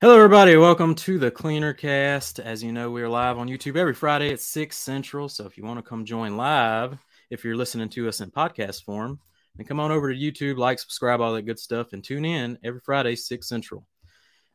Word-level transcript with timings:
Hello, 0.00 0.14
everybody. 0.14 0.56
Welcome 0.56 0.94
to 0.94 1.18
the 1.18 1.32
Cleaner 1.32 1.74
Cast. 1.74 2.38
As 2.38 2.62
you 2.62 2.70
know, 2.70 2.88
we 2.88 3.02
are 3.02 3.08
live 3.08 3.36
on 3.36 3.48
YouTube 3.48 3.76
every 3.76 3.94
Friday 3.94 4.32
at 4.32 4.38
6 4.38 4.76
Central. 4.78 5.28
So 5.28 5.44
if 5.44 5.58
you 5.58 5.64
want 5.64 5.80
to 5.80 5.82
come 5.82 6.04
join 6.04 6.36
live, 6.36 6.96
if 7.30 7.42
you're 7.42 7.56
listening 7.56 7.88
to 7.88 8.06
us 8.06 8.20
in 8.20 8.30
podcast 8.30 8.84
form, 8.84 9.18
then 9.56 9.66
come 9.66 9.80
on 9.80 9.90
over 9.90 10.14
to 10.14 10.16
YouTube, 10.16 10.56
like, 10.56 10.78
subscribe, 10.78 11.20
all 11.20 11.34
that 11.34 11.46
good 11.46 11.58
stuff, 11.58 11.94
and 11.94 12.04
tune 12.04 12.24
in 12.24 12.58
every 12.62 12.78
Friday, 12.78 13.16
6 13.16 13.48
Central. 13.48 13.84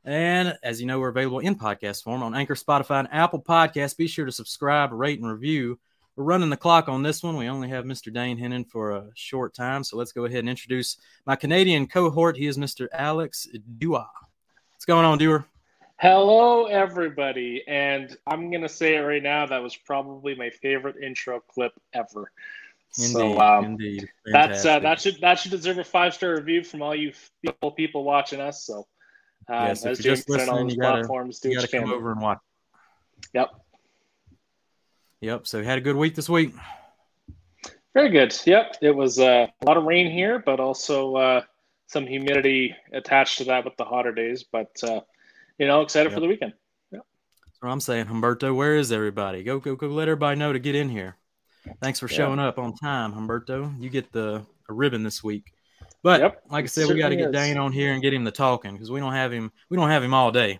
And 0.05 0.57
as 0.63 0.79
you 0.79 0.87
know, 0.87 0.97
we're 0.97 1.09
available 1.09 1.39
in 1.39 1.55
podcast 1.55 2.03
form 2.03 2.23
on 2.23 2.35
Anchor, 2.35 2.55
Spotify, 2.55 2.99
and 2.99 3.09
Apple 3.11 3.43
Podcasts. 3.43 3.97
Be 3.97 4.07
sure 4.07 4.25
to 4.25 4.31
subscribe, 4.31 4.93
rate, 4.93 5.19
and 5.19 5.29
review. 5.29 5.77
We're 6.15 6.23
running 6.23 6.51
the 6.51 6.55
clock 6.55 6.87
on 6.87 7.03
this 7.03 7.21
one. 7.21 7.35
We 7.35 7.49
only 7.49 7.67
have 7.67 7.83
Mr. 7.83 8.13
Dane 8.13 8.39
Hennen 8.39 8.65
for 8.69 8.91
a 8.91 9.09
short 9.13 9.53
time. 9.53 9.83
So 9.83 9.97
let's 9.97 10.13
go 10.13 10.23
ahead 10.23 10.39
and 10.39 10.49
introduce 10.49 10.95
my 11.25 11.35
Canadian 11.35 11.87
cohort. 11.87 12.37
He 12.37 12.47
is 12.47 12.57
Mr. 12.57 12.87
Alex 12.93 13.45
Dua. 13.77 14.09
What's 14.83 14.97
going 14.97 15.05
on, 15.05 15.17
Doer? 15.17 15.45
Hello, 15.95 16.65
everybody. 16.65 17.63
And 17.69 18.17
I'm 18.27 18.49
going 18.49 18.63
to 18.63 18.67
say 18.67 18.97
it 18.97 18.99
right 18.99 19.23
now. 19.23 19.45
That 19.45 19.63
was 19.63 19.77
probably 19.77 20.35
my 20.35 20.49
favorite 20.49 20.97
intro 21.01 21.39
clip 21.39 21.71
ever. 21.93 22.29
Indeed, 22.97 23.13
so, 23.13 23.39
um, 23.39 23.63
indeed. 23.63 24.09
That's 24.25 24.65
uh, 24.65 24.79
that 24.79 24.99
should 24.99 25.21
that 25.21 25.39
should 25.39 25.51
deserve 25.51 25.77
a 25.77 25.85
five 25.85 26.13
star 26.13 26.35
review 26.35 26.65
from 26.65 26.81
all 26.81 26.93
you 26.93 27.13
people 27.41 27.71
people 27.71 28.03
watching 28.03 28.41
us. 28.41 28.65
So, 28.65 28.85
um, 29.47 29.67
Yes, 29.67 29.85
as 29.85 30.03
you're 30.03 30.15
James 30.15 30.25
just 30.25 30.27
said 30.27 30.49
on 30.49 30.49
all 30.49 30.55
listening, 30.55 30.67
those 30.67 30.75
you 30.75 30.81
gotta- 30.81 30.97
platforms, 30.97 31.39
do 31.39 31.47
You 31.49 31.55
what 31.55 31.61
got 31.61 31.73
you 31.73 31.79
to 31.79 31.85
come 31.85 31.93
over 31.93 32.11
and 32.11 32.21
watch. 32.21 32.39
Yep, 33.33 33.49
Yep. 35.21 35.47
So, 35.47 35.59
you 35.59 35.63
had 35.63 35.77
a 35.77 35.81
good 35.81 35.95
week 35.95 36.13
this 36.13 36.27
week. 36.27 36.53
very 37.93 38.09
good. 38.09 38.37
Yep, 38.45 38.79
it 38.81 38.91
was 38.93 39.17
uh, 39.17 39.47
a 39.61 39.65
lot 39.65 39.77
of 39.77 39.85
rain 39.85 40.11
here, 40.11 40.39
but 40.45 40.59
also 40.59 41.15
uh, 41.15 41.41
some 41.87 42.05
humidity 42.07 42.75
attached 42.93 43.37
to 43.39 43.43
that 43.45 43.65
with 43.65 43.75
the 43.77 43.85
hotter 43.85 44.11
days. 44.11 44.43
But 44.51 44.71
uh, 44.83 45.01
you 45.57 45.67
know, 45.67 45.81
excited 45.81 46.09
Yep. 46.09 46.15
for 46.15 46.19
the 46.21 46.27
weekend. 46.27 46.53
Yeah, 46.91 46.99
so 47.61 47.67
I'm 47.67 47.79
saying, 47.79 48.05
Humberto, 48.07 48.55
where 48.55 48.75
is 48.75 48.91
everybody? 48.91 49.43
Go, 49.43 49.59
go, 49.59 49.75
go! 49.75 49.87
Let 49.87 50.07
everybody 50.07 50.37
know 50.39 50.53
to 50.53 50.59
get 50.59 50.75
in 50.75 50.89
here. 50.89 51.17
Thanks 51.81 51.99
for 51.99 52.09
Yeah. 52.09 52.17
showing 52.17 52.39
up 52.39 52.57
on 52.59 52.75
time, 52.75 53.13
Humberto. 53.13 53.81
You 53.81 53.89
get 53.89 54.11
the 54.11 54.45
a 54.69 54.73
ribbon 54.73 55.03
this 55.03 55.23
week. 55.23 55.53
But 56.01 56.21
Yep, 56.21 56.43
like 56.49 56.63
I 56.63 56.67
said, 56.67 56.87
we 56.89 56.97
got 56.99 57.09
to 57.09 57.15
get 57.15 57.27
is. 57.27 57.31
Dane 57.33 57.57
on 57.57 57.71
here 57.71 57.93
and 57.93 58.01
get 58.01 58.13
him 58.13 58.23
the 58.25 58.31
talking 58.31 58.73
because 58.73 58.91
we 58.91 58.99
don't 58.99 59.13
have 59.13 59.31
him. 59.31 59.51
We 59.69 59.77
don't 59.77 59.89
have 59.89 60.03
him 60.03 60.13
all 60.13 60.31
day. 60.31 60.59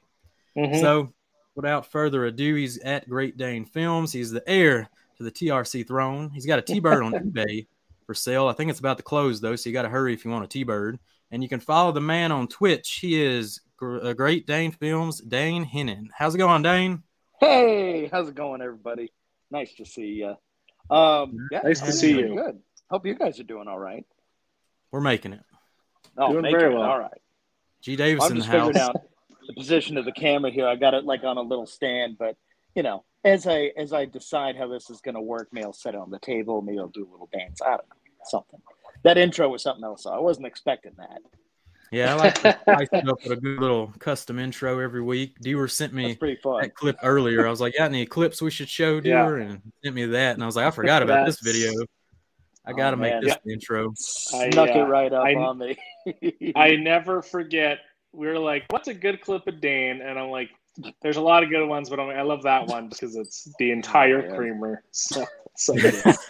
Mhm. 0.57 0.79
So, 0.79 1.13
without 1.55 1.85
further 1.91 2.25
ado, 2.25 2.55
he's 2.55 2.77
at 2.79 3.09
Great 3.09 3.35
Dane 3.37 3.65
Films. 3.65 4.11
He's 4.13 4.31
the 4.31 4.43
heir 4.49 4.89
to 5.17 5.23
the 5.23 5.31
TRC 5.31 5.83
throne. 5.83 6.29
He's 6.33 6.45
got 6.45 6.59
a 6.59 6.61
T-bird 6.61 7.03
on 7.03 7.11
eBay 7.33 7.67
for 8.05 8.13
sale. 8.13 8.47
I 8.47 8.53
think 8.53 8.69
it's 8.69 8.79
about 8.79 8.97
to 8.97 9.03
close 9.03 9.41
though, 9.41 9.55
so 9.55 9.69
you 9.69 9.73
got 9.73 9.81
to 9.83 9.89
hurry 9.89 10.13
if 10.13 10.23
you 10.23 10.31
want 10.31 10.45
a 10.45 10.47
T-bird. 10.47 10.99
And 11.33 11.41
you 11.41 11.49
can 11.49 11.59
follow 11.59 11.91
the 11.91 11.99
man 11.99 12.31
on 12.31 12.47
Twitch. 12.47 12.99
He 13.01 13.19
is 13.19 13.59
Gr- 13.75 13.97
uh, 14.03 14.13
Great 14.13 14.45
Dane 14.45 14.71
Films, 14.71 15.19
Dane 15.19 15.65
Hennen. 15.65 16.09
How's 16.15 16.35
it 16.35 16.37
going, 16.37 16.61
Dane? 16.61 17.01
Hey, 17.39 18.07
how's 18.11 18.29
it 18.29 18.35
going, 18.35 18.61
everybody? 18.61 19.11
Nice 19.49 19.73
to 19.77 19.85
see 19.85 20.21
you. 20.21 20.35
Um, 20.95 21.47
yeah, 21.51 21.61
Nice 21.63 21.81
to 21.81 21.91
see 21.91 22.11
you. 22.19 22.35
Good. 22.35 22.59
Hope 22.91 23.07
you 23.07 23.15
guys 23.15 23.39
are 23.39 23.43
doing 23.45 23.67
all 23.67 23.79
right. 23.79 24.05
We're 24.91 25.01
making 25.01 25.33
it. 25.33 25.41
Oh, 26.19 26.33
Doing 26.33 26.43
making 26.43 26.59
very 26.59 26.71
it, 26.71 26.77
well. 26.77 26.87
All 26.87 26.99
right. 26.99 27.21
G 27.81 27.95
Davis 27.95 28.25
I'm 28.25 28.33
in 28.33 28.37
the 28.37 28.43
just 28.43 28.51
house. 28.51 28.67
figuring 28.67 28.87
out 28.87 29.01
the 29.47 29.53
position 29.55 29.97
of 29.97 30.05
the 30.05 30.11
camera 30.11 30.51
here. 30.51 30.67
I 30.67 30.75
got 30.75 30.93
it 30.93 31.03
like 31.03 31.23
on 31.23 31.37
a 31.37 31.41
little 31.41 31.65
stand, 31.65 32.17
but 32.19 32.37
you 32.75 32.83
know, 32.83 33.05
as 33.23 33.47
I 33.47 33.71
as 33.75 33.91
I 33.91 34.05
decide 34.05 34.55
how 34.55 34.67
this 34.67 34.91
is 34.91 35.01
going 35.01 35.15
to 35.15 35.21
work, 35.21 35.47
maybe 35.51 35.65
I'll 35.65 35.73
set 35.73 35.95
it 35.95 35.99
on 35.99 36.11
the 36.11 36.19
table. 36.19 36.61
Maybe 36.61 36.77
I'll 36.77 36.89
do 36.89 37.07
a 37.09 37.11
little 37.11 37.29
dance. 37.33 37.59
I 37.59 37.71
don't 37.71 37.89
know, 37.89 37.95
something. 38.25 38.61
That 39.03 39.17
intro 39.17 39.49
was 39.49 39.61
something 39.63 39.83
else. 39.83 40.05
I 40.05 40.17
wasn't 40.19 40.47
expecting 40.47 40.93
that. 40.97 41.19
Yeah, 41.91 42.13
I 42.13 42.17
like 42.17 42.33
to 42.41 42.57
spice 42.61 42.87
it 42.91 43.07
up 43.07 43.21
with 43.23 43.33
a 43.33 43.35
good 43.41 43.59
little 43.59 43.93
custom 43.99 44.39
intro 44.39 44.79
every 44.79 45.01
week. 45.01 45.37
Dewar 45.41 45.67
sent 45.67 45.93
me 45.93 46.07
That's 46.07 46.17
pretty 46.19 46.39
fun. 46.41 46.61
that 46.61 46.73
clip 46.75 46.97
earlier. 47.03 47.45
I 47.45 47.49
was 47.51 47.61
like, 47.61 47.75
"Got 47.77 47.85
any 47.85 48.05
clips 48.05 48.41
we 48.41 48.49
should 48.49 48.69
show, 48.69 48.95
Yeah. 48.95 49.01
Dewar?" 49.25 49.37
And 49.37 49.61
sent 49.83 49.93
me 49.95 50.05
that, 50.07 50.33
and 50.35 50.41
I 50.41 50.45
was 50.47 50.55
like, 50.55 50.65
"I 50.65 50.71
forgot 50.71 51.03
about 51.03 51.25
this 51.27 51.39
video. 51.41 51.71
I 52.65 52.71
got 52.73 52.91
to 52.91 52.97
Oh, 52.97 52.99
make 52.99 53.21
this 53.21 53.35
the 53.45 53.53
intro." 53.53 53.89
I, 54.33 54.49
Snuck 54.49 54.69
it 54.69 54.77
uh, 54.77 54.85
right 54.87 55.11
up 55.13 55.23
I- 55.25 55.35
on 55.35 55.57
me. 55.59 55.77
I 56.55 56.75
never 56.77 57.21
forget. 57.21 57.79
We 58.11 58.25
were 58.27 58.39
like, 58.39 58.63
"What's 58.69 58.87
a 58.87 58.93
good 58.93 59.21
clip 59.21 59.45
of 59.47 59.59
Dane?" 59.61 60.01
And 60.01 60.17
I'm 60.17 60.29
like, 60.31 60.49
"There's 61.03 61.17
a 61.17 61.21
lot 61.21 61.43
of 61.43 61.49
good 61.49 61.67
ones, 61.67 61.89
but 61.91 61.99
I'm 61.99 62.09
I 62.09 62.21
love 62.23 62.41
that 62.43 62.65
one 62.65 62.89
because 62.89 63.15
it's 63.15 63.47
the 63.59 63.69
entire 63.71 64.25
Yeah. 64.27 64.35
creamer." 64.35 64.83
So, 64.93 65.25
so 65.55 65.73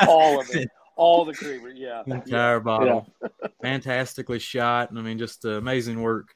all 0.07 0.41
of 0.41 0.49
it, 0.53 0.67
all 0.95 1.25
the 1.25 1.33
creamer. 1.33 1.69
Yeah. 1.69 2.03
entire 2.07 2.59
bottle. 2.59 3.07
Fantastically 3.61 4.39
shot. 4.39 4.89
and 4.89 4.99
I 4.99 5.01
mean, 5.01 5.17
just 5.17 5.45
uh, 5.45 5.51
amazing 5.51 6.01
work 6.01 6.33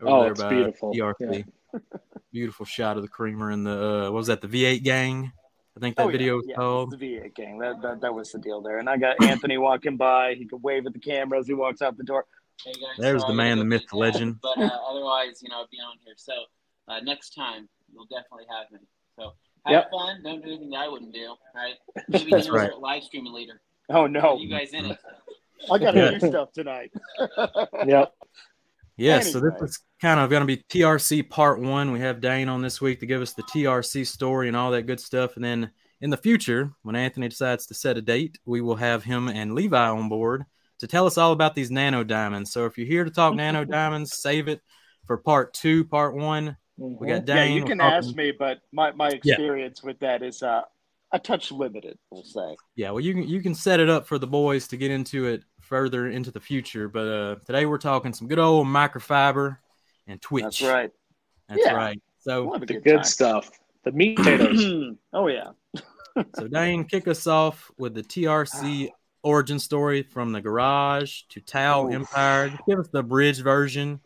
over 0.00 0.10
Oh, 0.10 0.22
there 0.22 0.32
it's 0.32 0.42
by 0.42 0.48
beautiful. 0.50 0.92
TRC. 0.92 1.44
Beautiful 2.32 2.66
shot 2.66 2.96
of 2.96 3.02
the 3.02 3.08
creamer 3.08 3.50
and 3.50 3.66
the 3.66 3.70
uh, 3.70 4.02
what 4.04 4.14
was 4.18 4.26
that? 4.26 4.40
The 4.42 4.48
V8 4.48 4.82
gang. 4.82 5.32
I 5.76 5.80
think 5.80 5.96
that 5.96 6.02
Oh, 6.02 6.08
yeah, 6.08 6.12
video 6.12 6.36
was 6.36 6.44
yeah, 6.48 6.54
called. 6.56 6.90
The 6.90 6.96
V8 6.96 7.34
gang. 7.34 7.58
That, 7.58 7.80
that 7.82 8.00
that 8.02 8.14
was 8.14 8.30
the 8.32 8.38
deal 8.38 8.60
there. 8.60 8.78
And 8.78 8.88
I 8.90 8.96
got 8.98 9.22
Anthony 9.22 9.56
walking 9.58 9.96
by. 9.96 10.34
He 10.34 10.44
could 10.46 10.62
wave 10.62 10.86
at 10.86 10.92
the 10.92 10.98
camera 10.98 11.38
as 11.38 11.46
he 11.46 11.54
walks 11.54 11.80
out 11.82 11.96
the 11.96 12.04
door. 12.04 12.26
Hey 12.64 12.72
guys, 12.72 12.96
There's 12.98 13.24
the 13.24 13.32
man, 13.32 13.58
the 13.58 13.64
myth, 13.64 13.84
the 13.90 13.96
legend. 13.96 14.36
that, 14.42 14.54
But 14.56 14.58
uh, 14.64 14.78
otherwise, 14.88 15.40
you 15.42 15.48
know, 15.50 15.60
I'd 15.62 15.70
be 15.70 15.78
on 15.78 15.96
here. 16.04 16.14
So 16.16 16.32
uh, 16.88 17.00
next 17.00 17.30
time, 17.34 17.68
you'll 17.92 18.06
definitely 18.06 18.46
have 18.50 18.70
me. 18.70 18.86
So 19.18 19.32
have 19.66 19.72
Yep. 19.72 19.90
fun. 19.90 20.22
Don't 20.22 20.42
do 20.42 20.48
anything 20.50 20.70
that 20.70 20.76
I 20.78 20.88
wouldn't 20.88 21.12
do. 21.14 21.34
Right? 21.54 21.74
Maybe 22.08 22.24
you 22.24 22.30
That's 22.32 22.46
know, 22.48 22.54
right. 22.54 22.66
start 22.68 22.80
live 22.80 23.02
streaming 23.04 23.32
later. 23.32 23.60
Oh 23.88 24.06
no, 24.06 24.38
You 24.38 24.48
guys 24.48 24.72
in 24.72 24.86
it? 24.86 24.98
I 25.70 25.78
got 25.78 25.92
to 25.92 26.18
do 26.18 26.28
stuff 26.28 26.52
tonight. 26.52 26.92
Yep. 27.86 28.12
Yeah, 28.98 29.20
so 29.20 29.40
this 29.40 29.60
is 29.60 29.80
kind 30.00 30.18
of 30.18 30.30
going 30.30 30.40
to 30.40 30.46
be 30.46 30.56
TRC 30.56 31.28
part 31.28 31.60
one. 31.60 31.92
We 31.92 32.00
have 32.00 32.20
Dane 32.20 32.48
on 32.48 32.62
this 32.62 32.80
week 32.80 33.00
to 33.00 33.06
give 33.06 33.20
us 33.20 33.34
the 33.34 33.42
TRC 33.42 34.06
story 34.06 34.48
and 34.48 34.56
all 34.56 34.70
that 34.70 34.86
good 34.86 35.00
stuff. 35.00 35.36
And 35.36 35.44
then 35.44 35.70
in 36.00 36.08
the 36.08 36.16
future, 36.16 36.72
when 36.82 36.96
Anthony 36.96 37.28
decides 37.28 37.66
to 37.66 37.74
set 37.74 37.98
a 37.98 38.02
date, 38.02 38.38
we 38.46 38.62
will 38.62 38.76
have 38.76 39.04
him 39.04 39.28
and 39.28 39.54
Levi 39.54 39.88
on 39.88 40.08
board 40.08 40.44
to 40.78 40.86
tell 40.86 41.06
us 41.06 41.18
all 41.18 41.32
about 41.32 41.54
these 41.54 41.70
nano 41.70 42.04
diamonds. 42.04 42.52
So 42.52 42.64
if 42.64 42.78
you're 42.78 42.86
here 42.86 43.04
to 43.04 43.10
talk 43.10 43.34
nano 43.34 43.64
diamonds, 43.66 44.16
save 44.16 44.48
it 44.48 44.62
for 45.06 45.18
part 45.18 45.52
two, 45.52 45.84
part 45.84 46.14
one. 46.14 46.56
We 46.78 47.08
got 47.08 47.26
Dane. 47.26 47.36
yeah, 47.36 47.58
you 47.58 47.64
can 47.64 47.80
ask 47.80 48.14
me, 48.14 48.32
but 48.32 48.60
my, 48.72 48.92
my 48.92 49.08
experience 49.08 49.82
with 49.82 49.98
that 50.00 50.22
is 50.22 50.42
uh, 50.42 50.62
a 51.12 51.18
touch 51.18 51.50
limited. 51.52 51.98
We'll 52.10 52.24
say. 52.24 52.56
Yeah, 52.74 52.90
well, 52.90 53.00
you 53.00 53.14
can 53.14 53.28
you 53.28 53.40
can 53.40 53.54
set 53.54 53.80
it 53.80 53.88
up 53.88 54.06
for 54.06 54.18
the 54.18 54.26
boys 54.26 54.68
to 54.68 54.76
get 54.76 54.90
into 54.90 55.26
it 55.26 55.42
further 55.60 56.08
into 56.08 56.30
the 56.30 56.40
future. 56.40 56.88
But 56.88 57.08
uh, 57.08 57.36
today 57.44 57.66
we're 57.66 57.78
talking 57.78 58.12
some 58.12 58.28
good 58.28 58.38
old 58.38 58.66
microfiber 58.66 59.58
and 60.06 60.20
Twitch. 60.20 60.42
That's 60.44 60.62
right. 60.62 60.90
That's 61.48 61.62
Yeah. 61.64 61.72
right. 61.74 62.02
So 62.18 62.44
We'll 62.44 62.52
have 62.58 62.60
The 62.66 62.74
good, 62.74 62.84
good 62.84 62.94
time. 62.96 63.04
stuff. 63.04 63.50
The 63.84 63.92
meat 63.92 64.16
potatoes. 64.16 64.96
oh 65.12 65.28
yeah. 65.28 65.50
So 66.34 66.48
Dane, 66.48 66.84
kick 66.84 67.06
us 67.08 67.26
off 67.26 67.70
with 67.78 67.94
the 67.94 68.02
TRC 68.02 68.88
origin 69.22 69.58
story 69.58 70.02
from 70.02 70.32
the 70.32 70.40
garage 70.40 71.22
to 71.28 71.40
Tau 71.40 71.86
Oof. 71.86 71.94
Empire. 71.94 72.48
Just 72.48 72.62
give 72.66 72.78
us 72.78 72.88
the 72.88 73.02
bridge 73.02 73.40
version 73.42 74.00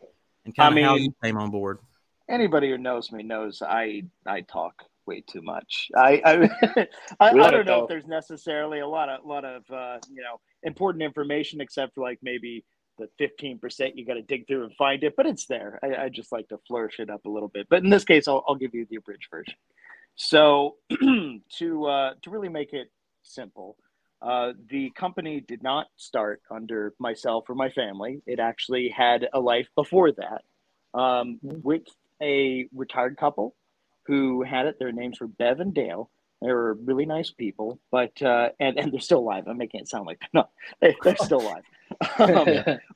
and 0.45 0.55
kind 0.55 0.77
I 0.77 0.81
of 0.81 0.85
how 0.87 0.95
you 0.95 1.13
came 1.23 1.37
on 1.37 1.51
board. 1.51 1.79
Anybody 2.29 2.69
who 2.69 2.77
knows 2.77 3.11
me 3.11 3.23
knows 3.23 3.61
I 3.61 4.03
I 4.25 4.41
talk 4.41 4.83
way 5.05 5.23
too 5.25 5.41
much. 5.41 5.89
I 5.95 6.21
I, 6.25 6.87
I, 7.19 7.29
I 7.29 7.51
don't 7.51 7.65
know 7.65 7.83
if 7.83 7.89
there's 7.89 8.07
necessarily 8.07 8.79
a 8.79 8.87
lot 8.87 9.09
of 9.09 9.25
lot 9.25 9.45
of 9.45 9.63
uh, 9.71 9.97
you 10.09 10.21
know 10.21 10.39
important 10.63 11.03
information 11.03 11.61
except 11.61 11.95
for 11.95 12.01
like 12.01 12.19
maybe 12.21 12.63
the 12.97 13.07
15% 13.19 13.91
you 13.95 14.05
got 14.05 14.13
to 14.13 14.21
dig 14.21 14.45
through 14.47 14.63
and 14.63 14.75
find 14.75 15.03
it, 15.03 15.15
but 15.15 15.25
it's 15.25 15.47
there. 15.47 15.79
I, 15.81 16.03
I 16.05 16.09
just 16.09 16.31
like 16.31 16.47
to 16.49 16.59
flourish 16.67 16.99
it 16.99 17.09
up 17.09 17.25
a 17.25 17.29
little 17.29 17.47
bit. 17.47 17.67
But 17.69 17.83
in 17.83 17.89
this 17.89 18.03
case, 18.03 18.27
I'll, 18.27 18.43
I'll 18.47 18.55
give 18.55 18.75
you 18.75 18.85
the 18.89 18.97
abridged 18.97 19.27
version. 19.31 19.55
So 20.15 20.75
to 21.57 21.85
uh, 21.85 22.13
to 22.21 22.29
really 22.29 22.49
make 22.49 22.73
it 22.73 22.91
simple, 23.23 23.77
uh, 24.21 24.53
the 24.69 24.91
company 24.91 25.43
did 25.45 25.63
not 25.63 25.87
start 25.95 26.41
under 26.51 26.93
myself 26.99 27.45
or 27.49 27.55
my 27.55 27.69
family. 27.69 28.21
It 28.25 28.39
actually 28.39 28.89
had 28.89 29.27
a 29.33 29.39
life 29.39 29.67
before 29.75 30.11
that 30.11 30.41
um, 30.93 31.39
with 31.41 31.83
a 32.21 32.67
retired 32.73 33.17
couple 33.17 33.55
who 34.05 34.43
had 34.43 34.65
it. 34.65 34.77
Their 34.79 34.91
names 34.91 35.19
were 35.19 35.27
Bev 35.27 35.59
and 35.59 35.73
Dale. 35.73 36.09
They 36.41 36.51
were 36.51 36.73
really 36.83 37.05
nice 37.05 37.29
people, 37.29 37.79
but 37.91 38.19
uh, 38.21 38.49
and 38.59 38.77
and 38.79 38.91
they're 38.91 38.99
still 38.99 39.19
alive. 39.19 39.43
I'm 39.47 39.57
making 39.57 39.81
it 39.81 39.87
sound 39.87 40.07
like 40.07 40.19
they're 40.19 40.29
not. 40.33 40.49
They, 40.81 40.95
they're 41.03 41.15
still 41.17 41.41
alive. 41.41 41.63
Um, 42.17 42.45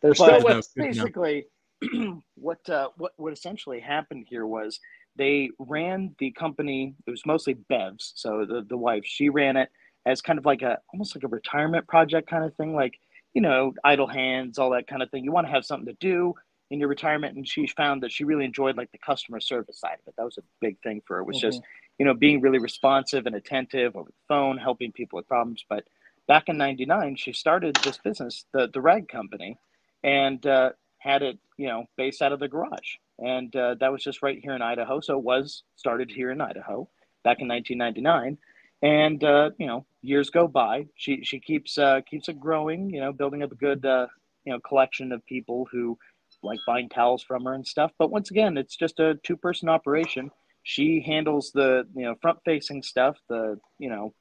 They're 0.01 0.15
still. 0.15 0.39
Good 0.39 0.51
enough. 0.51 0.65
basically, 0.73 1.45
what 2.35 2.67
uh, 2.69 2.89
what 2.97 3.11
what 3.17 3.33
essentially 3.33 3.81
happened 3.81 4.25
here 4.29 4.47
was 4.47 4.79
they 5.17 5.49
ran 5.59 6.15
the 6.17 6.31
company. 6.31 6.95
It 7.05 7.11
was 7.11 7.25
mostly 7.25 7.55
Bev's, 7.55 8.13
so 8.15 8.45
the 8.47 8.65
the 8.67 8.77
wife 8.77 9.03
she 9.05 9.29
ran 9.29 9.57
it 9.57 9.69
as 10.05 10.21
kind 10.21 10.39
of 10.39 10.45
like 10.45 10.61
a 10.61 10.79
almost 10.93 11.15
like 11.15 11.23
a 11.23 11.27
retirement 11.27 11.87
project 11.87 12.29
kind 12.29 12.43
of 12.43 12.55
thing, 12.55 12.73
like 12.73 12.93
you 13.33 13.41
know 13.41 13.73
idle 13.83 14.07
hands, 14.07 14.57
all 14.57 14.71
that 14.71 14.87
kind 14.87 15.03
of 15.03 15.11
thing. 15.11 15.23
You 15.23 15.31
want 15.31 15.47
to 15.47 15.53
have 15.53 15.65
something 15.65 15.87
to 15.87 15.97
do 15.99 16.33
in 16.71 16.79
your 16.79 16.89
retirement, 16.89 17.35
and 17.35 17.47
she 17.47 17.67
found 17.67 18.03
that 18.03 18.11
she 18.11 18.23
really 18.23 18.45
enjoyed 18.45 18.77
like 18.77 18.91
the 18.91 18.97
customer 18.97 19.39
service 19.39 19.79
side 19.79 19.97
of 20.01 20.07
it. 20.07 20.15
That 20.17 20.25
was 20.25 20.37
a 20.37 20.43
big 20.61 20.79
thing 20.81 21.01
for 21.05 21.15
her. 21.15 21.21
It 21.21 21.27
was 21.27 21.37
mm-hmm. 21.37 21.47
just 21.47 21.61
you 21.99 22.05
know 22.05 22.13
being 22.13 22.41
really 22.41 22.59
responsive 22.59 23.25
and 23.25 23.35
attentive 23.35 23.95
over 23.95 24.09
the 24.09 24.25
phone, 24.27 24.57
helping 24.57 24.91
people 24.91 25.17
with 25.17 25.27
problems. 25.27 25.63
But 25.69 25.85
back 26.27 26.49
in 26.49 26.57
'99, 26.57 27.15
she 27.17 27.33
started 27.33 27.75
this 27.83 27.97
business, 27.97 28.45
the 28.51 28.67
the 28.73 28.81
rag 28.81 29.07
company, 29.07 29.57
and 30.03 30.45
uh, 30.45 30.71
had 30.97 31.21
it 31.21 31.37
you 31.57 31.67
know 31.67 31.85
based 31.97 32.21
out 32.21 32.31
of 32.31 32.39
the 32.39 32.47
garage 32.47 32.97
and 33.19 33.55
uh, 33.55 33.75
that 33.79 33.91
was 33.91 34.03
just 34.03 34.21
right 34.21 34.39
here 34.41 34.53
in 34.53 34.61
Idaho. 34.61 34.99
So 34.99 35.17
it 35.17 35.23
was 35.23 35.63
started 35.75 36.11
here 36.11 36.31
in 36.31 36.41
Idaho 36.41 36.87
back 37.23 37.39
in 37.39 37.47
1999, 37.47 38.37
and 38.81 39.23
uh, 39.23 39.51
you 39.57 39.67
know 39.67 39.85
years 40.01 40.29
go 40.29 40.47
by. 40.47 40.87
She 40.95 41.23
she 41.23 41.39
keeps 41.39 41.77
uh, 41.77 42.01
keeps 42.09 42.29
it 42.29 42.39
growing. 42.39 42.89
You 42.89 43.01
know, 43.01 43.13
building 43.13 43.43
up 43.43 43.51
a 43.51 43.55
good 43.55 43.85
uh, 43.85 44.07
you 44.43 44.53
know 44.53 44.59
collection 44.59 45.11
of 45.11 45.25
people 45.25 45.67
who 45.71 45.97
like 46.45 46.59
buying 46.67 46.89
towels 46.89 47.23
from 47.23 47.45
her 47.45 47.53
and 47.53 47.65
stuff. 47.65 47.91
But 47.97 48.11
once 48.11 48.31
again, 48.31 48.57
it's 48.57 48.75
just 48.75 48.99
a 48.99 49.19
two 49.23 49.37
person 49.37 49.69
operation. 49.69 50.31
She 50.63 51.01
handles 51.05 51.51
the 51.53 51.87
you 51.95 52.05
know 52.05 52.15
front 52.21 52.39
facing 52.45 52.83
stuff, 52.83 53.17
the 53.29 53.59
you 53.79 53.89
know 53.89 54.13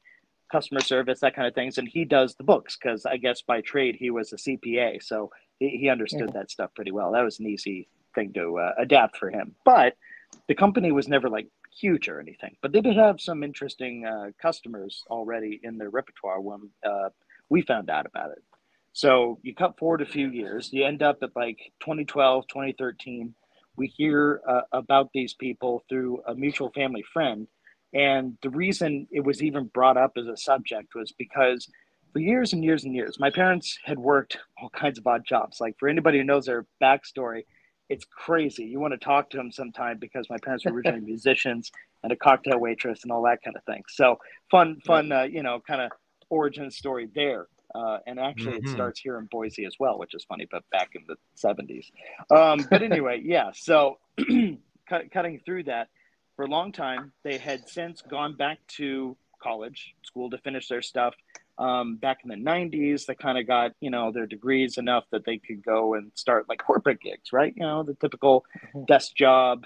customer 0.51 0.81
service, 0.81 1.21
that 1.21 1.35
kind 1.35 1.49
of 1.49 1.55
things, 1.55 1.79
and 1.79 1.89
he 1.89 2.05
does 2.05 2.35
the 2.35 2.45
books 2.45 2.77
because 2.77 3.07
I 3.07 3.17
guess 3.17 3.43
by 3.43 3.61
trade 3.61 3.97
he 3.99 4.11
was 4.11 4.33
a 4.33 4.37
CPA, 4.37 5.03
so 5.03 5.31
he, 5.59 5.69
he 5.81 5.89
understood 5.89 6.31
yeah. 6.35 6.41
that 6.41 6.51
stuff 6.51 6.71
pretty 6.75 6.93
well. 6.93 7.13
That 7.13 7.25
was 7.25 7.41
an 7.41 7.47
easy 7.47 7.89
thing 8.15 8.33
to 8.35 8.59
uh, 8.59 8.73
adapt 8.79 9.17
for 9.17 9.31
him. 9.31 9.55
But 9.65 9.95
the 10.49 10.55
company 10.55 10.93
was 10.93 11.09
never 11.09 11.29
like 11.29 11.49
huge 11.77 12.09
or 12.09 12.21
anything. 12.21 12.57
But 12.63 12.73
they 12.73 12.81
did 12.81 12.97
have 12.97 13.21
some 13.21 13.43
interesting 13.43 14.07
uh, 14.07 14.31
customers 14.41 15.03
already 15.09 15.61
in 15.63 15.79
their 15.79 15.91
repertoire 15.91 16.41
when 16.41 16.71
uh, 16.85 17.09
we 17.49 17.63
found 17.63 17.91
out 17.91 18.07
about 18.07 18.31
it. 18.31 18.43
So 18.95 19.41
you 19.43 19.55
cut 19.57 19.77
forward 19.77 20.03
a 20.03 20.07
few 20.07 20.31
years, 20.31 20.73
you 20.73 20.85
end 20.85 21.03
up 21.03 21.19
at 21.23 21.35
like 21.35 21.59
2012, 21.81 22.47
2013. 22.47 23.35
We 23.77 23.89
hear 23.89 24.41
uh, 24.49 24.61
about 24.73 25.11
these 25.13 25.35
people 25.35 25.83
through 25.89 26.23
a 26.29 26.35
mutual 26.35 26.71
family 26.71 27.05
friend. 27.13 27.49
And 27.93 28.39
the 28.41 28.51
reason 28.51 29.09
it 29.11 29.25
was 29.25 29.43
even 29.43 29.67
brought 29.67 29.97
up 29.97 30.13
as 30.17 30.29
a 30.29 30.37
subject 30.37 30.95
was 30.95 31.13
because 31.19 31.69
for 32.13 32.21
years 32.21 32.53
and 32.53 32.63
years 32.63 32.85
and 32.85 32.95
years, 32.95 33.19
my 33.19 33.31
parents 33.31 33.77
had 33.85 33.99
worked 33.99 34.39
all 34.63 34.71
kinds 34.71 34.97
of 34.97 35.07
odd 35.09 35.25
jobs. 35.27 35.61
Like 35.61 35.75
for 35.81 35.89
anybody 35.89 36.19
who 36.19 36.25
knows 36.25 36.47
their 36.47 36.65
backstory, 36.81 37.43
it's 37.89 38.05
crazy. 38.05 38.65
You 38.65 38.79
want 38.79 38.93
to 38.93 38.99
talk 38.99 39.29
to 39.31 39.37
them 39.37 39.51
sometime 39.51 39.99
because 39.99 40.31
my 40.31 40.39
parents 40.45 40.65
were 40.65 40.73
originally 40.73 41.01
musicians 41.05 41.73
and 42.05 42.13
a 42.13 42.17
cocktail 42.17 42.61
waitress 42.61 43.03
and 43.03 43.11
all 43.11 43.23
that 43.25 43.43
kind 43.45 43.57
of 43.57 43.65
thing. 43.65 43.83
So 43.89 44.19
fun, 44.53 44.79
fun, 44.87 45.11
uh, 45.11 45.23
you 45.25 45.43
know, 45.43 45.61
kind 45.67 45.81
of 45.81 45.91
origin 46.31 46.71
story 46.71 47.09
there. 47.13 47.49
Uh, 47.75 47.99
and 48.07 48.21
actually, 48.21 48.59
mm-hmm. 48.59 48.69
it 48.69 48.73
starts 48.73 49.01
here 49.01 49.19
in 49.19 49.27
Boise 49.27 49.65
as 49.65 49.75
well, 49.81 49.99
which 49.99 50.15
is 50.15 50.25
funny, 50.25 50.47
but 50.51 50.63
back 50.71 50.91
in 50.95 51.03
the 51.09 51.17
70s. 51.37 51.91
Um, 52.31 52.67
but 52.71 52.83
anyway, 52.91 53.21
yeah. 53.25 53.51
So 53.55 53.99
cut, 54.89 55.11
cutting 55.11 55.41
through 55.45 55.65
that, 55.65 55.89
for 56.37 56.45
a 56.45 56.49
long 56.49 56.73
time, 56.73 57.13
they 57.23 57.39
had 57.39 57.69
since 57.69 58.03
gone 58.03 58.37
back 58.37 58.59
to 58.77 59.17
college, 59.43 59.95
school 60.03 60.31
to 60.31 60.39
finish 60.39 60.69
their 60.69 60.83
stuff 60.83 61.15
um, 61.59 61.97
back 61.97 62.19
in 62.25 62.29
the 62.29 62.51
90s 62.51 63.07
they 63.07 63.15
kind 63.15 63.39
of 63.39 63.47
got 63.47 63.73
you 63.81 63.91
know 63.91 64.11
their 64.11 64.27
degrees 64.27 64.79
enough 64.79 65.05
that 65.11 65.25
they 65.25 65.39
could 65.39 65.65
go 65.65 65.95
and 65.95 66.11
start 66.15 66.49
like 66.49 66.59
corporate 66.59 67.01
gigs 67.01 67.33
right 67.33 67.55
you 67.57 67.63
know 67.63 67.83
the 67.83 67.95
typical 67.95 68.45
mm-hmm. 68.69 68.85
desk 68.85 69.15
job 69.15 69.65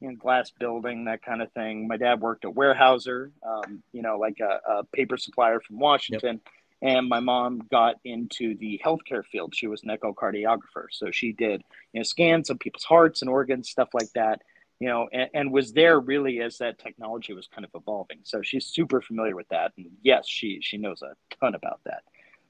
in 0.00 0.16
glass 0.16 0.50
building 0.58 1.04
that 1.04 1.22
kind 1.22 1.42
of 1.42 1.50
thing 1.52 1.88
my 1.88 1.96
dad 1.96 2.20
worked 2.20 2.44
at 2.44 2.52
Weyerhaeuser 2.52 3.30
um, 3.46 3.82
you 3.92 4.02
know 4.02 4.18
like 4.18 4.38
a, 4.40 4.60
a, 4.70 4.84
paper 4.84 5.16
supplier 5.16 5.60
from 5.60 5.78
washington 5.78 6.40
yep. 6.44 6.52
And 6.84 7.08
my 7.08 7.18
mom 7.18 7.60
got 7.72 7.96
into 8.04 8.56
the 8.58 8.80
healthcare 8.84 9.24
field 9.24 9.52
she 9.56 9.66
was 9.66 9.82
an 9.82 9.90
echocardiographer 9.90 10.86
so 10.90 11.10
she 11.10 11.32
did 11.32 11.64
you 11.92 11.98
know 11.98 12.04
scans 12.04 12.50
of 12.50 12.60
people's 12.60 12.84
hearts 12.84 13.22
and 13.22 13.28
organs 13.28 13.68
stuff 13.68 13.88
like 13.92 14.12
that 14.14 14.40
you 14.80 14.88
know, 14.88 15.08
and, 15.12 15.30
and, 15.32 15.52
was 15.52 15.72
there 15.72 16.00
really 16.00 16.40
as 16.40 16.58
that 16.58 16.78
technology 16.78 17.32
was 17.32 17.46
kind 17.46 17.64
of 17.64 17.70
evolving. 17.74 18.18
So 18.24 18.42
she's 18.42 18.66
super 18.66 19.00
familiar 19.00 19.36
with 19.36 19.48
that, 19.48 19.72
and 19.76 19.86
yes, 20.02 20.28
she 20.28 20.58
she 20.60 20.78
knows 20.78 21.00
a 21.02 21.14
ton 21.40 21.54
about 21.54 21.80
that. 21.84 22.02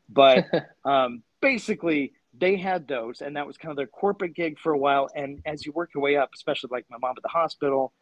But 0.09 0.47
um, 0.85 1.23
basically, 1.41 2.13
they 2.37 2.57
had 2.57 2.89
those, 2.89 3.21
and 3.21 3.37
that 3.37 3.47
was 3.47 3.57
kind 3.57 3.71
of 3.71 3.77
their 3.77 3.87
corporate 3.87 4.35
gig 4.35 4.59
for 4.59 4.73
a 4.73 4.79
while. 4.79 5.09
And 5.15 5.43
as 5.45 5.65
you 5.67 5.73
work 5.73 5.91
your 5.95 6.03
way 6.03 6.17
up, 6.17 6.31
especially 6.35 6.71
like 6.73 6.87
my 6.91 6.99
mom 6.99 7.15
at 7.17 7.23
the 7.23 7.29
hospital, 7.29 7.93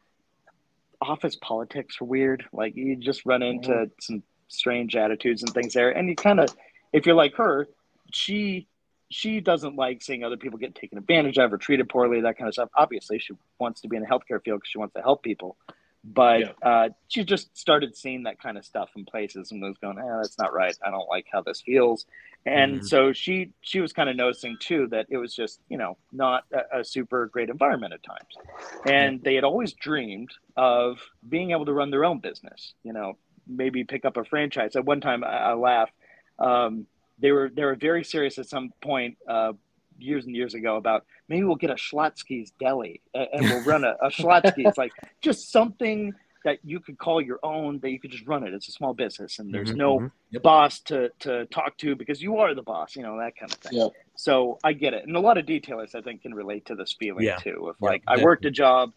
office 1.00 1.36
politics 1.36 2.00
are 2.00 2.04
weird. 2.04 2.44
Like 2.52 2.76
you 2.76 2.96
just 2.96 3.26
run 3.26 3.42
into 3.42 3.70
mm-hmm. 3.70 3.92
some 4.00 4.22
strange 4.52 4.96
attitudes 4.96 5.42
and 5.42 5.52
things 5.52 5.74
there, 5.74 5.90
and 5.90 6.08
you 6.08 6.16
kind 6.16 6.40
of, 6.40 6.54
if 6.92 7.06
you're 7.06 7.14
like 7.14 7.34
her, 7.34 7.68
she 8.12 8.66
she 9.10 9.40
doesn't 9.40 9.76
like 9.76 10.02
seeing 10.02 10.24
other 10.24 10.38
people 10.38 10.58
get 10.58 10.74
taken 10.74 10.96
advantage 10.96 11.38
of 11.38 11.52
or 11.52 11.58
treated 11.58 11.88
poorly, 11.88 12.22
that 12.22 12.38
kind 12.38 12.48
of 12.48 12.54
stuff. 12.54 12.70
Obviously, 12.74 13.18
she 13.18 13.34
wants 13.58 13.82
to 13.82 13.88
be 13.88 13.96
in 13.96 14.02
the 14.02 14.08
healthcare 14.08 14.42
field 14.42 14.60
because 14.60 14.70
she 14.70 14.78
wants 14.78 14.94
to 14.94 15.02
help 15.02 15.22
people. 15.22 15.56
But 16.04 16.40
yeah. 16.40 16.52
uh, 16.62 16.88
she 17.08 17.22
just 17.22 17.56
started 17.56 17.96
seeing 17.96 18.24
that 18.24 18.40
kind 18.40 18.58
of 18.58 18.64
stuff 18.64 18.90
in 18.96 19.04
places 19.04 19.52
and 19.52 19.62
was 19.62 19.76
going, 19.78 19.98
eh, 19.98 20.16
that's 20.20 20.38
not 20.38 20.52
right. 20.52 20.76
I 20.84 20.90
don't 20.90 21.08
like 21.08 21.26
how 21.30 21.42
this 21.42 21.60
feels. 21.60 22.06
And 22.44 22.76
mm-hmm. 22.76 22.86
so 22.86 23.12
she 23.12 23.52
she 23.60 23.80
was 23.80 23.92
kind 23.92 24.08
of 24.08 24.16
noticing 24.16 24.56
too 24.58 24.88
that 24.88 25.06
it 25.10 25.16
was 25.16 25.32
just 25.32 25.60
you 25.68 25.78
know 25.78 25.96
not 26.10 26.44
a, 26.52 26.80
a 26.80 26.84
super 26.84 27.26
great 27.26 27.50
environment 27.50 27.92
at 27.92 28.02
times, 28.02 28.82
and 28.84 29.22
they 29.22 29.36
had 29.36 29.44
always 29.44 29.74
dreamed 29.74 30.32
of 30.56 30.98
being 31.28 31.52
able 31.52 31.66
to 31.66 31.72
run 31.72 31.90
their 31.90 32.04
own 32.04 32.18
business. 32.18 32.74
You 32.82 32.94
know, 32.94 33.16
maybe 33.46 33.84
pick 33.84 34.04
up 34.04 34.16
a 34.16 34.24
franchise. 34.24 34.76
At 34.76 34.84
one 34.84 35.00
time, 35.00 35.24
I, 35.24 35.38
I 35.38 35.54
laughed. 35.54 35.92
Um, 36.38 36.86
they 37.18 37.32
were 37.32 37.50
they 37.54 37.64
were 37.64 37.76
very 37.76 38.04
serious 38.04 38.38
at 38.38 38.48
some 38.48 38.72
point 38.80 39.16
uh, 39.28 39.52
years 39.98 40.26
and 40.26 40.34
years 40.34 40.54
ago 40.54 40.76
about 40.76 41.04
maybe 41.28 41.44
we'll 41.44 41.56
get 41.56 41.70
a 41.70 41.74
Schlotzsky's 41.74 42.52
deli 42.58 43.00
and, 43.14 43.28
and 43.32 43.42
we'll 43.44 43.64
run 43.64 43.84
a, 43.84 43.94
a 44.02 44.08
Schlotzsky's 44.10 44.76
like 44.76 44.92
just 45.20 45.50
something 45.50 46.12
that 46.44 46.58
you 46.64 46.80
could 46.80 46.98
call 46.98 47.20
your 47.20 47.38
own 47.42 47.78
that 47.80 47.90
you 47.90 48.00
could 48.00 48.10
just 48.10 48.26
run 48.26 48.44
it. 48.44 48.52
It's 48.52 48.68
a 48.68 48.72
small 48.72 48.94
business 48.94 49.38
and 49.38 49.54
there's 49.54 49.70
mm-hmm, 49.70 49.78
no 49.78 49.98
mm-hmm. 49.98 50.06
Yep. 50.32 50.42
boss 50.42 50.80
to 50.80 51.10
to 51.20 51.46
talk 51.46 51.76
to 51.78 51.94
because 51.94 52.20
you 52.20 52.38
are 52.38 52.54
the 52.54 52.62
boss, 52.62 52.96
you 52.96 53.02
know 53.02 53.18
that 53.18 53.36
kind 53.36 53.52
of 53.52 53.58
thing. 53.58 53.78
Yep. 53.78 53.92
So 54.16 54.58
I 54.64 54.72
get 54.72 54.94
it, 54.94 55.06
and 55.06 55.16
a 55.16 55.20
lot 55.20 55.38
of 55.38 55.46
detailers 55.46 55.94
I 55.94 56.00
think 56.00 56.22
can 56.22 56.34
relate 56.34 56.66
to 56.66 56.74
this 56.74 56.94
feeling 56.98 57.24
yeah. 57.24 57.36
too. 57.36 57.68
Of 57.68 57.76
like 57.80 58.02
yep, 58.08 58.18
I 58.18 58.24
worked 58.24 58.44
a 58.44 58.50
job, 58.50 58.92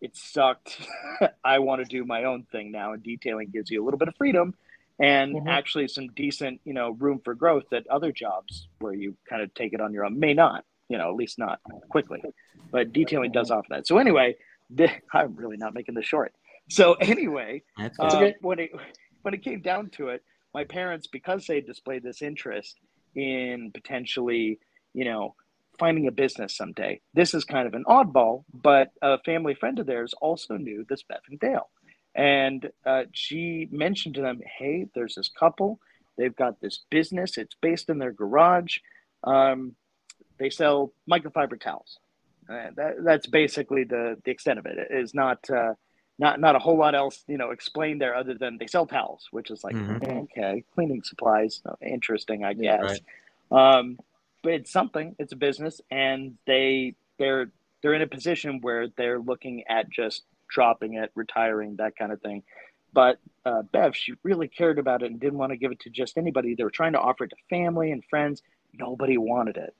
it 0.00 0.16
sucked. 0.16 0.78
I 1.44 1.58
want 1.58 1.82
to 1.82 1.84
do 1.84 2.04
my 2.04 2.24
own 2.24 2.44
thing 2.52 2.70
now, 2.70 2.92
and 2.92 3.02
detailing 3.02 3.50
gives 3.50 3.70
you 3.70 3.82
a 3.82 3.84
little 3.84 3.98
bit 3.98 4.08
of 4.08 4.16
freedom 4.16 4.54
and 4.98 5.36
mm-hmm. 5.36 5.48
actually 5.48 5.88
some 5.88 6.08
decent, 6.08 6.60
you 6.64 6.72
know, 6.72 6.90
room 6.92 7.20
for 7.22 7.34
growth 7.34 7.64
that 7.70 7.86
other 7.88 8.12
jobs 8.12 8.68
where 8.78 8.94
you 8.94 9.14
kind 9.28 9.42
of 9.42 9.52
take 9.54 9.72
it 9.72 9.80
on 9.80 9.92
your 9.92 10.04
own 10.04 10.18
may 10.18 10.32
not, 10.32 10.64
you 10.88 10.96
know, 10.96 11.10
at 11.10 11.16
least 11.16 11.38
not 11.38 11.60
quickly. 11.90 12.22
But 12.70 12.92
detailing 12.92 13.32
does 13.32 13.50
offer 13.50 13.66
that. 13.70 13.86
So 13.86 13.98
anyway, 13.98 14.36
I'm 15.12 15.36
really 15.36 15.56
not 15.56 15.74
making 15.74 15.94
this 15.94 16.06
short. 16.06 16.32
So 16.68 16.94
anyway, 16.94 17.62
uh, 17.78 18.30
when 18.40 18.58
it 18.58 18.70
when 19.22 19.34
it 19.34 19.42
came 19.42 19.60
down 19.60 19.90
to 19.90 20.08
it, 20.08 20.22
my 20.54 20.64
parents, 20.64 21.06
because 21.06 21.46
they 21.46 21.60
displayed 21.60 22.02
this 22.02 22.22
interest 22.22 22.78
in 23.14 23.70
potentially, 23.72 24.58
you 24.94 25.04
know, 25.04 25.34
finding 25.78 26.06
a 26.06 26.12
business 26.12 26.56
someday. 26.56 27.00
This 27.14 27.34
is 27.34 27.44
kind 27.44 27.66
of 27.66 27.74
an 27.74 27.84
oddball, 27.84 28.44
but 28.52 28.90
a 29.02 29.18
family 29.20 29.54
friend 29.54 29.78
of 29.78 29.86
theirs 29.86 30.14
also 30.20 30.56
knew 30.56 30.84
this 30.88 31.02
Bev 31.02 31.20
and 31.28 31.40
Dale. 31.40 31.68
And 32.14 32.70
uh, 32.84 33.04
she 33.12 33.68
mentioned 33.70 34.14
to 34.14 34.22
them, 34.22 34.40
hey, 34.58 34.86
there's 34.94 35.16
this 35.16 35.28
couple. 35.28 35.78
They've 36.16 36.34
got 36.34 36.60
this 36.60 36.80
business. 36.90 37.36
It's 37.36 37.54
based 37.60 37.90
in 37.90 37.98
their 37.98 38.12
garage. 38.12 38.78
Um, 39.22 39.74
they 40.38 40.50
sell 40.50 40.92
microfiber 41.10 41.60
towels. 41.60 41.98
Uh, 42.48 42.70
that, 42.76 42.94
that's 43.04 43.26
basically 43.26 43.84
the, 43.84 44.16
the 44.24 44.30
extent 44.30 44.58
of 44.58 44.66
it. 44.66 44.78
It 44.78 44.96
is 44.96 45.14
not 45.14 45.48
uh, 45.50 45.74
not 46.18 46.40
not 46.40 46.56
a 46.56 46.58
whole 46.58 46.78
lot 46.78 46.94
else, 46.94 47.22
you 47.26 47.36
know, 47.36 47.50
explained 47.50 48.00
there 48.00 48.14
other 48.14 48.34
than 48.34 48.56
they 48.58 48.66
sell 48.66 48.86
towels, 48.86 49.28
which 49.30 49.50
is 49.50 49.62
like 49.64 49.74
mm-hmm. 49.74 50.18
okay, 50.18 50.64
cleaning 50.74 51.02
supplies, 51.02 51.60
interesting, 51.82 52.44
I 52.44 52.54
guess. 52.54 53.00
right. 53.50 53.78
um, 53.78 53.98
it's 54.54 54.72
something. 54.72 55.14
It's 55.18 55.32
a 55.32 55.36
business, 55.36 55.80
and 55.90 56.34
they 56.46 56.94
they're 57.18 57.50
they're 57.82 57.94
in 57.94 58.02
a 58.02 58.06
position 58.06 58.60
where 58.62 58.88
they're 58.96 59.18
looking 59.18 59.64
at 59.68 59.90
just 59.90 60.24
dropping 60.48 60.94
it, 60.94 61.10
retiring, 61.14 61.76
that 61.76 61.96
kind 61.96 62.12
of 62.12 62.20
thing. 62.20 62.42
But 62.92 63.18
uh, 63.44 63.62
Bev, 63.62 63.94
she 63.94 64.14
really 64.22 64.48
cared 64.48 64.78
about 64.78 65.02
it 65.02 65.10
and 65.10 65.20
didn't 65.20 65.38
want 65.38 65.52
to 65.52 65.56
give 65.56 65.70
it 65.70 65.80
to 65.80 65.90
just 65.90 66.16
anybody. 66.16 66.54
They 66.54 66.64
were 66.64 66.70
trying 66.70 66.92
to 66.92 67.00
offer 67.00 67.24
it 67.24 67.28
to 67.30 67.36
family 67.50 67.90
and 67.90 68.02
friends. 68.08 68.42
Nobody 68.72 69.18
wanted 69.18 69.56
it 69.56 69.74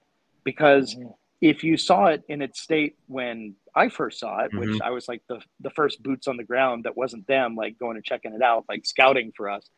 because 0.45 0.95
mm-hmm. 0.95 1.09
if 1.41 1.65
you 1.65 1.77
saw 1.77 2.07
it 2.07 2.23
in 2.29 2.43
its 2.43 2.61
state 2.61 2.97
when 3.07 3.55
I 3.75 3.89
first 3.89 4.21
saw 4.21 4.41
it, 4.41 4.53
mm-hmm. 4.53 4.59
which 4.59 4.81
I 4.83 4.91
was 4.91 5.09
like 5.09 5.23
the 5.29 5.41
the 5.61 5.71
first 5.71 6.03
boots 6.03 6.29
on 6.29 6.37
the 6.37 6.45
ground 6.45 6.85
that 6.85 6.97
wasn't 6.97 7.27
them, 7.27 7.57
like 7.57 7.79
going 7.79 7.97
and 7.97 8.05
checking 8.05 8.33
it 8.35 8.43
out, 8.43 8.65
like 8.69 8.85
scouting 8.87 9.33
for 9.37 9.49
us. 9.51 9.69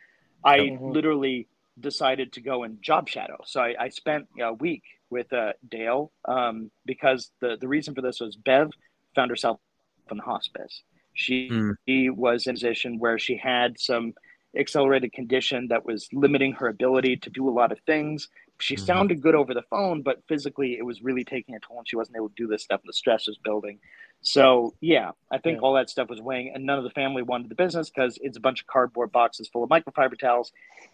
I 0.45 0.59
mm-hmm. 0.59 0.91
literally 0.91 1.49
decided 1.81 2.33
to 2.33 2.41
go 2.41 2.65
and 2.65 2.83
job 2.83 3.09
shadow. 3.09 3.39
So 3.45 3.61
I, 3.61 3.75
I 3.79 3.89
spent 3.89 4.27
a 4.41 4.53
week 4.53 4.83
with 5.11 5.33
uh, 5.33 5.53
Dale 5.69 6.13
um, 6.27 6.71
because 6.85 7.31
the, 7.41 7.57
the 7.61 7.69
reason 7.69 7.95
for 7.95 8.03
this 8.03 8.21
was 8.21 8.37
Bev 8.37 8.71
found 9.15 9.31
herself 9.31 9.59
in 10.11 10.19
hospice. 10.19 10.83
She, 11.15 11.49
mm. 11.51 11.75
she 11.87 12.11
was 12.11 12.47
in 12.47 12.53
a 12.53 12.55
position 12.55 12.99
where 12.99 13.19
she 13.19 13.37
had 13.37 13.79
some 13.79 14.15
accelerated 14.57 15.13
condition 15.13 15.69
that 15.69 15.85
was 15.85 16.09
limiting 16.13 16.53
her 16.53 16.69
ability 16.69 17.17
to 17.17 17.31
do 17.31 17.49
a 17.49 17.51
lot 17.51 17.73
of 17.73 17.79
things. 17.87 18.29
She 18.61 18.75
mm-hmm. 18.75 18.85
sounded 18.85 19.23
good 19.23 19.35
over 19.35 19.55
the 19.55 19.63
phone, 19.71 20.03
but 20.03 20.23
physically 20.29 20.77
it 20.79 20.85
was 20.85 21.03
really 21.03 21.25
taking 21.25 21.55
a 21.55 21.61
toll 21.61 21.79
and 21.79 21.89
she 21.89 21.97
wasn't 21.97 22.17
able 22.17 22.29
to 22.29 22.35
do 22.37 22.47
this 22.47 22.63
stuff. 22.63 22.81
And 22.83 22.89
the 22.89 22.95
stress 22.95 23.27
was 23.27 23.39
building. 23.39 23.79
So, 24.21 24.75
yeah, 24.81 25.13
I 25.31 25.39
think 25.39 25.57
yeah. 25.57 25.61
all 25.63 25.75
that 25.75 25.89
stuff 25.89 26.09
was 26.09 26.21
weighing. 26.21 26.53
And 26.55 26.67
none 26.67 26.79
of 26.79 26.85
the 26.85 26.91
family 26.91 27.23
wanted 27.23 27.51
the 27.51 27.55
business 27.55 27.91
because 27.91 28.19
it's 28.21 28.37
a 28.37 28.41
bunch 28.41 28.61
of 28.61 28.67
cardboard 28.67 29.13
boxes 29.13 29.49
full 29.49 29.65
of 29.65 29.71
microfiber 29.71 30.19
towels 30.19 30.53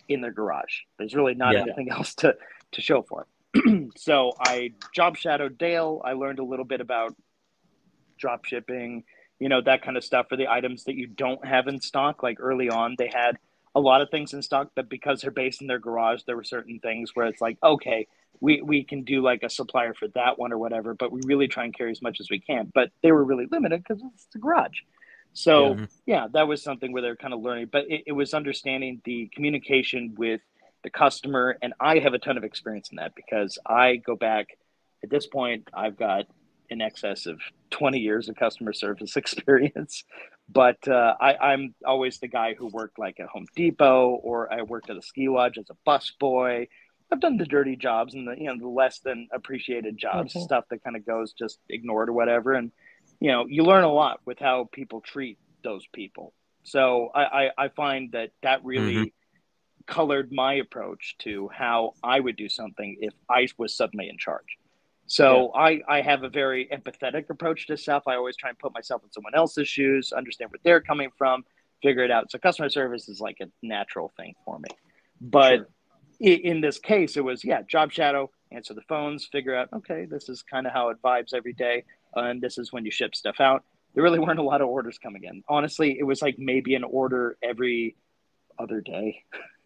in 0.08 0.20
their 0.20 0.32
garage. 0.32 0.82
There's 0.98 1.14
really 1.14 1.34
not 1.34 1.54
yeah. 1.54 1.62
anything 1.62 1.90
else 1.90 2.14
to, 2.16 2.36
to 2.72 2.80
show 2.80 3.02
for 3.02 3.22
it. 3.54 3.92
so 3.96 4.32
I 4.40 4.72
job 4.94 5.16
shadowed 5.16 5.58
Dale. 5.58 6.02
I 6.04 6.12
learned 6.12 6.38
a 6.38 6.44
little 6.44 6.64
bit 6.64 6.80
about 6.80 7.14
drop 8.18 8.44
shipping, 8.44 9.04
you 9.38 9.48
know, 9.48 9.60
that 9.62 9.82
kind 9.82 9.96
of 9.96 10.04
stuff 10.04 10.26
for 10.28 10.36
the 10.36 10.48
items 10.48 10.84
that 10.84 10.94
you 10.94 11.06
don't 11.06 11.44
have 11.46 11.66
in 11.66 11.80
stock. 11.80 12.22
Like 12.22 12.38
early 12.40 12.68
on, 12.68 12.94
they 12.98 13.10
had 13.12 13.38
a 13.74 13.80
lot 13.80 14.00
of 14.00 14.10
things 14.10 14.32
in 14.32 14.42
stock, 14.42 14.70
but 14.74 14.88
because 14.88 15.20
they're 15.20 15.30
based 15.30 15.60
in 15.60 15.66
their 15.66 15.78
garage, 15.78 16.22
there 16.26 16.36
were 16.36 16.44
certain 16.44 16.78
things 16.78 17.10
where 17.14 17.26
it's 17.26 17.40
like, 17.40 17.58
okay, 17.62 18.06
we, 18.40 18.62
we 18.62 18.84
can 18.84 19.02
do 19.02 19.22
like 19.22 19.42
a 19.42 19.50
supplier 19.50 19.94
for 19.94 20.08
that 20.08 20.38
one 20.38 20.52
or 20.52 20.58
whatever, 20.58 20.94
but 20.94 21.10
we 21.10 21.20
really 21.26 21.48
try 21.48 21.64
and 21.64 21.76
carry 21.76 21.90
as 21.90 22.02
much 22.02 22.20
as 22.20 22.28
we 22.30 22.38
can. 22.38 22.70
But 22.72 22.90
they 23.02 23.10
were 23.10 23.24
really 23.24 23.46
limited 23.50 23.82
because 23.82 24.02
it's 24.14 24.28
a 24.34 24.38
garage. 24.38 24.78
So 25.32 25.62
yeah. 25.62 25.72
Mm-hmm. 25.72 25.84
yeah. 26.06 26.26
that 26.32 26.48
was 26.48 26.62
something 26.62 26.92
where 26.92 27.02
they're 27.02 27.16
kind 27.16 27.34
of 27.34 27.40
learning, 27.40 27.68
but 27.72 27.84
it, 27.88 28.04
it 28.06 28.12
was 28.12 28.34
understanding 28.34 29.00
the 29.04 29.28
communication 29.34 30.14
with 30.16 30.40
the 30.84 30.90
customer. 30.90 31.56
And 31.60 31.74
I 31.80 31.98
have 31.98 32.14
a 32.14 32.18
ton 32.18 32.36
of 32.36 32.44
experience 32.44 32.90
in 32.90 32.96
that 32.96 33.14
because 33.16 33.58
I 33.66 33.96
go 33.96 34.14
back 34.14 34.56
at 35.02 35.10
this 35.10 35.26
point, 35.26 35.68
I've 35.74 35.98
got 35.98 36.26
in 36.70 36.80
excess 36.80 37.26
of 37.26 37.40
20 37.70 37.98
years 37.98 38.28
of 38.28 38.36
customer 38.36 38.72
service 38.72 39.16
experience. 39.16 40.04
But 40.48 40.86
uh, 40.86 41.14
I, 41.20 41.54
am 41.54 41.74
always 41.86 42.18
the 42.18 42.28
guy 42.28 42.54
who 42.54 42.68
worked 42.68 42.98
like 42.98 43.18
at 43.18 43.28
Home 43.28 43.46
Depot 43.56 44.10
or 44.22 44.52
I 44.52 44.62
worked 44.62 44.90
at 44.90 44.96
a 44.96 45.02
ski 45.02 45.28
lodge 45.28 45.56
as 45.58 45.70
a 45.70 45.76
bus 45.84 46.12
boy. 46.20 46.68
I've 47.10 47.20
done 47.20 47.38
the 47.38 47.46
dirty 47.46 47.76
jobs 47.76 48.14
and 48.14 48.26
the 48.26 48.34
you 48.36 48.46
know 48.46 48.58
the 48.58 48.68
less 48.68 48.98
than 48.98 49.28
appreciated 49.32 49.96
jobs, 49.96 50.34
mm-hmm. 50.34 50.44
stuff 50.44 50.64
that 50.70 50.84
kind 50.84 50.96
of 50.96 51.06
goes 51.06 51.32
just 51.32 51.58
ignored 51.68 52.08
or 52.08 52.12
whatever. 52.12 52.52
And 52.52 52.72
you 53.20 53.30
know 53.30 53.46
you 53.48 53.62
learn 53.62 53.84
a 53.84 53.92
lot 53.92 54.20
with 54.26 54.38
how 54.38 54.68
people 54.72 55.00
treat 55.00 55.38
those 55.62 55.86
people. 55.92 56.34
So 56.64 57.10
I, 57.14 57.22
I, 57.22 57.50
I 57.58 57.68
find 57.68 58.12
that 58.12 58.30
that 58.42 58.64
really 58.64 58.94
mm-hmm. 58.94 59.04
colored 59.86 60.30
my 60.32 60.54
approach 60.54 61.16
to 61.20 61.50
how 61.52 61.92
I 62.02 62.20
would 62.20 62.36
do 62.36 62.48
something 62.48 62.96
if 63.00 63.14
I 63.28 63.48
was 63.58 63.76
suddenly 63.76 64.08
in 64.08 64.18
charge. 64.18 64.58
So 65.06 65.52
yeah. 65.54 65.61
I, 65.61 65.80
I 65.88 66.00
have 66.00 66.23
a 66.23 66.28
very 66.28 66.68
empathetic 66.73 67.28
approach 67.30 67.66
to 67.66 67.76
stuff. 67.76 68.04
I 68.06 68.14
always 68.14 68.37
try 68.37 68.50
and 68.50 68.58
put 68.58 68.73
myself 68.73 69.02
in 69.04 69.12
someone 69.12 69.34
else's 69.34 69.68
shoes, 69.68 70.12
understand 70.12 70.50
where 70.50 70.61
they're 70.62 70.80
coming 70.80 71.11
from, 71.16 71.44
figure 71.82 72.04
it 72.04 72.11
out. 72.11 72.30
So 72.30 72.38
customer 72.38 72.68
service 72.68 73.08
is 73.08 73.20
like 73.20 73.38
a 73.40 73.46
natural 73.62 74.12
thing 74.16 74.34
for 74.44 74.58
me. 74.58 74.68
But 75.20 75.56
sure. 75.56 75.66
in 76.20 76.61
this 76.61 76.78
case, 76.78 77.16
it 77.16 77.25
was, 77.25 77.44
yeah, 77.44 77.62
job 77.62 77.92
shadow, 77.92 78.30
answer 78.50 78.73
the 78.75 78.82
phones, 78.82 79.26
figure 79.26 79.54
out, 79.54 79.68
okay, 79.75 80.06
this 80.06 80.28
is 80.28 80.42
kind 80.42 80.66
of 80.66 80.73
how 80.73 80.88
it 80.88 80.96
vibes 81.02 81.34
every 81.34 81.52
day. 81.52 81.84
and 82.14 82.40
this 82.40 82.58
is 82.58 82.73
when 82.73 82.84
you 82.84 82.90
ship 82.90 83.14
stuff 83.14 83.40
out. 83.40 83.64
There 83.94 84.02
really 84.02 84.18
weren't 84.18 84.40
a 84.40 84.42
lot 84.42 84.61
of 84.61 84.68
orders 84.68 84.99
coming 84.99 85.25
in. 85.25 85.44
Honestly, 85.49 85.96
it 85.99 86.04
was 86.04 86.23
like 86.23 86.37
maybe 86.38 86.75
an 86.75 86.82
order 86.82 87.37
every 87.42 87.96
other 88.58 88.80
day. 88.80 89.23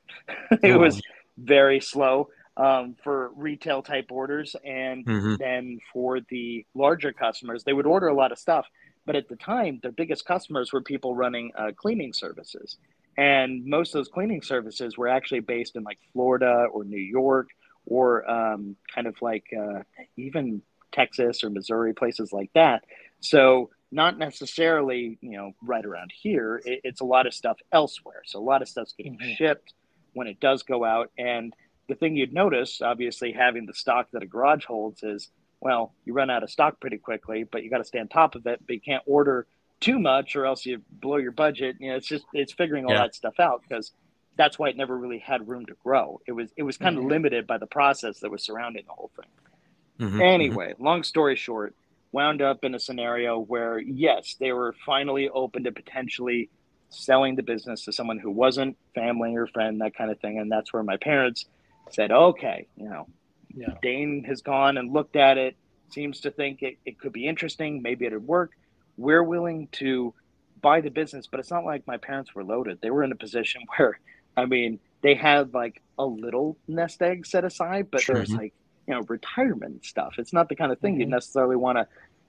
it 0.63 0.73
oh. 0.73 0.79
was 0.79 1.01
very 1.39 1.81
slow 1.81 2.29
um, 2.59 2.97
for 3.03 3.31
retail 3.37 3.83
type 3.83 4.07
orders. 4.11 4.55
And 4.65 5.07
mm-hmm. 5.07 5.35
then 5.39 5.79
for 5.93 6.19
the 6.29 6.67
larger 6.75 7.13
customers, 7.13 7.65
they 7.65 7.73
would 7.73 7.87
order 7.87 8.09
a 8.09 8.15
lot 8.15 8.33
of 8.33 8.39
stuff. 8.39 8.67
But 9.07 9.17
at 9.17 9.29
the 9.29 9.37
time, 9.37 9.79
their 9.81 9.93
biggest 9.93 10.27
customers 10.27 10.73
were 10.73 10.83
people 10.83 11.15
running 11.15 11.53
uh, 11.57 11.71
cleaning 11.75 12.13
services. 12.13 12.77
And 13.17 13.65
most 13.65 13.95
of 13.95 14.01
those 14.01 14.09
cleaning 14.09 14.43
services 14.43 14.99
were 14.99 15.09
actually 15.09 15.41
based 15.41 15.77
in 15.77 15.83
like 15.85 15.99
Florida 16.13 16.67
or 16.71 16.85
New 16.85 17.01
York 17.01 17.49
or 17.87 18.29
um, 18.31 18.77
kind 18.95 19.07
of 19.07 19.15
like 19.23 19.47
uh, 19.59 19.81
even 20.17 20.61
Texas 20.93 21.43
or 21.43 21.51
Missouri, 21.51 21.95
places 21.95 22.33
like 22.33 22.51
that. 22.55 22.85
So 23.21 23.71
not 23.91 24.19
necessarily, 24.19 25.19
you 25.23 25.37
know, 25.37 25.53
right 25.63 25.85
around 25.85 26.13
here. 26.15 26.61
It, 26.65 26.81
it's 26.85 27.01
a 27.01 27.05
lot 27.05 27.27
of 27.27 27.35
stuff 27.35 27.59
elsewhere. 27.73 28.23
So 28.27 28.39
a 28.39 28.43
lot 28.43 28.63
of 28.63 28.69
stuff's 28.69 28.93
getting 28.93 29.17
mm-hmm. 29.17 29.35
shipped 29.35 29.73
when 30.13 30.27
it 30.27 30.39
does 30.39 30.63
go 30.63 30.85
out. 30.85 31.11
And 31.17 31.55
the 31.89 31.95
thing 31.95 32.17
you'd 32.17 32.33
notice, 32.33 32.81
obviously, 32.83 33.33
having 33.33 33.67
the 33.67 33.75
stock 33.75 34.09
that 34.13 34.23
a 34.23 34.27
garage 34.27 34.65
holds 34.67 35.03
is, 35.03 35.31
well, 35.61 35.93
you 36.05 36.13
run 36.13 36.31
out 36.31 36.43
of 36.43 36.51
stock 36.51 36.81
pretty 36.81 36.99
quickly, 36.99 37.45
but 37.45 37.65
you 37.65 37.71
got 37.71 37.79
to 37.79 37.85
stay 37.85 37.99
on 37.99 38.09
top 38.09 38.35
of 38.35 38.47
it. 38.47 38.61
But 38.67 38.75
you 38.75 38.81
can't 38.81 39.03
order 39.07 39.47
too 39.81 39.99
much, 39.99 40.37
or 40.37 40.45
else 40.45 40.65
you 40.67 40.83
blow 40.91 41.17
your 41.17 41.33
budget. 41.33 41.77
You 41.81 41.91
know, 41.91 41.97
it's 41.97 42.07
just 42.07 42.25
it's 42.33 42.53
figuring 42.53 42.85
all 42.85 42.93
yeah. 42.93 43.03
that 43.03 43.15
stuff 43.15 43.41
out 43.41 43.63
because 43.67 43.93
that's 44.37 44.59
why 44.59 44.69
it 44.69 44.77
never 44.77 44.97
really 44.97 45.19
had 45.19 45.49
room 45.49 45.67
to 45.67 45.75
grow. 45.83 46.21
It 46.27 46.33
was 46.33 46.51
it 46.57 46.63
was 46.63 46.77
kind 46.77 46.97
mm-hmm. 46.97 47.07
of 47.07 47.11
limited 47.11 47.47
by 47.47 47.59
the 47.59 47.67
process 47.67 48.21
that 48.21 48.31
was 48.31 48.45
surrounding 48.45 48.85
the 48.87 48.93
whole 48.93 49.11
thing. 49.17 50.09
Mm-hmm. 50.09 50.21
Anyway, 50.21 50.73
mm-hmm. 50.73 50.85
long 50.85 51.03
story 51.03 51.37
short, 51.37 51.75
wound 52.13 52.43
up 52.43 52.65
in 52.65 52.75
a 52.75 52.79
scenario 52.79 53.39
where 53.39 53.79
yes, 53.79 54.37
they 54.39 54.53
were 54.53 54.75
finally 54.85 55.29
open 55.29 55.65
to 55.65 55.73
potentially 55.73 56.51
selling 56.91 57.37
the 57.37 57.43
business 57.43 57.85
to 57.85 57.93
someone 57.93 58.19
who 58.19 58.31
wasn't 58.31 58.77
family 58.95 59.35
or 59.37 59.47
friend, 59.47 59.81
that 59.81 59.95
kind 59.95 60.11
of 60.11 60.21
thing, 60.21 60.39
and 60.39 60.53
that's 60.53 60.73
where 60.73 60.83
my 60.83 60.97
parents 60.99 61.47
said, 61.95 62.11
okay, 62.11 62.67
you 62.77 62.89
know, 62.89 63.07
yeah. 63.55 63.75
Dane 63.83 64.25
has 64.25 64.43
gone 64.43 64.77
and 64.77 64.93
looked 64.93 65.17
at 65.17 65.39
it, 65.39 65.57
seems 65.91 66.21
to 66.21 66.31
think 66.31 66.63
it, 66.63 66.79
it 66.85 66.99
could 66.99 67.13
be 67.13 67.27
interesting, 67.27 67.83
maybe 67.83 68.07
it'd 68.07 68.27
work. 68.27 68.53
We're 68.97 69.23
willing 69.23 69.69
to 69.73 70.15
buy 70.61 70.81
the 70.81 70.91
business, 70.91 71.27
but 71.27 71.41
it's 71.41 71.51
not 71.51 71.65
like 71.65 71.87
my 71.87 71.97
parents 71.97 72.35
were 72.35 72.45
loaded. 72.45 72.81
They 72.81 72.91
were 72.91 73.03
in 73.03 73.13
a 73.13 73.17
position 73.17 73.63
where, 73.77 73.99
I 74.37 74.47
mean, 74.47 74.81
they 75.03 75.15
had 75.15 75.55
like 75.55 75.83
a 75.99 76.05
little 76.05 76.57
nest 76.67 77.03
egg 77.03 77.27
set 77.27 77.45
aside, 77.45 77.89
but 77.91 78.01
sure. 78.01 78.17
there's 78.17 78.33
like, 78.33 78.53
you 78.87 78.95
know, 78.95 79.03
retirement 79.09 79.85
stuff. 79.85 80.15
It's 80.19 80.33
not 80.33 80.49
the 80.49 80.57
kind 80.57 80.73
of 80.73 80.79
thing 80.81 80.95
mm-hmm. 80.95 81.03
you 81.03 81.07
necessarily 81.07 81.57
want 81.57 81.79
to 81.79 81.87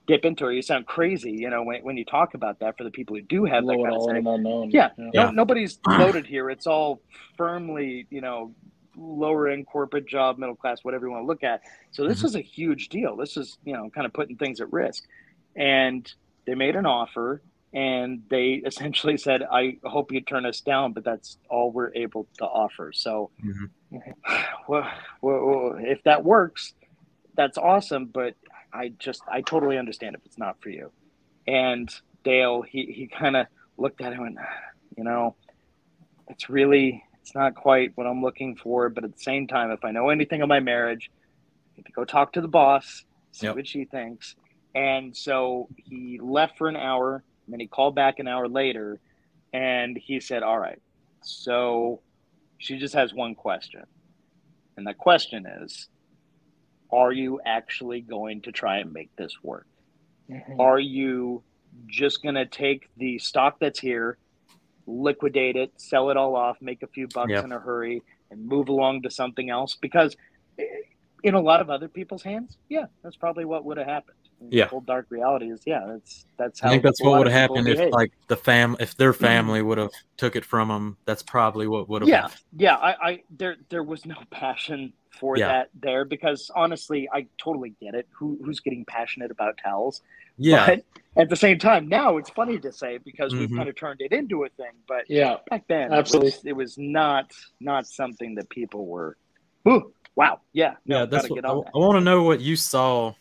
dip 0.07 0.25
into 0.25 0.43
or 0.43 0.51
you 0.51 0.61
sound 0.61 0.87
crazy, 0.87 1.31
you 1.31 1.49
know, 1.49 1.63
when, 1.63 1.83
when 1.83 1.95
you 1.95 2.03
talk 2.03 2.33
about 2.33 2.59
that 2.59 2.77
for 2.77 2.83
the 2.83 2.89
people 2.89 3.15
who 3.15 3.21
do 3.21 3.45
have 3.45 3.63
Low 3.63 3.77
that 3.77 3.83
kind 3.83 4.27
of 4.27 4.41
thing. 4.41 4.71
Yeah, 4.71 4.89
yeah. 4.97 5.25
No, 5.25 5.31
nobody's 5.31 5.79
loaded 5.87 6.25
here. 6.25 6.49
It's 6.49 6.65
all 6.65 7.01
firmly, 7.37 8.07
you 8.09 8.21
know, 8.21 8.53
lower 8.99 9.47
end 9.47 9.67
corporate 9.67 10.07
job, 10.07 10.37
middle 10.37 10.55
class, 10.55 10.83
whatever 10.83 11.05
you 11.05 11.11
want 11.11 11.23
to 11.23 11.27
look 11.27 11.43
at. 11.43 11.61
So 11.91 12.07
this 12.07 12.19
mm-hmm. 12.19 12.27
is 12.27 12.35
a 12.35 12.41
huge 12.41 12.89
deal. 12.89 13.15
This 13.15 13.37
is, 13.37 13.57
you 13.63 13.73
know, 13.73 13.89
kind 13.89 14.05
of 14.05 14.13
putting 14.13 14.35
things 14.35 14.61
at 14.61 14.71
risk. 14.71 15.03
And 15.55 16.11
they 16.45 16.55
made 16.55 16.75
an 16.75 16.85
offer 16.85 17.41
and 17.73 18.23
they 18.29 18.53
essentially 18.65 19.17
said, 19.17 19.43
I 19.43 19.77
hope 19.83 20.11
you 20.11 20.21
turn 20.21 20.45
us 20.45 20.61
down, 20.61 20.93
but 20.93 21.03
that's 21.03 21.37
all 21.49 21.71
we're 21.71 21.93
able 21.93 22.27
to 22.37 22.45
offer. 22.45 22.91
So, 22.93 23.31
mm-hmm. 23.43 23.97
well, 24.67 24.89
well, 25.21 25.75
if 25.79 26.03
that 26.03 26.23
works, 26.23 26.73
that's 27.35 27.57
awesome. 27.57 28.05
But 28.05 28.35
I 28.73 28.89
just, 28.99 29.21
I 29.27 29.41
totally 29.41 29.77
understand 29.77 30.15
if 30.15 30.25
it's 30.25 30.37
not 30.37 30.61
for 30.61 30.69
you. 30.69 30.91
And 31.47 31.93
Dale, 32.23 32.61
he, 32.61 32.85
he 32.85 33.07
kind 33.07 33.35
of 33.35 33.47
looked 33.77 34.01
at 34.01 34.13
him 34.13 34.23
and, 34.23 34.37
you 34.97 35.03
know, 35.03 35.35
it's 36.27 36.49
really, 36.49 37.03
it's 37.21 37.35
not 37.35 37.55
quite 37.55 37.91
what 37.95 38.07
I'm 38.07 38.21
looking 38.21 38.55
for, 38.55 38.89
but 38.89 39.03
at 39.03 39.15
the 39.15 39.21
same 39.21 39.47
time, 39.47 39.71
if 39.71 39.83
I 39.83 39.91
know 39.91 40.09
anything 40.09 40.41
of 40.41 40.49
my 40.49 40.59
marriage, 40.59 41.11
I 41.13 41.77
need 41.77 41.85
to 41.85 41.91
go 41.91 42.05
talk 42.05 42.33
to 42.33 42.41
the 42.41 42.47
boss, 42.47 43.05
see 43.31 43.47
yep. 43.47 43.55
what 43.55 43.67
she 43.67 43.85
thinks. 43.85 44.35
And 44.75 45.15
so 45.15 45.67
he 45.75 46.19
left 46.21 46.57
for 46.57 46.67
an 46.67 46.75
hour, 46.75 47.23
and 47.45 47.53
then 47.53 47.59
he 47.59 47.67
called 47.67 47.95
back 47.95 48.19
an 48.19 48.27
hour 48.27 48.47
later, 48.47 48.99
and 49.53 49.97
he 49.97 50.19
said, 50.19 50.43
All 50.43 50.59
right, 50.59 50.81
so 51.21 52.01
she 52.57 52.77
just 52.77 52.93
has 52.93 53.13
one 53.13 53.35
question. 53.35 53.83
And 54.77 54.87
the 54.87 54.93
question 54.93 55.45
is, 55.45 55.89
are 56.91 57.11
you 57.11 57.39
actually 57.45 58.01
going 58.01 58.41
to 58.43 58.51
try 58.51 58.77
and 58.77 58.93
make 58.93 59.15
this 59.15 59.33
work? 59.43 59.67
Mm-hmm. 60.29 60.59
Are 60.59 60.79
you 60.79 61.43
just 61.87 62.23
going 62.23 62.35
to 62.35 62.45
take 62.45 62.89
the 62.97 63.19
stock 63.19 63.57
that's 63.59 63.79
here 63.79 64.17
liquidate 64.89 65.55
it, 65.55 65.71
sell 65.77 66.09
it 66.09 66.17
all 66.17 66.35
off, 66.35 66.57
make 66.61 66.83
a 66.83 66.87
few 66.87 67.07
bucks 67.07 67.31
yep. 67.31 67.43
in 67.43 67.51
a 67.51 67.59
hurry, 67.59 68.01
and 68.31 68.45
move 68.45 68.69
along 68.69 69.03
to 69.03 69.11
something 69.11 69.49
else. 69.49 69.77
Because 69.79 70.15
in 71.23 71.33
a 71.33 71.39
lot 71.39 71.61
of 71.61 71.69
other 71.69 71.87
people's 71.87 72.23
hands, 72.23 72.57
yeah, 72.69 72.85
that's 73.03 73.15
probably 73.15 73.45
what 73.45 73.65
would 73.65 73.77
have 73.77 73.87
happened. 73.87 74.17
yeah, 74.49 74.65
the 74.65 74.69
whole 74.69 74.81
dark 74.81 75.07
reality 75.09 75.51
is 75.51 75.61
yeah, 75.65 75.85
that's 75.87 76.25
that's 76.37 76.59
how 76.59 76.69
I 76.69 76.71
think 76.71 76.83
that's 76.83 77.01
what 77.01 77.17
would 77.17 77.27
have 77.27 77.39
happened 77.39 77.65
behave. 77.65 77.87
if 77.87 77.93
like 77.93 78.13
the 78.27 78.37
fam 78.37 78.75
if 78.79 78.95
their 78.95 79.13
mm-hmm. 79.13 79.23
family 79.23 79.61
would 79.61 79.77
have 79.77 79.91
took 80.17 80.35
it 80.35 80.45
from 80.45 80.69
them. 80.69 80.97
That's 81.05 81.23
probably 81.23 81.67
what 81.67 81.89
would 81.89 82.01
have. 82.01 82.09
Yeah, 82.09 82.21
happened. 82.21 82.41
yeah. 82.57 82.75
I, 82.75 83.09
I 83.09 83.23
there 83.37 83.57
there 83.69 83.83
was 83.83 84.05
no 84.05 84.15
passion 84.31 84.93
for 85.09 85.37
Yeah. 85.37 85.47
that 85.47 85.69
there 85.81 86.05
because 86.05 86.51
honestly, 86.55 87.09
I 87.13 87.27
totally 87.37 87.73
get 87.81 87.95
it. 87.95 88.07
Who 88.11 88.39
who's 88.43 88.59
getting 88.59 88.85
passionate 88.85 89.31
about 89.31 89.57
towels? 89.63 90.01
Yeah. 90.37 90.65
But 90.65 90.85
at 91.21 91.29
the 91.29 91.35
same 91.35 91.59
time, 91.59 91.87
now 91.89 92.17
it's 92.17 92.29
funny 92.29 92.59
to 92.59 92.71
say 92.71 92.97
because 92.99 93.33
we've 93.33 93.49
Mhm. 93.49 93.57
kind 93.57 93.69
of 93.69 93.75
turned 93.75 94.01
it 94.01 94.13
into 94.13 94.45
a 94.45 94.49
thing. 94.49 94.71
But 94.87 95.09
Yeah. 95.09 95.37
back 95.49 95.67
then, 95.67 95.91
Absolutely. 95.91 96.29
it 96.29 96.35
was, 96.35 96.45
it 96.45 96.55
was 96.55 96.77
not 96.77 97.31
not 97.59 97.87
something 97.87 98.35
that 98.35 98.49
people 98.49 98.85
were. 98.85 99.17
Ooh, 99.67 99.93
wow, 100.15 100.39
yeah, 100.53 100.75
no, 100.85 100.99
yeah, 100.99 101.05
that's 101.05 101.29
what 101.29 101.35
get 101.35 101.45
I, 101.45 101.49
on 101.49 101.63
that. 101.65 101.73
want 101.75 101.97
to 101.97 102.01
know 102.01 102.23
what 102.23 102.39
you 102.39 102.55
saw 102.55 103.13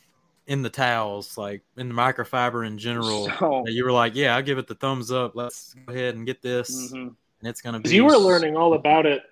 in 0.47 0.63
the 0.63 0.71
towels, 0.71 1.37
like 1.37 1.63
in 1.77 1.89
the 1.89 1.95
microfiber 1.95 2.67
in 2.67 2.79
general. 2.79 3.29
So, 3.39 3.63
that 3.67 3.73
you 3.73 3.85
were 3.85 3.93
like, 3.93 4.15
yeah, 4.15 4.37
I'll 4.37 4.43
give 4.43 4.59
it 4.59 4.67
the 4.67 4.75
thumbs 4.77 5.11
up. 5.11 5.35
Let's 5.35 5.75
go 5.75 5.93
ahead 5.93 6.15
and 6.15 6.25
get 6.25 6.41
this, 6.41 6.93
mhm. 6.93 7.09
and 7.09 7.17
it's 7.43 7.61
gonna 7.61 7.81
be. 7.81 7.91
You 7.95 8.05
were 8.05 8.17
learning 8.17 8.57
all 8.57 8.75
about 8.75 9.07
it 9.07 9.23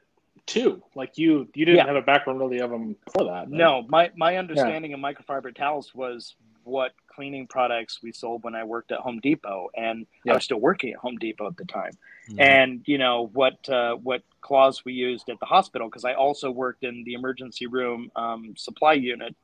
too. 0.47 0.83
Like 0.95 1.19
you, 1.19 1.49
you 1.55 1.65
didn't 1.65 1.79
Yeah. 1.79 1.87
have 1.87 1.97
a 1.97 2.03
background 2.03 2.39
really 2.41 2.59
of 2.61 2.71
them 2.71 2.97
for 3.13 3.25
that. 3.25 3.31
right? 3.31 3.49
No, 3.49 3.83
my 3.89 4.11
my 4.17 4.37
understanding 4.37 4.93
of 4.95 5.01
microfiber 5.01 5.55
towels 5.55 5.95
was 5.95 6.37
what 6.65 6.93
cleaning 7.09 7.47
products 7.47 8.03
we 8.03 8.13
sold 8.13 8.43
when 8.45 8.55
I 8.55 8.65
worked 8.65 8.91
at 8.93 8.99
Home 9.01 9.21
Depot, 9.21 9.69
and 9.77 10.07
Yeah. 10.25 10.33
I 10.33 10.35
was 10.37 10.45
still 10.45 10.59
working 10.61 10.93
at 10.93 10.99
Home 10.99 11.17
Depot 11.17 11.47
at 11.47 11.57
the 11.57 11.65
time. 11.65 11.93
Mhm. 12.31 12.41
And 12.41 12.83
you 12.87 12.99
know 12.99 13.27
what 13.33 13.69
uh, 13.69 13.97
what 13.97 14.23
claws 14.41 14.85
we 14.85 14.93
used 14.93 15.29
at 15.29 15.39
the 15.41 15.47
hospital 15.47 15.89
because 15.89 16.05
I 16.05 16.15
also 16.15 16.51
worked 16.51 16.85
in 16.85 17.05
the 17.05 17.15
emergency 17.15 17.67
room 17.67 18.11
um, 18.17 18.57
supply 18.57 18.95
unit, 18.95 19.35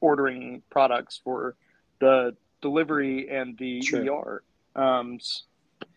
ordering 0.00 0.62
products 0.70 1.20
for 1.22 1.54
the 2.00 2.36
delivery 2.60 3.28
and 3.30 3.56
the 3.58 3.82
Sure. 3.82 4.02
ER. 4.04 4.42
Um, 4.76 5.18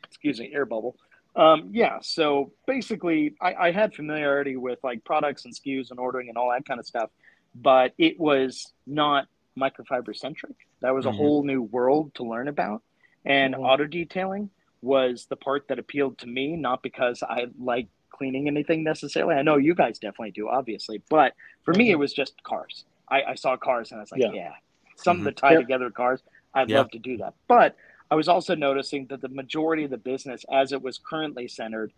excuse 0.06 0.40
me, 0.40 0.52
air 0.54 0.66
bubble. 0.66 0.96
Um, 1.36 1.70
yeah, 1.72 2.00
so 2.02 2.52
basically, 2.68 3.36
I, 3.42 3.54
I 3.54 3.72
had 3.72 3.94
familiarity 3.94 4.58
with 4.58 4.80
like 4.84 5.04
products 5.06 5.46
and 5.46 5.54
SKUs 5.54 5.92
and 5.92 6.00
ordering 6.00 6.28
and 6.30 6.38
all 6.38 6.52
that 6.52 6.66
kind 6.66 6.80
of 6.80 6.86
stuff, 6.86 7.10
but 7.56 7.94
it 7.98 8.20
was 8.20 8.74
not 8.86 9.28
microfiber 9.58 10.16
centric. 10.16 10.56
That 10.82 10.94
was 10.94 11.06
a 11.06 11.10
Mhm. 11.10 11.16
whole 11.16 11.44
new 11.44 11.62
world 11.62 12.14
to 12.16 12.24
learn 12.24 12.48
about. 12.48 12.82
And 13.26 13.54
Mhm. 13.56 13.60
auto 13.60 13.86
detailing 13.86 14.50
was 14.82 15.26
the 15.28 15.36
part 15.36 15.68
that 15.68 15.80
appealed 15.80 16.18
to 16.20 16.28
me, 16.28 16.56
not 16.58 16.82
because 16.82 17.24
I 17.24 17.48
like 17.60 17.88
cleaning 18.10 18.48
anything 18.48 18.84
necessarily. 18.84 19.36
I 19.36 19.42
know 19.42 19.58
you 19.58 19.74
guys 19.76 20.00
definitely 20.00 20.32
do, 20.32 20.50
obviously, 20.50 21.02
but 21.10 21.34
for 21.64 21.74
me, 21.74 21.88
Mhm. 21.88 21.92
it 21.92 21.96
was 21.96 22.14
just 22.14 22.42
cars. 22.44 22.86
I, 23.08 23.24
I 23.24 23.36
saw 23.36 23.56
cars 23.58 23.92
and 23.92 24.00
I 24.00 24.04
was 24.04 24.12
like, 24.12 24.22
Yeah. 24.22 24.32
yeah, 24.34 24.54
something 24.96 25.24
Mhm. 25.26 25.30
to 25.30 25.34
tie 25.34 25.52
Yep. 25.54 25.62
together 25.62 25.90
cars. 25.92 26.22
I'd 26.54 26.70
Yeah. 26.70 26.80
love 26.80 26.92
to 26.92 27.00
do 27.00 27.18
that. 27.18 27.36
But 27.48 27.76
I 28.12 28.16
was 28.16 28.28
also 28.28 28.56
noticing 28.56 29.08
that 29.08 29.22
the 29.22 29.30
majority 29.30 29.86
of 29.86 29.90
the 29.90 29.98
business, 29.98 30.44
as 30.52 30.74
it 30.74 30.82
was 30.82 31.00
currently 31.00 31.48
centered, 31.48 31.94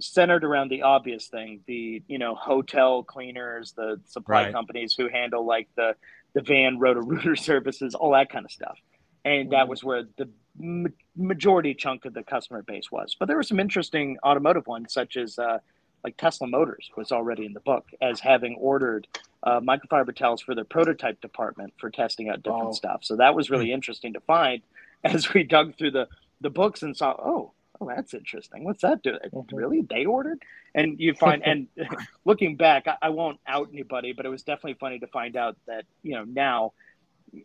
centered 0.00 0.44
around 0.44 0.70
the 0.70 0.82
obvious 0.82 1.26
thing 1.26 1.60
the 1.66 2.00
you 2.06 2.18
know 2.18 2.32
hotel 2.36 3.02
cleaners 3.02 3.72
the 3.72 4.00
supply 4.06 4.42
Right. 4.44 4.52
companies 4.52 4.94
who 4.96 5.08
handle 5.08 5.44
like 5.44 5.68
the 5.76 5.96
the 6.34 6.40
van 6.40 6.78
roto 6.78 7.00
rooter 7.00 7.34
services 7.50 7.96
all 7.96 8.12
that 8.12 8.30
kind 8.30 8.44
of 8.44 8.52
stuff 8.52 8.78
and 9.24 9.50
that 9.50 9.66
Mhm. 9.66 9.70
was 9.70 9.82
where 9.82 10.04
the 10.16 10.30
ma- 10.56 10.88
majority 11.16 11.74
chunk 11.74 12.04
of 12.04 12.14
the 12.14 12.22
customer 12.22 12.62
base 12.62 12.92
was 12.92 13.16
but 13.18 13.26
there 13.26 13.36
were 13.36 13.42
some 13.42 13.58
interesting 13.58 14.16
automotive 14.24 14.68
ones 14.68 14.92
such 14.92 15.16
as 15.16 15.36
uh, 15.36 15.58
like 16.04 16.16
tesla 16.16 16.46
motors 16.46 16.88
was 16.96 17.10
already 17.10 17.44
in 17.44 17.52
the 17.52 17.58
book 17.58 17.84
as 18.00 18.20
having 18.20 18.54
ordered 18.54 19.08
uh, 19.42 19.58
microfiber 19.58 20.14
towels 20.14 20.40
for 20.40 20.54
their 20.54 20.62
prototype 20.64 21.20
department 21.20 21.74
for 21.80 21.90
testing 21.90 22.28
out 22.28 22.40
different 22.44 22.66
Wow. 22.66 22.70
stuff 22.70 23.00
so 23.02 23.16
that 23.16 23.34
was 23.34 23.50
really 23.50 23.72
interesting 23.72 24.12
to 24.12 24.20
find 24.20 24.62
as 25.04 25.32
we 25.32 25.42
dug 25.44 25.76
through 25.78 25.92
the 25.92 26.08
the 26.40 26.50
books 26.50 26.82
and 26.82 26.96
saw 26.96 27.12
oh 27.18 27.52
oh 27.80 27.88
that's 27.88 28.14
interesting. 28.14 28.64
What's 28.64 28.82
that 28.82 29.02
do 29.02 29.12
Mhm. 29.34 29.46
really? 29.52 29.82
They 29.82 30.04
ordered? 30.04 30.42
And 30.74 30.98
you 31.00 31.14
find 31.14 31.42
and 31.44 31.68
looking 32.24 32.56
back 32.56 32.86
I, 32.86 32.96
I 33.02 33.08
won't 33.10 33.40
out 33.46 33.68
anybody 33.72 34.12
but 34.12 34.26
it 34.26 34.30
was 34.30 34.42
definitely 34.42 34.74
funny 34.80 34.98
to 35.00 35.06
find 35.08 35.36
out 35.36 35.56
that 35.66 35.84
you 36.02 36.14
know 36.14 36.24
now 36.24 36.72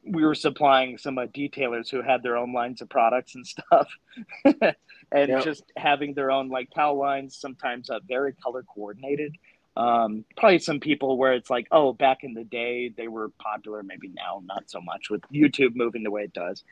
we 0.05 0.24
were 0.25 0.36
supplying 0.36 0.98
some 0.98 1.17
uh, 1.17 1.25
detailers 1.27 1.89
who 1.91 2.01
had 2.01 2.24
their 2.24 2.38
own 2.38 2.53
lines 2.53 2.81
of 2.81 2.89
products 2.89 3.36
and 3.36 3.45
stuff 3.45 3.89
and 4.45 5.29
Yeah. 5.29 5.41
just 5.41 5.63
having 5.77 6.13
their 6.13 6.31
own 6.31 6.50
like 6.50 6.69
towel 6.74 6.98
lines 6.98 7.36
sometimes 7.38 7.89
uh, 7.89 8.00
very 8.07 8.33
color 8.33 8.63
coordinated. 8.63 9.36
Um, 9.75 10.24
probably 10.38 10.60
some 10.60 10.79
people 10.79 11.17
where 11.17 11.33
it's 11.33 11.50
like 11.50 11.67
oh 11.72 11.93
back 11.93 12.24
in 12.24 12.33
the 12.33 12.43
day 12.43 12.89
they 12.95 13.07
were 13.07 13.29
popular. 13.41 13.83
Maybe 13.83 14.10
now 14.10 14.41
not 14.45 14.69
so 14.69 14.79
much 14.81 15.10
with 15.10 15.22
youtube 15.33 15.75
moving 15.75 16.03
the 16.03 16.12
way 16.12 16.24
it 16.24 16.33
does 16.33 16.63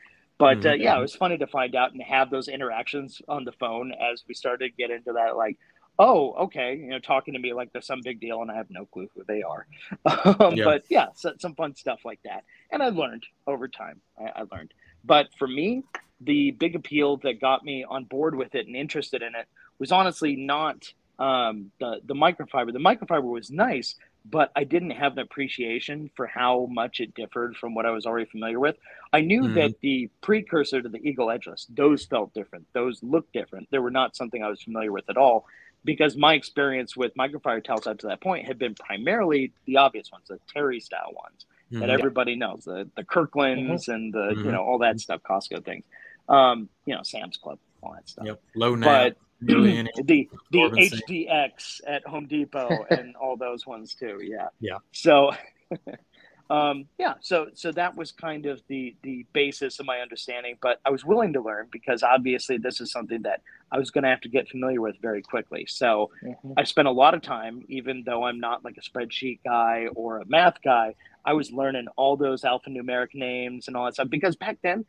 but 0.42 0.58
uh, 0.66 0.70
Mhm. 0.70 0.82
yeah 0.84 0.98
it 0.98 1.00
was 1.08 1.14
funny 1.14 1.38
to 1.38 1.46
find 1.46 1.74
out 1.80 1.92
and 1.92 2.02
have 2.02 2.28
those 2.30 2.48
interactions 2.48 3.22
on 3.28 3.44
the 3.44 3.52
phone 3.62 3.92
as 4.10 4.24
we 4.28 4.34
started 4.34 4.70
to 4.70 4.76
get 4.82 4.90
into 4.96 5.12
that 5.12 5.36
like 5.36 5.56
oh 6.00 6.20
okay 6.46 6.70
you 6.82 6.88
know 6.92 6.98
talking 6.98 7.34
to 7.34 7.40
me 7.40 7.52
like 7.60 7.68
there's 7.72 7.86
some 7.92 8.00
big 8.02 8.18
deal 8.26 8.42
and 8.42 8.50
i 8.50 8.56
have 8.56 8.70
no 8.78 8.84
clue 8.92 9.08
who 9.14 9.22
they 9.32 9.42
are 9.42 9.66
um, 10.40 10.54
Yeah. 10.56 10.64
but 10.70 10.82
yeah 10.96 11.08
so, 11.14 11.32
some 11.38 11.54
fun 11.54 11.76
stuff 11.76 12.00
like 12.04 12.20
that 12.24 12.42
and 12.72 12.82
i 12.82 12.88
learned 12.88 13.24
over 13.46 13.68
time 13.68 14.00
I, 14.18 14.40
I 14.40 14.42
learned 14.52 14.72
but 15.04 15.28
for 15.38 15.46
me 15.46 15.84
the 16.20 16.50
big 16.52 16.74
appeal 16.80 17.18
that 17.18 17.40
got 17.40 17.64
me 17.64 17.84
on 17.88 18.04
board 18.04 18.34
with 18.34 18.54
it 18.54 18.66
and 18.66 18.74
interested 18.76 19.22
in 19.22 19.32
it 19.42 19.46
was 19.78 19.92
honestly 19.92 20.34
not 20.36 20.78
um, 21.18 21.70
the 21.78 22.00
the 22.04 22.14
microfiber. 22.14 22.72
The 22.72 22.80
microfiber 22.90 23.22
was 23.38 23.50
nice, 23.50 23.94
but 24.24 24.52
I 24.54 24.64
didn't 24.64 24.90
have 24.90 25.12
an 25.12 25.18
appreciation 25.20 26.10
for 26.16 26.26
how 26.26 26.66
much 26.70 27.00
it 27.00 27.14
differed 27.14 27.56
from 27.56 27.74
what 27.74 27.86
I 27.86 27.90
was 27.90 28.06
already 28.06 28.30
familiar 28.30 28.60
with. 28.60 28.76
I 29.12 29.20
knew 29.20 29.42
Mhm. 29.42 29.54
that 29.54 29.80
the 29.80 30.08
precursor 30.20 30.80
to 30.80 30.88
the 30.88 30.98
Eagle 30.98 31.26
Edgeless, 31.28 31.66
those 31.68 32.06
felt 32.06 32.32
different. 32.34 32.66
Those 32.72 33.02
looked 33.02 33.32
different. 33.32 33.68
They 33.70 33.78
were 33.78 33.90
not 33.90 34.16
something 34.16 34.42
I 34.42 34.48
was 34.48 34.62
familiar 34.62 34.92
with 34.92 35.08
at 35.10 35.16
all. 35.16 35.46
Because 35.84 36.16
my 36.16 36.34
experience 36.34 36.96
with 36.96 37.12
microfiber 37.16 37.64
towels 37.64 37.88
up 37.88 37.98
to 37.98 38.06
that 38.06 38.20
point 38.20 38.46
had 38.46 38.56
been 38.56 38.72
primarily 38.76 39.52
the 39.66 39.78
obvious 39.78 40.12
ones, 40.12 40.28
the 40.28 40.38
Terry 40.52 40.78
style 40.78 41.12
ones 41.12 41.44
that 41.72 41.88
Mhm. 41.88 41.98
everybody 41.98 42.36
knows 42.36 42.64
the 42.64 42.88
the 42.94 43.02
Kirklands 43.02 43.88
and 43.88 44.12
the 44.14 44.36
you 44.44 44.52
know 44.52 44.62
all 44.62 44.78
that 44.78 45.00
stuff, 45.00 45.22
Costco 45.24 45.64
things, 45.64 45.84
um, 46.28 46.68
you 46.86 46.94
know 46.94 47.02
Sam's 47.02 47.36
Club, 47.36 47.58
all 47.82 47.94
that 47.94 48.08
stuff. 48.08 48.26
Yep. 48.26 48.42
Low 48.54 48.74
nap. 48.76 49.16
But 49.16 49.16
really 49.42 49.78
any- 49.78 49.90
the 50.04 50.28
the 50.50 50.62
Absorbent 50.62 50.92
HDX 51.08 51.80
at 51.86 52.06
Home 52.06 52.26
Depot 52.26 52.84
and 52.90 53.16
all 53.16 53.36
those 53.36 53.66
ones 53.66 53.94
too, 53.94 54.20
yeah. 54.22 54.48
Yeah. 54.60 54.78
So, 54.92 55.32
um, 56.50 56.86
yeah, 56.98 57.14
so 57.20 57.46
so 57.54 57.72
that 57.72 57.96
was 57.96 58.12
kind 58.12 58.46
of 58.46 58.60
the 58.68 58.94
the 59.02 59.24
basis 59.32 59.80
of 59.80 59.86
my 59.86 60.00
understanding. 60.00 60.56
But 60.60 60.80
I 60.84 60.90
was 60.90 61.04
willing 61.04 61.32
to 61.34 61.40
learn 61.40 61.68
because 61.70 62.02
obviously 62.02 62.58
this 62.58 62.80
is 62.80 62.90
something 62.92 63.22
that 63.22 63.40
I 63.70 63.78
was 63.78 63.90
going 63.90 64.04
to 64.04 64.10
have 64.10 64.20
to 64.22 64.28
get 64.28 64.48
familiar 64.48 64.80
with 64.80 64.96
very 65.00 65.22
quickly. 65.22 65.64
So 65.66 66.10
Mhm. 66.22 66.54
I 66.58 66.64
spent 66.64 66.88
a 66.88 66.92
lot 66.92 67.14
of 67.14 67.22
time, 67.22 67.64
even 67.68 68.02
though 68.04 68.24
I'm 68.24 68.38
not 68.38 68.64
like 68.64 68.76
a 68.76 68.82
spreadsheet 68.82 69.40
guy 69.44 69.86
or 69.94 70.18
a 70.18 70.26
math 70.26 70.60
guy, 70.62 70.94
I 71.24 71.32
was 71.32 71.50
learning 71.52 71.86
all 71.96 72.16
those 72.16 72.42
alphanumeric 72.42 73.14
names 73.14 73.68
and 73.68 73.76
all 73.76 73.86
that 73.86 73.94
stuff 73.94 74.10
because 74.10 74.36
back 74.36 74.58
then 74.62 74.84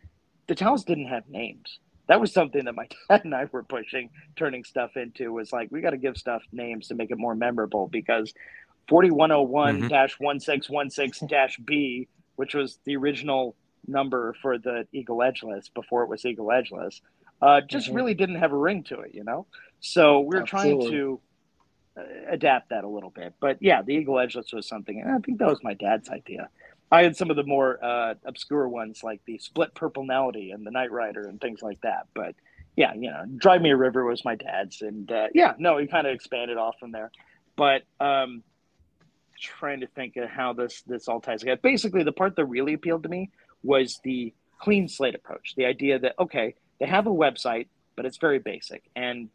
the 0.48 0.56
towels 0.56 0.84
didn't 0.84 1.08
have 1.08 1.30
names. 1.30 1.80
That 2.08 2.20
was 2.20 2.34
something 2.34 2.66
that 2.66 2.76
my 2.76 2.88
dad 3.10 3.26
and 3.26 3.34
I 3.34 3.46
were 3.52 3.63
pushing, 3.63 4.10
turning 4.36 4.63
stuff 4.63 4.98
into 4.98 5.32
was 5.32 5.52
like, 5.52 5.70
we 5.72 5.82
got 5.82 5.92
to 5.92 5.98
give 5.98 6.18
stuff 6.18 6.42
names 6.52 6.88
to 6.88 6.96
make 6.96 7.12
it 7.12 7.18
more 7.18 7.36
memorable 7.36 7.88
because 7.88 8.34
4101 8.89 9.88
1616 9.89 11.66
B, 11.66 12.08
which 12.36 12.54
was 12.54 12.80
the 12.86 12.96
original 12.98 13.56
number 13.88 14.36
for 14.42 14.58
the 14.58 14.88
Eagle 14.92 15.18
Edgeless 15.18 15.70
before 15.74 16.04
it 16.04 16.10
was 16.10 16.26
Eagle 16.26 16.48
Edgeless, 16.48 17.02
uh, 17.42 17.62
just 17.62 17.89
Mhm. 17.89 17.96
really 17.96 18.13
didn't 18.13 18.36
have 18.36 18.52
a 18.52 18.58
ring 18.58 18.84
to 18.86 19.02
it, 19.02 19.13
you 19.13 19.24
know? 19.24 19.48
So 19.80 20.22
we 20.22 20.38
we're 20.38 20.46
trying 20.46 20.80
to 20.89 21.22
uh, 21.96 22.02
adapt 22.30 22.70
that 22.70 22.84
a 22.84 22.88
little 22.88 23.12
bit. 23.12 23.36
But 23.39 23.58
yeah, 23.62 23.84
the 23.84 23.94
Eagle 23.94 24.16
Edgeless 24.16 24.52
was 24.52 24.68
something, 24.68 25.00
and 25.00 25.12
I 25.12 25.20
think 25.20 25.38
that 25.39 25.48
was 25.48 25.63
my 25.63 25.76
dad's 25.76 26.10
idea. 26.10 26.50
I 26.94 27.02
had 27.02 27.18
some 27.18 27.32
of 27.32 27.36
the 27.36 27.44
more 27.44 27.84
uh, 27.84 28.14
obscure 28.24 28.70
ones 28.70 29.02
like 29.04 29.20
the 29.26 29.40
Split 29.40 29.74
Purple 29.74 30.04
Melody 30.04 30.52
and 30.52 30.64
the 30.64 30.70
Night 30.70 30.92
Rider 30.92 31.28
and 31.28 31.42
things 31.42 31.64
like 31.64 31.82
that. 31.82 32.06
But 32.14 32.36
yeah, 32.76 32.94
you 32.94 33.10
know, 33.10 33.26
Dry 33.36 33.58
Me 33.58 33.72
a 33.72 33.76
River 33.76 34.06
was 34.06 34.24
my 34.24 34.36
dad's, 34.36 34.84
and 34.84 35.12
uh, 35.12 35.30
yeah, 35.34 35.56
no, 35.58 35.80
he 35.80 35.88
kind 35.88 36.06
of 36.06 36.14
expanded 36.14 36.58
off 36.58 36.76
from 36.80 36.92
there. 36.92 37.10
But 37.56 37.82
um, 38.00 38.44
trying 39.40 39.80
to 39.80 39.88
think 39.88 40.18
of 40.18 40.30
how 40.30 40.54
this 40.54 40.84
this 40.84 41.08
all 41.08 41.20
ties 41.20 41.40
together. 41.40 41.60
Basically, 41.64 42.04
the 42.04 42.12
part 42.12 42.36
that 42.36 42.46
really 42.46 42.74
appealed 42.74 43.02
to 43.04 43.10
me 43.10 43.32
was 43.64 44.00
the 44.04 44.32
clean 44.60 44.88
slate 44.88 45.16
approach. 45.16 45.56
The 45.58 45.66
idea 45.66 45.98
that 45.98 46.14
okay, 46.20 46.54
they 46.80 46.86
have 46.86 47.08
a 47.08 47.12
website, 47.12 47.70
but 47.96 48.06
it's 48.06 48.18
very 48.18 48.38
basic 48.38 48.84
and 48.96 49.30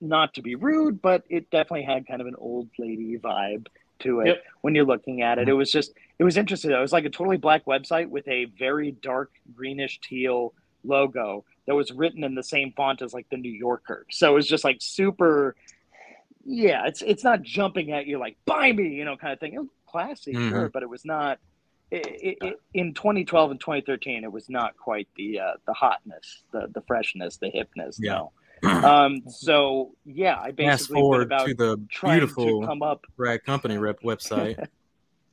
not 0.00 0.34
to 0.34 0.42
be 0.42 0.56
rude, 0.56 1.00
but 1.00 1.22
it 1.30 1.50
definitely 1.52 1.84
had 1.84 2.08
kind 2.08 2.20
of 2.20 2.26
an 2.26 2.34
old 2.36 2.68
lady 2.80 3.16
vibe 3.16 3.68
to 4.00 4.20
it 4.20 4.26
Yep. 4.28 4.42
when 4.62 4.74
you're 4.74 4.84
looking 4.84 5.22
at 5.22 5.38
it. 5.38 5.48
It 5.48 5.52
was 5.54 5.70
just 5.70 5.92
it 6.18 6.24
was 6.24 6.36
interesting. 6.36 6.70
It 6.70 6.78
was 6.80 6.92
like 6.92 7.04
a 7.04 7.10
totally 7.10 7.36
black 7.36 7.64
website 7.66 8.08
with 8.08 8.26
a 8.28 8.46
very 8.58 8.92
dark 8.92 9.32
greenish 9.54 10.00
teal 10.00 10.54
logo 10.84 11.44
that 11.66 11.74
was 11.74 11.90
written 11.92 12.22
in 12.24 12.34
the 12.34 12.42
same 12.42 12.72
font 12.76 13.02
as 13.02 13.12
like 13.12 13.28
the 13.30 13.36
New 13.36 13.50
Yorker. 13.52 14.06
So 14.10 14.30
it 14.30 14.34
was 14.34 14.48
just 14.48 14.64
like 14.64 14.78
super 14.80 15.56
yeah, 16.44 16.86
it's 16.86 17.02
it's 17.02 17.24
not 17.24 17.42
jumping 17.42 17.90
at 17.92 18.06
you 18.06 18.18
like 18.18 18.36
buy 18.46 18.72
me, 18.72 18.88
you 18.88 19.04
know, 19.04 19.16
kind 19.16 19.32
of 19.32 19.40
thing. 19.40 19.54
It 19.54 19.58
was 19.58 19.68
classy, 19.86 20.32
Mhm. 20.32 20.48
sure, 20.50 20.68
but 20.68 20.82
it 20.82 20.88
was 20.88 21.04
not 21.04 21.38
it, 21.90 22.04
it, 22.06 22.38
it, 22.42 22.60
in 22.74 22.94
2012 22.94 23.52
and 23.52 23.60
2013 23.60 24.24
it 24.24 24.32
was 24.32 24.48
not 24.50 24.76
quite 24.76 25.08
the 25.16 25.40
uh, 25.40 25.52
the 25.66 25.72
hotness, 25.72 26.42
the 26.52 26.68
the 26.72 26.80
freshness, 26.82 27.36
the 27.38 27.50
hipness, 27.50 27.96
Yeah. 28.00 28.12
no. 28.14 28.32
Um 28.62 29.22
so 29.28 29.94
yeah, 30.04 30.36
I 30.40 30.46
Fast 30.46 30.56
basically 30.56 30.94
went 30.96 31.02
forward 31.04 31.22
about 31.22 31.46
to 31.46 31.54
the 31.54 31.76
beautiful 32.02 32.60
to 32.62 32.66
come 32.66 32.82
up 32.82 33.04
Rag 33.16 33.44
Company 33.44 33.78
rep 33.78 34.00
website. 34.00 34.68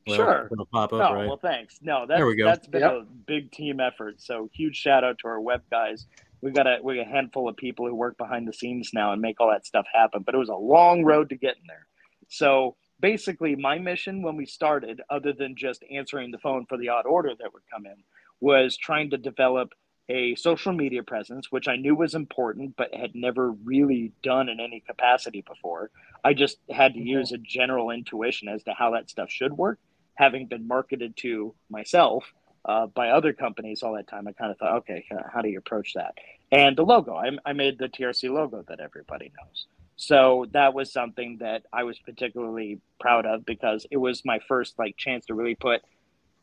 Well, 0.05 0.17
Sure. 0.17 0.49
It'll 0.51 0.65
pop 0.65 0.91
up, 0.91 0.99
No, 0.99 1.13
right? 1.15 1.27
well, 1.27 1.37
thanks. 1.41 1.79
No, 1.81 2.05
that's, 2.05 2.19
There 2.19 2.25
we 2.27 2.35
go. 2.35 2.43
that's 2.43 2.67
been 2.67 2.81
Yep. 2.81 2.91
a 2.91 3.05
big 3.25 3.51
team 3.53 3.79
effort. 3.79 4.19
So 4.19 4.49
huge 4.53 4.75
shout 4.75 5.05
out 5.05 5.19
to 5.19 5.29
our 5.29 5.39
web 5.39 5.61
guys. 5.71 6.07
We 6.41 6.51
got 6.51 6.67
a 6.67 6.79
we 6.83 6.97
got 6.97 7.07
a 7.07 7.09
handful 7.09 7.47
of 7.47 7.55
people 7.55 7.87
who 7.87 7.95
work 7.95 8.17
behind 8.17 8.45
the 8.45 8.51
scenes 8.51 8.89
now 8.93 9.13
and 9.13 9.21
make 9.21 9.39
all 9.39 9.49
that 9.49 9.65
stuff 9.65 9.85
happen. 9.93 10.23
But 10.23 10.35
it 10.35 10.39
was 10.39 10.49
a 10.49 10.55
long 10.55 11.05
road 11.05 11.29
to 11.29 11.37
get 11.37 11.55
in 11.55 11.63
there. 11.67 11.87
So 12.27 12.75
basically, 12.99 13.55
my 13.55 13.77
mission 13.79 14.21
when 14.23 14.35
we 14.35 14.45
started, 14.45 14.99
other 15.09 15.31
than 15.31 15.55
just 15.55 15.85
answering 15.89 16.31
the 16.31 16.37
phone 16.39 16.65
for 16.65 16.77
the 16.77 16.89
odd 16.89 17.05
order 17.05 17.31
that 17.39 17.53
would 17.53 17.63
come 17.71 17.85
in, 17.85 17.95
was 18.41 18.75
trying 18.75 19.09
to 19.11 19.17
develop 19.17 19.71
a 20.09 20.35
social 20.35 20.73
media 20.73 21.03
presence, 21.03 21.51
which 21.51 21.67
I 21.67 21.75
knew 21.75 21.95
was 21.95 22.15
important, 22.15 22.75
but 22.75 22.93
had 22.93 23.15
never 23.15 23.51
really 23.51 24.11
done 24.21 24.49
in 24.49 24.59
any 24.59 24.81
capacity 24.81 25.41
before. 25.41 25.91
I 26.23 26.33
just 26.33 26.57
had 26.69 26.93
to 26.93 26.99
Mhm. 26.99 27.05
use 27.05 27.31
a 27.31 27.37
general 27.37 27.89
intuition 27.89 28.47
as 28.49 28.63
to 28.63 28.73
how 28.73 28.91
that 28.91 29.09
stuff 29.09 29.31
should 29.31 29.53
work 29.53 29.79
having 30.15 30.47
been 30.47 30.67
marketed 30.67 31.15
to 31.17 31.53
myself 31.69 32.23
uh, 32.65 32.87
by 32.87 33.09
other 33.09 33.33
companies 33.33 33.83
all 33.83 33.93
that 33.93 34.07
time, 34.07 34.27
I 34.27 34.31
kind 34.31 34.51
of 34.51 34.57
thought, 34.57 34.77
okay, 34.77 35.05
how 35.33 35.41
do 35.41 35.49
you 35.49 35.57
approach 35.57 35.93
that? 35.95 36.15
And 36.51 36.77
the 36.77 36.83
logo, 36.83 37.13
I, 37.13 37.31
I 37.45 37.51
made 37.53 37.77
the 37.77 37.89
TRC 37.89 38.29
logo 38.29 38.63
that 38.69 38.79
everybody 38.79 39.31
knows. 39.37 39.67
So 39.97 40.45
that 40.51 40.73
was 40.73 40.91
something 40.91 41.37
that 41.39 41.63
I 41.73 41.83
was 41.83 41.99
particularly 41.99 42.79
proud 42.99 43.25
of 43.25 43.45
because 43.45 43.85
it 43.91 43.97
was 43.97 44.23
my 44.23 44.39
first 44.47 44.79
like 44.79 44.95
chance 44.97 45.25
to 45.25 45.33
really 45.33 45.55
put 45.55 45.81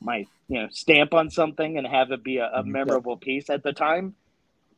my 0.00 0.26
you 0.48 0.60
know 0.62 0.68
stamp 0.70 1.14
on 1.14 1.30
something 1.30 1.78
and 1.78 1.86
have 1.86 2.10
it 2.10 2.22
be 2.24 2.38
a, 2.38 2.46
a 2.46 2.62
Mhm. 2.62 2.66
memorable 2.66 3.16
piece. 3.16 3.50
At 3.50 3.62
the 3.62 3.72
time, 3.72 4.14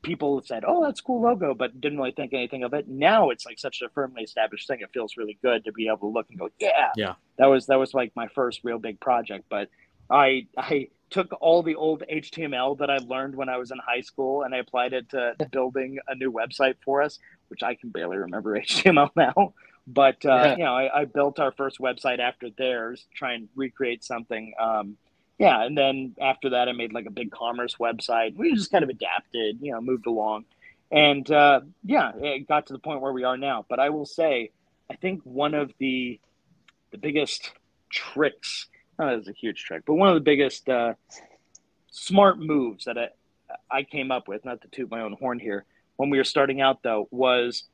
people 0.03 0.43
said, 0.43 0.65
"Oh, 0.67 0.85
that's 0.85 1.01
a 1.01 1.03
cool 1.03 1.23
logo," 1.23 1.55
but 1.55 1.81
didn't 1.81 1.99
really 1.99 2.13
think 2.13 2.33
anything 2.33 2.65
of 2.65 2.75
it. 2.75 2.89
Now 2.89 3.31
it's 3.31 3.47
like 3.47 3.59
such 3.59 3.83
a 3.83 3.89
firmly 3.91 4.23
established 4.23 4.67
thing. 4.69 4.81
It 4.81 4.91
feels 4.93 5.17
really 5.17 5.39
good 5.43 5.65
to 5.65 5.73
be 5.73 5.87
able 5.89 5.99
to 5.99 6.07
look 6.09 6.27
and 6.31 6.39
go, 6.39 6.51
"Yeah, 6.59 6.91
Yeah. 6.97 7.15
That 7.39 7.47
was 7.47 7.67
that 7.67 7.79
was 7.79 7.95
like 7.95 8.13
my 8.17 8.29
first 8.29 8.61
real 8.65 8.79
big 8.79 9.01
project. 9.01 9.47
But 9.49 9.69
I 10.11 10.47
I 10.57 10.89
took 11.11 11.33
all 11.41 11.63
the 11.63 11.75
old 11.77 12.03
HTML 12.09 12.79
that 12.79 12.91
I 12.91 12.99
learned 12.99 13.35
when 13.37 13.49
I 13.51 13.59
was 13.59 13.71
in 13.71 13.79
high 13.79 14.01
school 14.01 14.43
and 14.43 14.55
I 14.55 14.59
applied 14.59 14.93
it 14.95 15.11
to 15.11 15.37
building 15.53 15.99
a 16.09 16.15
new 16.15 16.33
website 16.33 16.77
for 16.85 17.03
us, 17.03 17.19
which 17.49 17.63
I 17.63 17.75
can 17.75 17.91
barely 17.91 18.17
remember 18.17 18.59
HTML 18.61 19.11
now. 19.17 19.55
But 19.87 20.25
uh, 20.25 20.29
Yeah. 20.43 20.57
you 20.57 20.65
know, 20.65 20.75
I, 20.75 21.03
I 21.03 21.05
built 21.07 21.39
our 21.41 21.53
first 21.53 21.79
website 21.81 22.19
after 22.19 22.49
theirs, 22.51 23.07
try 23.15 23.33
and 23.35 23.49
recreate 23.57 24.05
something. 24.05 24.55
Um, 24.61 24.97
yeah, 25.43 25.65
and 25.65 25.77
then 25.77 26.15
after 26.21 26.51
that, 26.51 26.69
I 26.69 26.73
made 26.73 26.93
like 26.93 27.07
a 27.07 27.11
big 27.11 27.33
commerce 27.33 27.75
website. 27.81 28.37
We 28.37 28.55
just 28.55 28.71
kind 28.71 28.85
of 28.85 28.91
adapted, 28.91 29.59
you 29.61 29.73
know, 29.73 29.81
moved 29.81 30.07
along, 30.07 30.45
and 30.93 31.29
uh, 31.29 31.63
yeah, 31.85 32.13
it 32.15 32.47
got 32.47 32.69
to 32.69 32.73
the 32.73 32.79
point 32.79 33.01
where 33.01 33.13
we 33.13 33.25
are 33.25 33.37
now. 33.37 33.67
But 33.69 33.81
I 33.81 33.91
will 33.91 34.07
say, 34.07 34.53
I 34.89 34.95
think 34.95 35.21
one 35.25 35.55
of 35.55 35.73
the 35.79 36.21
the 36.93 36.99
biggest 36.99 37.51
tricks, 37.91 38.69
not 39.01 39.15
as 39.15 39.27
a 39.27 39.33
huge 39.33 39.65
trick, 39.65 39.83
but 39.85 39.95
one 39.95 40.09
of 40.09 40.15
the 40.15 40.21
biggest 40.21 40.69
uh, 40.69 40.95
smart 41.91 42.39
moves 42.39 42.85
that 42.85 42.97
I, 42.97 43.09
I 43.69 43.83
came 43.83 44.13
up 44.13 44.29
with, 44.29 44.45
not 44.45 44.61
to 44.61 44.69
toot 44.69 44.93
my 44.93 45.01
own 45.01 45.15
horn 45.15 45.41
here, 45.41 45.65
when 45.97 46.09
we 46.09 46.19
were 46.19 46.25
starting 46.25 46.61
out 46.61 46.85
though, 46.85 47.09
was 47.11 47.65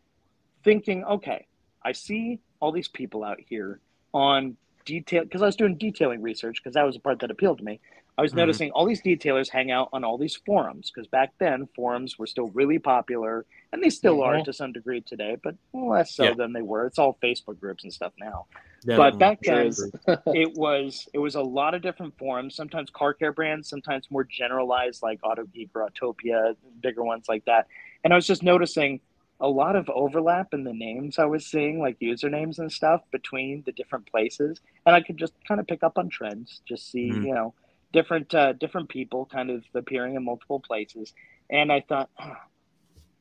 thinking, 0.64 1.04
okay, 1.04 1.46
I 1.84 1.92
see 1.92 2.40
all 2.60 2.72
these 2.72 2.88
people 2.88 3.22
out 3.24 3.40
here 3.46 3.78
on 4.14 4.56
detail 4.88 5.22
because 5.22 5.42
I 5.42 5.46
was 5.46 5.54
doing 5.56 5.76
detailing 5.76 6.22
research 6.22 6.56
because 6.62 6.74
that 6.74 6.84
was 6.84 6.94
the 6.96 7.00
part 7.00 7.18
that 7.20 7.30
appealed 7.30 7.58
to 7.58 7.64
me. 7.64 7.78
I 8.16 8.22
was 8.22 8.32
Mhm. 8.32 8.36
noticing 8.38 8.70
all 8.72 8.84
these 8.84 9.02
detailers 9.02 9.48
hang 9.48 9.70
out 9.70 9.90
on 9.92 10.02
all 10.02 10.18
these 10.18 10.34
forums 10.34 10.90
because 10.90 11.06
back 11.06 11.34
then 11.38 11.68
forums 11.76 12.18
were 12.18 12.26
still 12.26 12.48
really 12.48 12.78
popular 12.80 13.46
and 13.72 13.80
they 13.82 13.90
still 13.90 14.22
are 14.22 14.36
Mhm. 14.38 14.44
to 14.46 14.52
some 14.52 14.72
degree 14.72 15.00
today, 15.02 15.36
but 15.44 15.54
less 15.72 16.14
so 16.14 16.24
Yeah. 16.24 16.34
than 16.34 16.52
they 16.52 16.62
were. 16.62 16.86
It's 16.86 16.98
all 16.98 17.16
Facebook 17.22 17.60
groups 17.60 17.84
and 17.84 17.92
stuff 17.92 18.12
now. 18.18 18.46
but 18.86 19.18
back 19.18 19.40
then- 19.42 19.72
it 20.34 20.54
was 20.56 21.08
it 21.12 21.18
was 21.18 21.34
a 21.34 21.42
lot 21.42 21.74
of 21.74 21.82
different 21.82 22.16
forums, 22.16 22.54
sometimes 22.54 22.88
car 22.90 23.12
care 23.12 23.32
brands, 23.32 23.68
sometimes 23.68 24.08
more 24.10 24.24
generalized 24.24 25.02
like 25.02 25.18
Auto 25.24 25.44
Geek 25.46 25.70
or 25.74 25.88
Autopia, 25.88 26.56
bigger 26.80 27.02
ones 27.04 27.28
like 27.28 27.44
that. 27.44 27.66
And 28.04 28.12
I 28.12 28.16
was 28.16 28.26
just 28.26 28.42
noticing 28.44 29.00
a 29.40 29.48
lot 29.48 29.76
of 29.76 29.88
overlap 29.90 30.52
in 30.52 30.64
the 30.64 30.72
names 30.72 31.18
I 31.18 31.26
was 31.26 31.46
seeing, 31.46 31.80
like 31.80 31.98
usernames 32.00 32.58
and 32.58 32.72
stuff 32.72 33.02
between 33.12 33.62
the 33.66 33.72
different 33.72 34.10
places. 34.10 34.60
And 34.86 34.94
I 34.94 35.00
could 35.02 35.16
just 35.16 35.34
kind 35.46 35.60
of 35.60 35.66
pick 35.66 35.82
up 35.82 35.98
on 35.98 36.08
trends, 36.08 36.60
just 36.68 36.90
see, 36.90 37.12
Mhm. 37.12 37.22
you 37.22 37.34
know, 37.34 37.54
different 37.92 38.34
uh, 38.34 38.52
different 38.54 38.88
people 38.88 39.26
kind 39.26 39.50
of 39.50 39.64
appearing 39.74 40.16
in 40.16 40.24
multiple 40.24 40.60
places. 40.60 41.12
And 41.50 41.72
I 41.72 41.80
thought, 41.88 42.10
"Ah, 42.18 42.42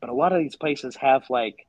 but 0.02 0.10
a 0.10 0.14
lot 0.14 0.34
of 0.34 0.40
these 0.40 0.56
places 0.56 0.96
have 0.98 1.30
like 1.30 1.68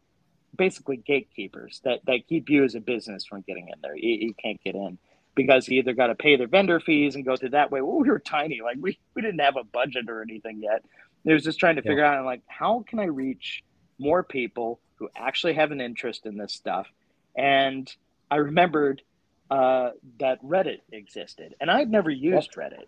basically 0.56 0.96
gatekeepers 0.98 1.80
that, 1.84 2.00
that 2.06 2.26
keep 2.28 2.48
you 2.50 2.64
as 2.64 2.74
a 2.74 2.80
business 2.80 3.26
from 3.26 3.42
getting 3.42 3.68
in 3.68 3.80
there. 3.82 3.96
You, 3.96 4.16
you 4.28 4.34
can't 4.34 4.60
get 4.62 4.74
in 4.74 4.98
because 5.34 5.68
you 5.68 5.78
either 5.78 5.94
got 5.94 6.08
to 6.08 6.14
pay 6.14 6.36
their 6.36 6.48
vendor 6.48 6.80
fees 6.80 7.14
and 7.14 7.24
go 7.24 7.36
through 7.36 7.50
that 7.50 7.70
way. 7.70 7.80
Well, 7.82 7.98
we 7.98 8.10
were 8.10 8.18
tiny, 8.18 8.60
like 8.62 8.78
we, 8.80 8.98
we 9.14 9.22
didn't 9.22 9.40
have 9.40 9.56
a 9.56 9.64
budget 9.64 10.08
or 10.08 10.22
anything 10.22 10.62
yet. 10.62 10.84
It 11.24 11.32
was 11.32 11.44
just 11.44 11.60
trying 11.60 11.76
to 11.76 11.82
Yeah. 11.84 11.90
figure 11.90 12.04
out 12.04 12.24
like 12.24 12.42
how 12.48 12.84
can 12.88 12.98
I 13.00 13.04
reach 13.04 13.62
more 13.98 14.22
people 14.22 14.80
who 14.96 15.08
actually 15.16 15.54
have 15.54 15.70
an 15.70 15.80
interest 15.80 16.26
in 16.26 16.36
this 16.36 16.52
stuff. 16.52 16.86
And 17.36 17.92
I 18.30 18.36
remembered 18.36 19.02
uh, 19.50 19.90
that 20.18 20.42
Reddit 20.42 20.80
existed, 20.92 21.54
and 21.60 21.70
I'd 21.70 21.90
never 21.90 22.10
used 22.10 22.52
Reddit, 22.52 22.86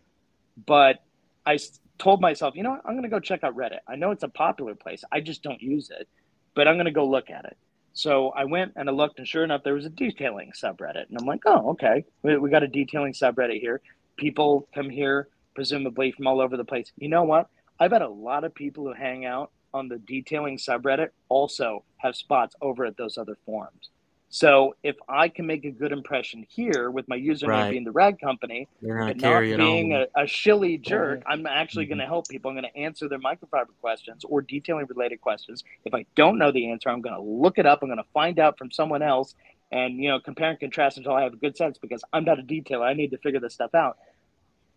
but 0.66 1.02
I 1.46 1.58
told 1.98 2.20
myself, 2.20 2.54
you 2.54 2.62
know 2.62 2.70
what, 2.70 2.82
I'm 2.84 2.92
going 2.92 3.04
to 3.04 3.08
go 3.08 3.20
check 3.20 3.44
out 3.44 3.56
Reddit. 3.56 3.78
I 3.88 3.96
know 3.96 4.10
it's 4.10 4.24
a 4.24 4.28
popular 4.28 4.74
place, 4.74 5.02
I 5.10 5.20
just 5.20 5.42
don't 5.42 5.62
use 5.62 5.90
it, 5.90 6.08
but 6.54 6.68
I'm 6.68 6.74
going 6.74 6.86
to 6.86 6.90
go 6.90 7.06
look 7.06 7.30
at 7.30 7.44
it. 7.44 7.56
So 7.92 8.28
I 8.30 8.44
went 8.44 8.72
and 8.76 8.88
I 8.88 8.92
looked, 8.92 9.18
and 9.18 9.26
sure 9.26 9.44
enough, 9.44 9.62
there 9.64 9.74
was 9.74 9.86
a 9.86 9.90
detailing 9.90 10.52
subreddit, 10.52 11.08
and 11.08 11.18
I'm 11.18 11.26
like, 11.26 11.42
oh, 11.46 11.70
okay, 11.70 12.04
we, 12.22 12.36
we 12.36 12.50
got 12.50 12.62
a 12.62 12.68
detailing 12.68 13.14
subreddit 13.14 13.60
here. 13.60 13.80
People 14.16 14.68
come 14.74 14.90
here 14.90 15.28
presumably 15.54 16.12
from 16.12 16.26
all 16.26 16.40
over 16.40 16.56
the 16.56 16.64
place. 16.64 16.92
You 16.98 17.08
know 17.08 17.24
what? 17.24 17.48
I 17.78 17.88
bet 17.88 18.02
a 18.02 18.08
lot 18.08 18.44
of 18.44 18.54
people 18.54 18.84
who 18.84 18.92
hang 18.92 19.24
out 19.24 19.50
on 19.72 19.88
the 19.88 19.98
detailing 19.98 20.58
subreddit 20.58 21.10
also 21.28 21.84
have 21.98 22.16
spots 22.16 22.54
over 22.60 22.84
at 22.84 22.96
those 22.96 23.18
other 23.18 23.36
forums. 23.46 23.90
So 24.32 24.74
if 24.84 24.96
I 25.08 25.28
can 25.28 25.46
make 25.46 25.64
a 25.64 25.70
good 25.72 25.90
impression 25.92 26.46
here 26.48 26.90
with 26.90 27.08
my 27.08 27.16
username 27.18 27.48
Right. 27.48 27.70
being 27.70 27.84
the 27.84 27.90
Rag 27.90 28.20
Company, 28.20 28.68
but 29.08 29.16
not 29.16 29.40
being 29.56 29.92
a, 29.92 30.06
a 30.16 30.26
shilly 30.26 30.78
jerk, 30.78 31.22
I'm 31.26 31.46
actually 31.46 31.86
Mhm. 31.86 31.88
going 31.90 31.98
to 31.98 32.06
help 32.06 32.28
people. 32.28 32.50
I'm 32.50 32.56
going 32.56 32.70
to 32.72 32.78
answer 32.78 33.08
their 33.08 33.18
microfiber 33.18 33.76
questions 33.80 34.24
or 34.24 34.40
detailing 34.42 34.86
related 34.86 35.20
questions. 35.20 35.64
If 35.84 35.94
I 35.94 36.06
don't 36.14 36.38
know 36.38 36.52
the 36.52 36.70
answer, 36.70 36.90
I'm 36.90 37.00
going 37.00 37.16
to 37.16 37.20
look 37.22 37.58
it 37.58 37.66
up. 37.66 37.80
I'm 37.82 37.88
going 37.88 37.98
to 37.98 38.04
find 38.14 38.38
out 38.38 38.56
from 38.56 38.70
someone 38.70 39.02
else 39.02 39.34
and, 39.72 39.96
you 39.96 40.08
know, 40.08 40.20
compare 40.20 40.50
and 40.50 40.60
contrast 40.60 40.96
until 40.96 41.12
I 41.12 41.22
have 41.22 41.32
a 41.32 41.36
good 41.36 41.56
sense 41.56 41.78
because 41.78 42.02
I'm 42.12 42.24
not 42.24 42.38
a 42.38 42.42
detailer. 42.42 42.82
I 42.86 42.94
need 42.94 43.10
to 43.10 43.18
figure 43.18 43.40
this 43.40 43.54
stuff 43.54 43.74
out. 43.74 43.96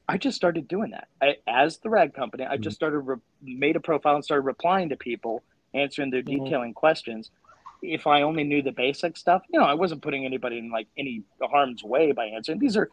I 0.08 0.18
just 0.18 0.36
started 0.36 0.68
doing 0.68 0.92
that 0.92 1.08
I, 1.22 1.38
as 1.48 1.78
the 1.78 1.90
rag 1.90 2.14
company. 2.14 2.46
I 2.46 2.58
just 2.58 2.76
started 2.76 3.00
re- 3.00 3.16
made 3.42 3.76
a 3.76 3.80
profile 3.80 4.16
and 4.16 4.24
started 4.24 4.42
replying 4.46 4.90
to 4.90 4.98
people, 4.98 5.44
answering 5.74 6.10
their 6.10 6.22
Mhm. 6.22 6.44
detailing 6.46 6.74
questions. 6.74 7.32
If 7.82 8.06
I 8.08 8.22
only 8.22 8.44
knew 8.44 8.62
the 8.62 8.72
basic 8.72 9.18
stuff, 9.18 9.44
you 9.50 9.60
know, 9.60 9.66
I 9.66 9.74
wasn't 9.74 10.02
putting 10.02 10.26
anybody 10.26 10.58
in 10.58 10.70
like 10.72 10.88
any 10.98 11.24
harm's 11.42 11.84
way 11.84 12.12
by 12.12 12.26
answering. 12.26 12.60
These 12.60 12.78
are 12.78 12.90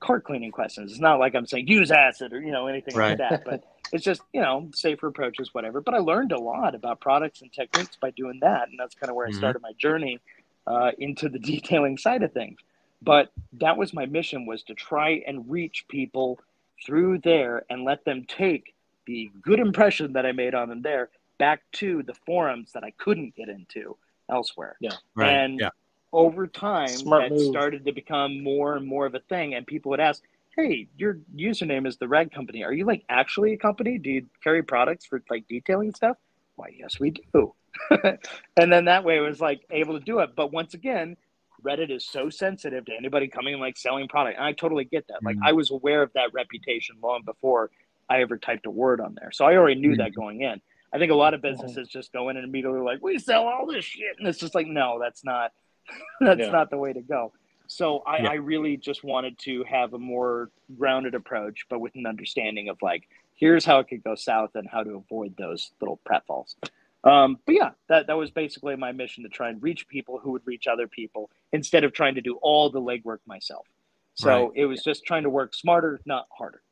car 0.00 0.20
cleaning 0.20 0.50
questions. 0.50 0.92
It's 0.92 1.00
not 1.00 1.18
like 1.18 1.34
I'm 1.34 1.46
saying 1.46 1.68
use 1.68 1.90
acid 1.90 2.32
or 2.32 2.40
you 2.40 2.52
know 2.52 2.66
anything 2.66 2.94
Right. 2.96 3.18
like 3.18 3.30
that. 3.30 3.44
But 3.44 3.64
it's 3.92 4.04
just 4.04 4.22
you 4.32 4.40
know 4.40 4.70
safer 4.74 5.06
approaches, 5.08 5.52
whatever. 5.54 5.80
But 5.80 5.94
I 5.94 5.98
learned 5.98 6.32
a 6.32 6.38
lot 6.40 6.74
about 6.74 7.00
products 7.00 7.42
and 7.42 7.52
techniques 7.52 7.96
by 7.96 8.10
doing 8.10 8.38
that, 8.40 8.68
and 8.68 8.78
that's 8.78 8.94
kind 8.94 9.10
of 9.10 9.16
where 9.16 9.26
Mhm. 9.26 9.34
I 9.34 9.38
started 9.38 9.62
my 9.62 9.72
journey 9.74 10.20
uh, 10.66 10.90
into 10.98 11.28
the 11.28 11.38
detailing 11.38 11.96
side 11.96 12.22
of 12.22 12.32
things. 12.32 12.58
But 13.02 13.30
that 13.54 13.76
was 13.76 13.92
my 13.94 14.06
mission 14.06 14.46
was 14.46 14.62
to 14.64 14.74
try 14.74 15.22
and 15.26 15.48
reach 15.48 15.86
people 15.88 16.40
through 16.84 17.18
there 17.18 17.64
and 17.70 17.84
let 17.84 18.04
them 18.04 18.24
take 18.28 18.74
the 19.06 19.30
good 19.42 19.60
impression 19.60 20.12
that 20.14 20.26
I 20.26 20.32
made 20.32 20.54
on 20.54 20.68
them 20.68 20.82
there 20.82 21.10
back 21.38 21.62
to 21.72 22.02
the 22.02 22.14
forums 22.26 22.72
that 22.72 22.82
I 22.84 22.90
couldn't 22.92 23.34
get 23.36 23.48
into 23.48 23.96
elsewhere. 24.28 24.76
Yeah. 24.80 24.92
Right. 25.14 25.30
and- 25.30 25.60
yeah. 25.60 25.70
Over 26.12 26.46
time, 26.46 26.88
Smart 26.88 27.24
that 27.24 27.30
move. 27.32 27.50
started 27.50 27.84
to 27.84 27.92
become 27.92 28.42
more 28.42 28.76
and 28.76 28.86
more 28.86 29.04
of 29.04 29.14
a 29.14 29.18
thing, 29.20 29.54
and 29.54 29.66
people 29.66 29.90
would 29.90 30.00
ask, 30.00 30.22
"Hey, 30.54 30.86
your 30.96 31.18
username 31.36 31.86
is 31.86 31.98
the 31.98 32.08
Rag 32.08 32.32
Company. 32.32 32.64
Are 32.64 32.72
you 32.72 32.86
like 32.86 33.04
actually 33.10 33.52
a 33.52 33.56
company? 33.58 33.98
Do 33.98 34.08
you 34.10 34.26
carry 34.42 34.62
products 34.62 35.04
for 35.04 35.20
like 35.28 35.46
detailing 35.48 35.92
stuff?" 35.92 36.16
Why, 36.54 36.68
yes, 36.78 36.98
we 36.98 37.10
do. 37.10 37.52
and 37.90 38.72
then 38.72 38.86
that 38.86 39.04
way 39.04 39.18
it 39.18 39.20
was 39.20 39.40
like 39.40 39.66
able 39.70 39.98
to 39.98 40.04
do 40.04 40.20
it. 40.20 40.30
But 40.34 40.52
once 40.52 40.72
again, 40.72 41.18
Reddit 41.66 41.90
is 41.90 42.04
so 42.06 42.30
sensitive 42.30 42.84
to 42.86 42.92
anybody 42.96 43.26
coming 43.28 43.54
and 43.54 43.60
like 43.60 43.76
selling 43.76 44.06
product. 44.08 44.36
And 44.36 44.44
I 44.46 44.52
totally 44.52 44.84
get 44.84 45.06
that. 45.08 45.22
Like 45.22 45.36
Mhm. 45.36 45.42
I 45.46 45.52
was 45.52 45.70
aware 45.70 46.02
of 46.02 46.12
that 46.12 46.32
reputation 46.32 46.96
long 47.02 47.22
before 47.24 47.70
I 48.08 48.20
ever 48.22 48.38
typed 48.38 48.66
a 48.66 48.70
word 48.70 49.00
on 49.00 49.14
there. 49.20 49.32
So 49.32 49.44
I 49.44 49.56
already 49.56 49.80
knew 49.80 49.96
that 49.96 50.14
going 50.14 50.42
in. 50.42 50.60
I 50.92 50.98
think 50.98 51.10
a 51.10 51.16
lot 51.16 51.34
of 51.34 51.42
businesses 51.42 51.88
just 51.88 52.12
go 52.12 52.28
in 52.28 52.36
and 52.36 52.44
immediately 52.46 52.80
like, 52.80 53.02
we 53.02 53.18
sell 53.18 53.46
all 53.46 53.66
this 53.66 53.84
shit. 53.84 54.16
And 54.18 54.28
it's 54.28 54.38
just 54.38 54.54
like, 54.54 54.68
no, 54.68 54.98
that's 55.00 55.24
not 55.24 55.52
that's 56.20 56.40
Yeah. 56.40 56.50
not 56.50 56.70
the 56.70 56.78
way 56.78 56.92
to 56.92 57.00
go. 57.02 57.32
So 57.68 57.98
I, 58.06 58.18
Yeah. 58.22 58.30
I 58.30 58.34
really 58.34 58.76
just 58.76 59.02
wanted 59.02 59.38
to 59.40 59.64
have 59.64 59.92
a 59.94 59.98
more 59.98 60.50
grounded 60.78 61.14
approach, 61.14 61.66
but 61.68 61.80
with 61.80 61.94
an 61.96 62.06
understanding 62.06 62.68
of 62.68 62.80
like, 62.80 63.08
here's 63.34 63.64
how 63.64 63.80
it 63.80 63.88
could 63.88 64.02
go 64.04 64.14
south 64.14 64.54
and 64.54 64.68
how 64.68 64.82
to 64.84 64.94
avoid 64.96 65.36
those 65.36 65.72
little 65.80 66.00
pratfalls. 66.08 66.54
Um, 67.04 67.38
but 67.46 67.54
yeah, 67.54 67.70
that, 67.88 68.08
that 68.08 68.16
was 68.16 68.30
basically 68.30 68.74
my 68.76 68.90
mission 68.92 69.22
to 69.22 69.28
try 69.28 69.48
and 69.48 69.62
reach 69.62 69.86
people 69.88 70.18
who 70.18 70.32
would 70.32 70.42
reach 70.44 70.66
other 70.66 70.88
people 70.88 71.30
instead 71.52 71.84
of 71.84 71.92
trying 71.92 72.14
to 72.16 72.20
do 72.20 72.36
all 72.42 72.68
the 72.70 72.80
legwork 72.80 73.18
myself. 73.26 73.66
So 74.14 74.28
Right. 74.48 74.50
it 74.56 74.66
was 74.66 74.82
just 74.82 75.04
trying 75.04 75.22
to 75.24 75.30
work 75.30 75.54
smarter, 75.54 76.00
not 76.06 76.26
harder. 76.36 76.62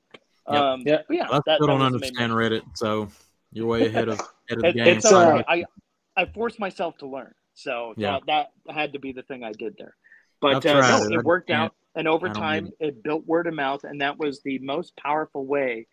Yep. 0.50 0.60
Um, 0.60 0.82
Yeah. 0.84 1.02
but 1.06 1.16
yeah, 1.16 1.28
I 1.30 1.40
that- 1.46 1.56
still 1.56 1.66
that 1.66 1.66
don't 1.66 1.92
was 1.92 1.92
the 1.92 1.98
main 2.00 2.30
understand 2.30 2.32
Reddit, 2.32 2.76
so 2.76 3.08
you're 3.52 3.66
way 3.66 3.86
ahead 3.86 4.08
of 4.08 4.18
ahead 4.50 4.58
of 4.58 4.62
the 4.62 4.68
It, 4.68 4.74
game. 4.76 4.86
it's 4.96 5.04
uh. 5.04 5.42
I 5.46 5.64
I 6.16 6.24
forced 6.26 6.58
myself 6.58 6.96
to 6.98 7.06
learn, 7.06 7.34
so 7.54 7.94
Yeah. 7.96 8.18
that, 8.26 8.50
that 8.66 8.74
had 8.74 8.92
to 8.94 8.98
be 8.98 9.12
the 9.12 9.22
thing 9.22 9.42
I 9.44 9.52
did 9.52 9.76
there. 9.78 9.96
But 10.40 10.56
uh, 10.56 10.60
tried 10.60 11.00
no, 11.00 11.04
it. 11.06 11.18
it, 11.20 11.24
worked 11.24 11.50
out, 11.50 11.74
and 11.94 12.06
over 12.08 12.28
time, 12.28 12.64
get 12.80 12.88
it 12.88 13.02
built 13.02 13.26
word 13.26 13.46
of 13.46 13.54
mouth, 13.54 13.84
and 13.84 14.00
that 14.00 14.18
was 14.18 14.40
the 14.42 14.58
most 14.60 14.96
powerful 14.96 15.44
way 15.46 15.86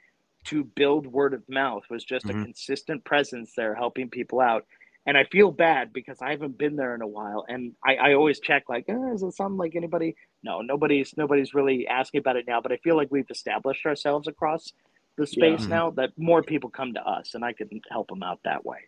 to 0.45 0.63
build 0.63 1.07
word 1.07 1.33
of 1.33 1.47
mouth 1.47 1.83
was 1.89 2.03
just 2.03 2.25
Mhm. 2.25 2.41
a 2.41 2.45
consistent 2.45 3.03
presence 3.03 3.53
there, 3.55 3.75
helping 3.75 4.09
people 4.09 4.39
out. 4.39 4.65
And 5.05 5.17
I 5.17 5.23
feel 5.25 5.51
bad 5.51 5.93
because 5.93 6.21
I 6.21 6.29
haven't 6.29 6.57
been 6.59 6.75
there 6.75 6.93
in 6.93 7.01
a 7.01 7.07
while, 7.07 7.43
and 7.49 7.73
I, 7.83 7.95
I 7.95 8.13
always 8.13 8.39
check 8.39 8.69
like, 8.69 8.85
eh, 8.87 9.11
is 9.13 9.23
it 9.23 9.31
something 9.33 9.57
like 9.57 9.75
anybody? 9.75 10.15
No, 10.43 10.61
nobody's 10.61 11.15
nobody's 11.17 11.53
really 11.55 11.87
asking 11.87 12.19
about 12.19 12.35
it 12.35 12.45
now. 12.47 12.61
But 12.61 12.71
I 12.71 12.77
feel 12.77 12.95
like 12.95 13.09
we've 13.11 13.29
established 13.31 13.85
ourselves 13.85 14.27
across 14.27 14.71
the 15.17 15.25
space 15.25 15.65
Mhm. 15.65 15.69
now 15.69 15.89
that 15.91 16.11
more 16.17 16.43
people 16.43 16.69
come 16.69 16.93
to 16.93 17.03
us, 17.07 17.33
and 17.33 17.43
I 17.43 17.53
can 17.53 17.69
help 17.89 18.09
them 18.09 18.21
out 18.23 18.39
that 18.43 18.63
way. 18.63 18.87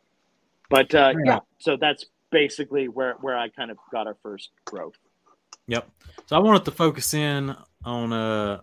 But 0.69 0.93
uh, 0.93 1.13
Yeah. 1.17 1.23
yeah, 1.25 1.39
so 1.59 1.77
that's 1.77 2.05
basically 2.31 2.87
where 2.89 3.13
where 3.15 3.37
I 3.37 3.49
kind 3.49 3.71
of 3.71 3.77
got 3.91 4.05
our 4.07 4.15
first 4.21 4.51
growth. 4.65 4.97
Yep. 5.67 5.89
So 6.27 6.35
I 6.35 6.39
wanted 6.39 6.65
to 6.65 6.71
focus 6.71 7.13
in 7.15 7.55
on 7.85 8.13
uh 8.13 8.61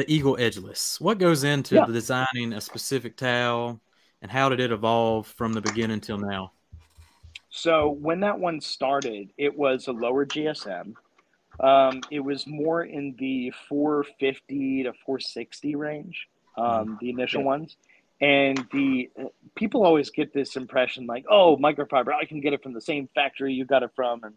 the 0.00 0.10
Eagle 0.12 0.36
Edgeless. 0.38 0.98
What 1.00 1.18
goes 1.18 1.44
into 1.44 1.76
Yeah. 1.76 1.84
designing 1.84 2.54
a 2.54 2.60
specific 2.60 3.16
towel, 3.18 3.80
and 4.22 4.30
how 4.30 4.48
did 4.48 4.58
it 4.60 4.72
evolve 4.72 5.26
from 5.26 5.52
the 5.52 5.60
beginning 5.60 6.00
till 6.00 6.18
now? 6.18 6.52
So 7.50 7.90
when 7.90 8.20
that 8.20 8.38
one 8.38 8.60
started, 8.60 9.32
it 9.36 9.56
was 9.56 9.88
a 9.88 9.92
lower 9.92 10.24
GSM. 10.24 10.94
Um, 11.62 12.00
it 12.10 12.20
was 12.20 12.46
more 12.46 12.82
in 12.82 13.14
the 13.18 13.52
450 13.68 14.84
to 14.84 14.92
460 15.04 15.74
range, 15.74 16.28
um, 16.56 16.96
the 17.00 17.10
initial 17.10 17.42
Yeah. 17.42 17.48
ones. 17.48 17.76
And 18.22 18.66
the 18.72 19.10
uh, 19.18 19.24
people 19.54 19.84
always 19.84 20.10
get 20.10 20.32
this 20.32 20.56
impression 20.56 21.06
like, 21.06 21.24
oh, 21.30 21.56
microfiber, 21.58 22.12
I 22.14 22.24
can 22.24 22.40
get 22.40 22.52
it 22.54 22.62
from 22.62 22.72
the 22.72 22.80
same 22.80 23.08
factory 23.14 23.52
you 23.52 23.64
got 23.66 23.82
it 23.82 23.90
from, 23.94 24.24
and 24.24 24.34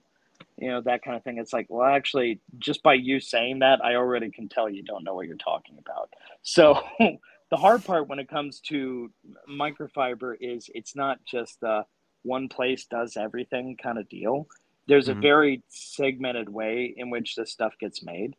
you 0.63 0.69
know 0.71 0.81
that 0.81 1.03
kind 1.03 1.17
of 1.17 1.23
thing. 1.23 1.37
It's 1.39 1.51
like, 1.51 1.65
well, 1.69 1.85
actually, 1.85 2.39
just 2.57 2.81
by 2.83 2.93
you 2.93 3.19
saying 3.19 3.59
that, 3.59 3.83
I 3.83 3.95
already 3.95 4.31
can 4.31 4.47
tell 4.47 4.69
you 4.69 4.81
don't 4.81 5.03
know 5.03 5.13
what 5.13 5.27
you're 5.27 5.35
talking 5.35 5.77
about. 5.77 6.09
So 6.41 6.79
the 6.99 7.57
hard 7.57 7.83
part 7.83 8.07
when 8.07 8.19
it 8.19 8.29
comes 8.29 8.61
to 8.69 9.11
microfiber 9.49 10.35
is 10.39 10.69
it's 10.73 10.95
not 10.95 11.19
just 11.25 11.59
the 11.59 11.85
one 12.23 12.47
place 12.47 12.85
does 12.85 13.17
everything 13.17 13.75
kind 13.81 13.97
of 13.97 14.07
deal. 14.07 14.47
There's 14.87 15.09
a 15.09 15.15
Mhm. 15.15 15.21
very 15.21 15.63
segmented 15.67 16.47
way 16.47 16.93
in 16.95 17.09
which 17.09 17.35
this 17.35 17.51
stuff 17.51 17.73
gets 17.79 18.01
made. 18.03 18.35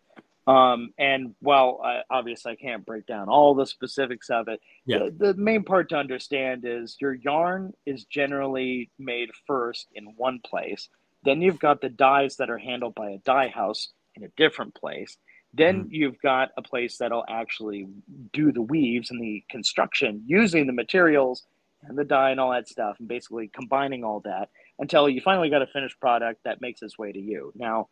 Um, 0.47 0.93
and 0.99 1.35
while 1.41 1.81
I, 1.85 2.03
obviously 2.11 2.53
I 2.53 2.57
can't 2.57 2.85
break 2.85 3.07
down 3.07 3.29
all 3.29 3.55
the 3.55 3.67
specifics 3.67 4.29
of 4.31 4.49
it, 4.49 4.61
Yeah. 4.87 4.99
the, 4.99 5.11
the 5.11 5.35
main 5.35 5.63
part 5.65 5.89
to 5.91 5.97
understand 5.97 6.65
is 6.67 6.97
your 7.01 7.15
yarn 7.15 7.73
is 7.87 8.05
generally 8.07 8.91
made 8.99 9.31
first 9.47 9.89
in 9.95 10.05
one 10.17 10.41
place. 10.41 10.89
Then 11.25 11.41
you've 11.41 11.59
got 11.59 11.81
the 11.81 11.89
dyes 11.89 12.37
that 12.37 12.51
are 12.51 12.59
handled 12.59 12.95
by 12.95 13.11
a 13.11 13.19
dye 13.19 13.49
house 13.49 13.89
in 14.15 14.25
a 14.25 14.29
different 14.37 14.75
place. 14.75 15.17
Then 15.53 15.85
mm-hmm. 15.85 15.95
you've 15.95 16.21
got 16.21 16.51
a 16.57 16.63
place 16.63 16.99
that'll 16.99 17.25
actually 17.29 17.87
do 18.33 18.53
the 18.53 18.63
weaves 18.63 19.11
and 19.11 19.21
the 19.21 19.45
construction 19.49 20.23
using 20.27 20.67
the 20.67 20.73
materials 20.73 21.45
and 21.83 21.99
the 21.99 22.05
dye 22.05 22.31
and 22.31 22.41
all 22.41 22.51
that 22.51 22.69
stuff, 22.69 22.97
and 22.99 23.09
basically 23.09 23.49
combining 23.49 24.05
all 24.05 24.21
that 24.21 24.49
until 24.79 25.09
you 25.09 25.21
finally 25.21 25.51
got 25.51 25.63
a 25.63 25.67
finished 25.67 26.01
product 26.01 26.43
that 26.45 26.61
makes 26.61 26.83
its 26.83 26.99
way 26.99 27.13
to 27.13 27.21
you. 27.21 27.53
Now, 27.55 27.89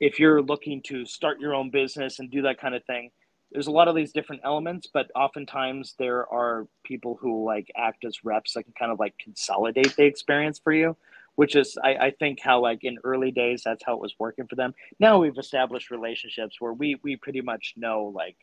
if 0.00 0.18
you're 0.18 0.42
looking 0.42 0.82
to 0.86 1.04
start 1.04 1.40
your 1.40 1.54
own 1.54 1.70
business 1.70 2.18
and 2.18 2.30
do 2.30 2.42
that 2.42 2.58
kind 2.58 2.74
of 2.74 2.84
thing, 2.84 3.10
there's 3.52 3.68
a 3.68 3.70
lot 3.70 3.86
of 3.86 3.94
these 3.94 4.12
different 4.12 4.42
elements, 4.44 4.88
but 4.92 5.10
oftentimes 5.14 5.94
there 5.98 6.26
are 6.32 6.66
people 6.82 7.16
who 7.20 7.44
like 7.44 7.70
act 7.76 8.04
as 8.04 8.24
reps 8.24 8.54
that 8.54 8.64
can 8.64 8.72
kind 8.76 8.90
of 8.90 8.98
like 8.98 9.14
consolidate 9.22 9.94
the 9.94 10.04
experience 10.04 10.58
for 10.58 10.72
you, 10.72 10.96
which 11.36 11.56
is 11.56 11.76
I, 11.82 11.94
I 11.96 12.10
think 12.12 12.40
how 12.40 12.60
like 12.60 12.84
in 12.84 12.98
early 13.04 13.30
days 13.30 13.62
that's 13.64 13.82
how 13.84 13.94
it 13.94 14.00
was 14.00 14.14
working 14.18 14.46
for 14.46 14.56
them. 14.56 14.74
Now 15.00 15.18
we've 15.18 15.38
established 15.38 15.90
relationships 15.90 16.60
where 16.60 16.72
we 16.72 16.96
we 17.02 17.16
pretty 17.16 17.40
much 17.40 17.74
know 17.76 18.12
like 18.14 18.36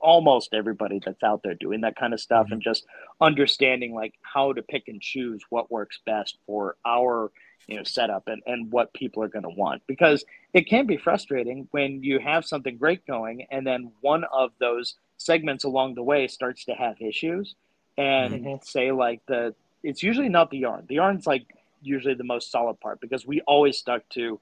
almost 0.00 0.54
everybody 0.54 1.00
that's 1.04 1.22
out 1.22 1.40
there 1.44 1.54
doing 1.54 1.80
that 1.82 1.94
kind 1.96 2.12
of 2.12 2.20
stuff 2.20 2.48
Mhm. 2.48 2.52
and 2.52 2.62
just 2.62 2.84
understanding 3.20 3.94
like 3.94 4.14
how 4.22 4.52
to 4.52 4.62
pick 4.62 4.88
and 4.88 5.00
choose 5.00 5.40
what 5.50 5.70
works 5.70 6.00
best 6.04 6.38
for 6.46 6.76
our 6.84 7.30
you 7.68 7.76
know 7.76 7.84
setup 7.84 8.26
and, 8.26 8.42
and 8.46 8.72
what 8.72 8.92
people 8.92 9.22
are 9.22 9.28
going 9.28 9.44
to 9.44 9.50
want 9.50 9.80
because 9.86 10.24
it 10.52 10.66
can 10.68 10.84
be 10.84 10.96
frustrating 10.96 11.68
when 11.70 12.02
you 12.02 12.18
have 12.18 12.44
something 12.44 12.76
great 12.76 13.06
going 13.06 13.46
and 13.52 13.64
then 13.64 13.92
one 14.00 14.24
of 14.32 14.50
those 14.58 14.96
segments 15.16 15.62
along 15.62 15.94
the 15.94 16.02
way 16.02 16.26
starts 16.26 16.64
to 16.64 16.72
have 16.72 17.00
issues 17.00 17.54
and 17.96 18.44
Mhm. 18.44 18.64
say 18.64 18.90
like 18.90 19.20
the 19.26 19.54
it's 19.84 20.02
usually 20.02 20.28
not 20.28 20.50
the 20.50 20.58
yarn 20.58 20.84
the 20.88 20.96
yarn's 20.96 21.24
like 21.26 21.46
usually 21.82 22.14
the 22.14 22.24
most 22.24 22.50
solid 22.50 22.78
part 22.80 23.00
because 23.00 23.26
we 23.26 23.40
always 23.42 23.76
stuck 23.76 24.08
to 24.10 24.40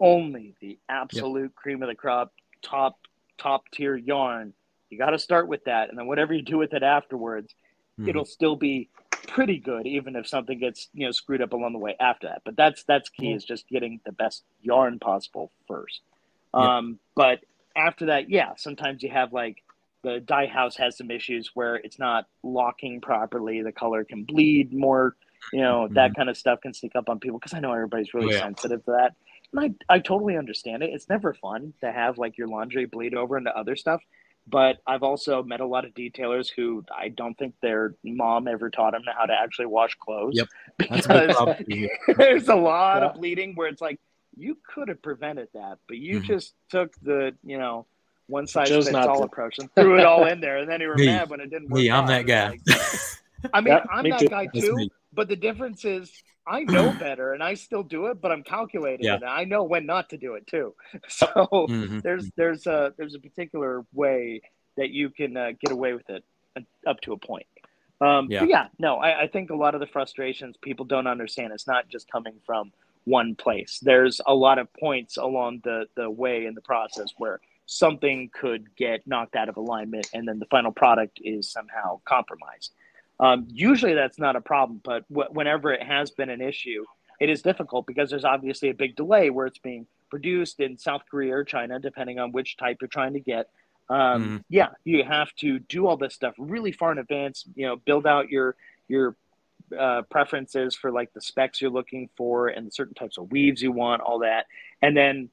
only 0.00 0.54
the 0.60 0.78
absolute 0.88 1.54
cream 1.54 1.82
of 1.82 1.88
the 1.88 1.94
crop 1.94 2.32
top 2.62 2.98
top 3.38 3.64
tier 3.72 3.96
yarn 3.96 4.52
you 4.90 4.98
got 4.98 5.10
to 5.10 5.18
start 5.18 5.48
with 5.48 5.64
that 5.64 5.88
and 5.88 5.98
then 5.98 6.06
whatever 6.06 6.32
you 6.34 6.42
do 6.42 6.58
with 6.58 6.72
it 6.74 6.82
afterwards 6.82 7.54
Mhm. 7.98 8.08
it'll 8.08 8.24
still 8.24 8.56
be 8.56 8.88
pretty 9.28 9.58
good 9.58 9.86
even 9.86 10.16
if 10.16 10.26
something 10.26 10.58
gets 10.58 10.88
you 10.94 11.06
know 11.06 11.12
screwed 11.12 11.40
up 11.42 11.52
along 11.52 11.72
the 11.72 11.78
way 11.78 11.94
after 12.00 12.26
that 12.28 12.42
but 12.44 12.56
that's 12.56 12.84
that's 12.84 13.08
key 13.08 13.32
Mhm. 13.32 13.36
is 13.36 13.44
just 13.44 13.68
getting 13.68 14.00
the 14.04 14.12
best 14.12 14.44
yarn 14.60 14.98
possible 14.98 15.50
first 15.68 16.00
Yeah. 16.54 16.76
um 16.76 16.98
but 17.14 17.44
after 17.76 18.06
that 18.06 18.28
yeah 18.28 18.54
sometimes 18.56 19.02
you 19.02 19.10
have 19.10 19.32
like 19.32 19.62
the 20.02 20.18
dye 20.20 20.46
house 20.46 20.76
has 20.76 20.96
some 20.96 21.10
issues 21.10 21.52
where 21.54 21.76
it's 21.76 21.98
not 21.98 22.26
locking 22.42 23.00
properly 23.00 23.62
the 23.62 23.72
color 23.72 24.04
can 24.04 24.24
bleed 24.24 24.72
more 24.72 25.16
you 25.52 25.60
know 25.60 25.88
that 25.92 26.14
kind 26.14 26.28
of 26.30 26.36
stuff 26.36 26.60
can 26.60 26.72
sneak 26.74 26.94
up 26.96 27.08
on 27.08 27.18
people 27.18 27.38
because 27.38 27.54
i 27.54 27.60
know 27.60 27.72
everybody's 27.72 28.12
really 28.14 28.28
Oh, 28.28 28.36
yeah. 28.36 28.40
sensitive 28.40 28.84
to 28.86 28.90
that 28.92 29.14
and 29.52 29.74
I, 29.88 29.94
I 29.96 29.98
totally 29.98 30.36
understand 30.36 30.82
it 30.82 30.90
it's 30.92 31.08
never 31.08 31.34
fun 31.34 31.72
to 31.80 31.90
have 31.92 32.18
like 32.18 32.36
your 32.38 32.48
laundry 32.48 32.86
bleed 32.86 33.14
over 33.14 33.36
into 33.38 33.54
other 33.56 33.76
stuff 33.76 34.00
but 34.48 34.78
I've 34.88 35.04
also 35.04 35.44
met 35.44 35.60
a 35.60 35.66
lot 35.66 35.84
of 35.84 35.94
detailers 35.94 36.48
who 36.50 36.84
I 36.92 37.10
don't 37.10 37.38
think 37.38 37.54
their 37.62 37.94
mom 38.02 38.48
ever 38.48 38.70
taught 38.70 38.90
them 38.92 39.02
how 39.16 39.24
to 39.26 39.32
actually 39.32 39.66
wash 39.66 39.94
clothes. 39.94 40.32
Yep. 40.34 40.48
That's 40.90 41.06
Because 41.06 41.36
problem. 41.36 41.56
for 41.64 41.70
you. 41.70 41.88
there's 42.16 42.48
a 42.48 42.56
lot 42.56 43.02
Yeah. 43.02 43.08
of 43.10 43.14
bleeding 43.14 43.54
where 43.54 43.68
it's 43.68 43.80
like 43.80 44.00
you 44.36 44.58
could 44.74 44.88
have 44.88 45.00
prevented 45.00 45.46
that, 45.54 45.78
but 45.86 45.96
you 45.98 46.18
Mhm. 46.18 46.24
just 46.24 46.54
took 46.70 46.92
the 47.02 47.36
you 47.44 47.56
know 47.56 47.86
one 48.26 48.48
size 48.48 48.68
fits 48.68 48.92
all 48.92 49.18
to. 49.18 49.22
approach 49.26 49.60
and 49.60 49.72
threw 49.76 49.96
it 50.00 50.04
all 50.04 50.26
in 50.26 50.40
there, 50.40 50.56
and 50.58 50.68
then 50.68 50.80
you 50.80 50.88
were 50.88 50.96
Me. 50.96 51.06
mad 51.06 51.30
when 51.30 51.38
it 51.40 51.48
didn't 51.48 51.70
work. 51.70 51.80
Me, 51.80 51.88
I'm 51.88 52.02
out. 52.02 52.08
that 52.08 52.22
guy. 52.26 52.48
Like- 52.48 52.60
I 53.54 53.60
mean, 53.60 53.74
Yeah, 53.74 53.84
I'm 53.92 54.02
me 54.02 54.10
that 54.10 54.18
too. 54.18 54.28
guy 54.28 54.46
too. 54.46 54.88
But 55.12 55.28
the 55.28 55.36
difference 55.36 55.84
is, 55.84 56.10
I 56.46 56.60
know 56.60 56.92
better, 56.98 57.32
and 57.34 57.42
I 57.42 57.54
still 57.54 57.82
do 57.82 58.06
it, 58.06 58.20
but 58.20 58.32
I'm 58.32 58.42
calculating 58.42 59.06
Yeah. 59.06 59.14
it. 59.14 59.22
And 59.22 59.30
I 59.30 59.44
know 59.44 59.62
when 59.64 59.86
not 59.86 60.10
to 60.10 60.16
do 60.16 60.34
it 60.34 60.46
too. 60.46 60.74
So 61.08 61.26
Mhm. 61.26 62.02
there's 62.02 62.30
there's 62.36 62.66
a 62.66 62.92
there's 62.96 63.14
a 63.14 63.20
particular 63.20 63.84
way 63.92 64.40
that 64.76 64.90
you 64.90 65.10
can 65.10 65.36
uh, 65.36 65.52
get 65.60 65.70
away 65.72 65.92
with 65.92 66.08
it 66.08 66.24
up 66.86 67.00
to 67.02 67.12
a 67.12 67.18
point. 67.18 67.46
Um, 68.00 68.28
Yeah. 68.30 68.44
Yeah, 68.44 68.66
no, 68.78 68.96
I, 68.96 69.22
I 69.22 69.26
think 69.28 69.50
a 69.50 69.54
lot 69.54 69.74
of 69.74 69.80
the 69.80 69.86
frustrations 69.86 70.56
people 70.56 70.84
don't 70.84 71.06
understand. 71.06 71.52
It's 71.52 71.66
not 71.68 71.88
just 71.88 72.10
coming 72.10 72.34
from 72.44 72.72
one 73.04 73.34
place. 73.36 73.78
There's 73.82 74.20
a 74.26 74.34
lot 74.34 74.58
of 74.58 74.72
points 74.74 75.16
along 75.18 75.60
the 75.64 75.86
the 75.94 76.10
way 76.10 76.46
in 76.46 76.54
the 76.54 76.60
process 76.62 77.08
where 77.18 77.40
something 77.66 78.28
could 78.32 78.74
get 78.76 79.06
knocked 79.06 79.36
out 79.36 79.48
of 79.48 79.56
alignment, 79.56 80.08
and 80.14 80.26
then 80.26 80.38
the 80.40 80.46
final 80.46 80.72
product 80.72 81.20
is 81.22 81.50
somehow 81.50 82.00
compromised. 82.04 82.72
Um, 83.22 83.46
usually 83.48 83.94
that's 83.94 84.18
not 84.18 84.34
a 84.36 84.40
problem, 84.40 84.80
but 84.82 85.04
wh- 85.08 85.32
whenever 85.32 85.72
it 85.72 85.82
has 85.82 86.10
been 86.10 86.28
an 86.28 86.40
issue, 86.42 86.84
it 87.20 87.30
is 87.30 87.40
difficult 87.40 87.86
because 87.86 88.10
there's 88.10 88.24
obviously 88.24 88.68
a 88.70 88.74
big 88.74 88.96
delay 88.96 89.30
where 89.30 89.46
it's 89.46 89.58
being 89.58 89.86
produced 90.10 90.58
in 90.60 90.76
South 90.76 91.02
Korea 91.08 91.36
or 91.36 91.44
China, 91.44 91.78
depending 91.78 92.18
on 92.18 92.32
which 92.32 92.56
type 92.56 92.78
you're 92.80 92.88
trying 92.88 93.12
to 93.14 93.20
get. 93.20 93.48
Um, 93.88 94.40
Mhm. 94.40 94.44
Yeah, 94.48 94.70
you 94.84 95.04
have 95.04 95.32
to 95.36 95.60
do 95.60 95.86
all 95.86 95.96
this 95.96 96.14
stuff 96.14 96.34
really 96.36 96.72
far 96.72 96.90
in 96.92 96.98
advance. 96.98 97.46
You 97.54 97.66
know, 97.68 97.76
build 97.76 98.06
out 98.06 98.28
your 98.28 98.56
your 98.88 99.14
uh, 99.78 100.02
preferences 100.10 100.74
for 100.74 100.90
like 100.90 101.12
the 101.14 101.20
specs 101.20 101.60
you're 101.60 101.70
looking 101.70 102.10
for 102.16 102.48
and 102.48 102.74
certain 102.74 102.94
types 102.94 103.18
of 103.18 103.30
weaves 103.30 103.62
you 103.62 103.72
want, 103.72 104.02
all 104.02 104.18
that, 104.18 104.46
and 104.82 104.96
then 104.96 105.30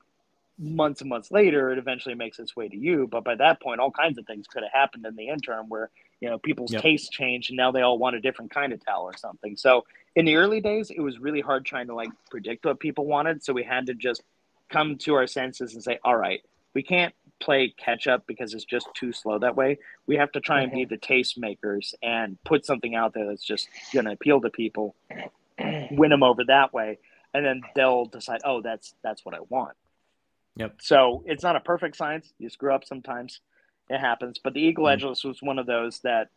months 0.59 1.01
and 1.01 1.09
months 1.09 1.31
later, 1.31 1.71
it 1.71 1.77
eventually 1.77 2.15
makes 2.15 2.37
its 2.39 2.55
way 2.55 2.67
to 2.69 2.77
you. 2.77 3.07
But 3.07 3.23
by 3.23 3.35
that 3.35 3.61
point, 3.61 3.79
all 3.79 3.91
kinds 3.91 4.17
of 4.17 4.25
things 4.27 4.45
could 4.47 4.63
have 4.63 4.71
happened 4.73 5.05
in 5.05 5.15
the 5.15 5.29
interim 5.29 5.69
where 5.69 5.89
you 6.21 6.29
know 6.29 6.37
people's 6.37 6.73
Yep. 6.73 6.81
tastes 6.81 7.09
changed 7.09 7.49
and 7.49 7.57
now 7.57 7.71
they 7.71 7.81
all 7.81 7.97
want 7.97 8.15
a 8.15 8.21
different 8.21 8.51
kind 8.51 8.73
of 8.73 8.83
towel 8.85 9.03
or 9.03 9.17
something. 9.17 9.55
So 9.55 9.85
in 10.15 10.25
the 10.25 10.35
early 10.35 10.59
days, 10.59 10.89
it 10.89 10.99
was 10.99 11.19
really 11.19 11.41
hard 11.41 11.65
trying 11.65 11.87
to 11.87 11.95
like 11.95 12.09
predict 12.29 12.65
what 12.65 12.79
people 12.79 13.05
wanted. 13.05 13.43
So 13.43 13.53
we 13.53 13.63
had 13.63 13.85
to 13.87 13.93
just 13.93 14.23
come 14.69 14.97
to 14.97 15.15
our 15.15 15.27
senses 15.27 15.73
and 15.73 15.83
say, 15.83 15.99
all 16.03 16.15
right, 16.15 16.41
we 16.73 16.83
can't 16.83 17.13
play 17.39 17.73
catch 17.77 18.07
up 18.07 18.27
because 18.27 18.53
it's 18.53 18.65
just 18.65 18.87
too 18.93 19.11
slow 19.11 19.39
that 19.39 19.55
way. 19.55 19.79
We 20.07 20.17
have 20.17 20.31
to 20.33 20.41
try 20.41 20.61
and 20.61 20.71
be 20.71 20.79
mm-hmm. 20.79 20.89
the 20.89 20.97
taste 20.97 21.37
makers 21.37 21.95
and 22.03 22.37
put 22.43 22.65
something 22.65 22.95
out 22.95 23.13
there 23.13 23.27
that's 23.27 23.43
just 23.43 23.69
going 23.93 24.05
to 24.05 24.11
appeal 24.11 24.41
to 24.41 24.49
people, 24.49 24.95
win 25.91 26.09
them 26.09 26.23
over 26.23 26.43
that 26.45 26.73
way, 26.73 26.99
and 27.33 27.45
then 27.45 27.61
they'll 27.75 28.05
decide, 28.05 28.41
oh, 28.43 28.61
that's 28.61 28.93
that's 29.03 29.25
what 29.25 29.35
I 29.35 29.39
want. 29.49 29.75
Yep. 30.55 30.75
So 30.81 31.23
it's 31.25 31.43
not 31.43 31.55
a 31.55 31.61
perfect 31.61 31.95
science. 31.95 32.33
You 32.37 32.49
screw 32.49 32.73
up 32.73 32.83
sometimes. 32.83 33.39
It 33.89 33.99
happens. 33.99 34.39
But 34.43 34.53
the 34.53 34.61
Eagle 34.61 34.85
Mhm. 34.85 34.93
Edgeless 34.99 35.23
was 35.25 35.41
one 35.41 35.59
of 35.59 35.65
those 35.65 35.99
that 36.01 36.29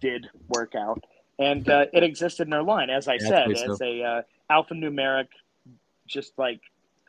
did 0.00 0.28
work 0.48 0.74
out. 0.74 1.02
And 1.38 1.68
uh, 1.68 1.86
it 1.92 2.02
existed 2.02 2.46
in 2.46 2.52
our 2.52 2.62
line, 2.62 2.90
as 2.90 3.08
I 3.08 3.14
Yeah, 3.14 3.28
said, 3.28 3.48
I'd 3.50 3.58
so. 3.58 3.72
as 3.72 3.80
a 3.80 4.02
uh, 4.02 4.22
alphanumeric, 4.50 5.28
just 6.06 6.36
like 6.38 6.60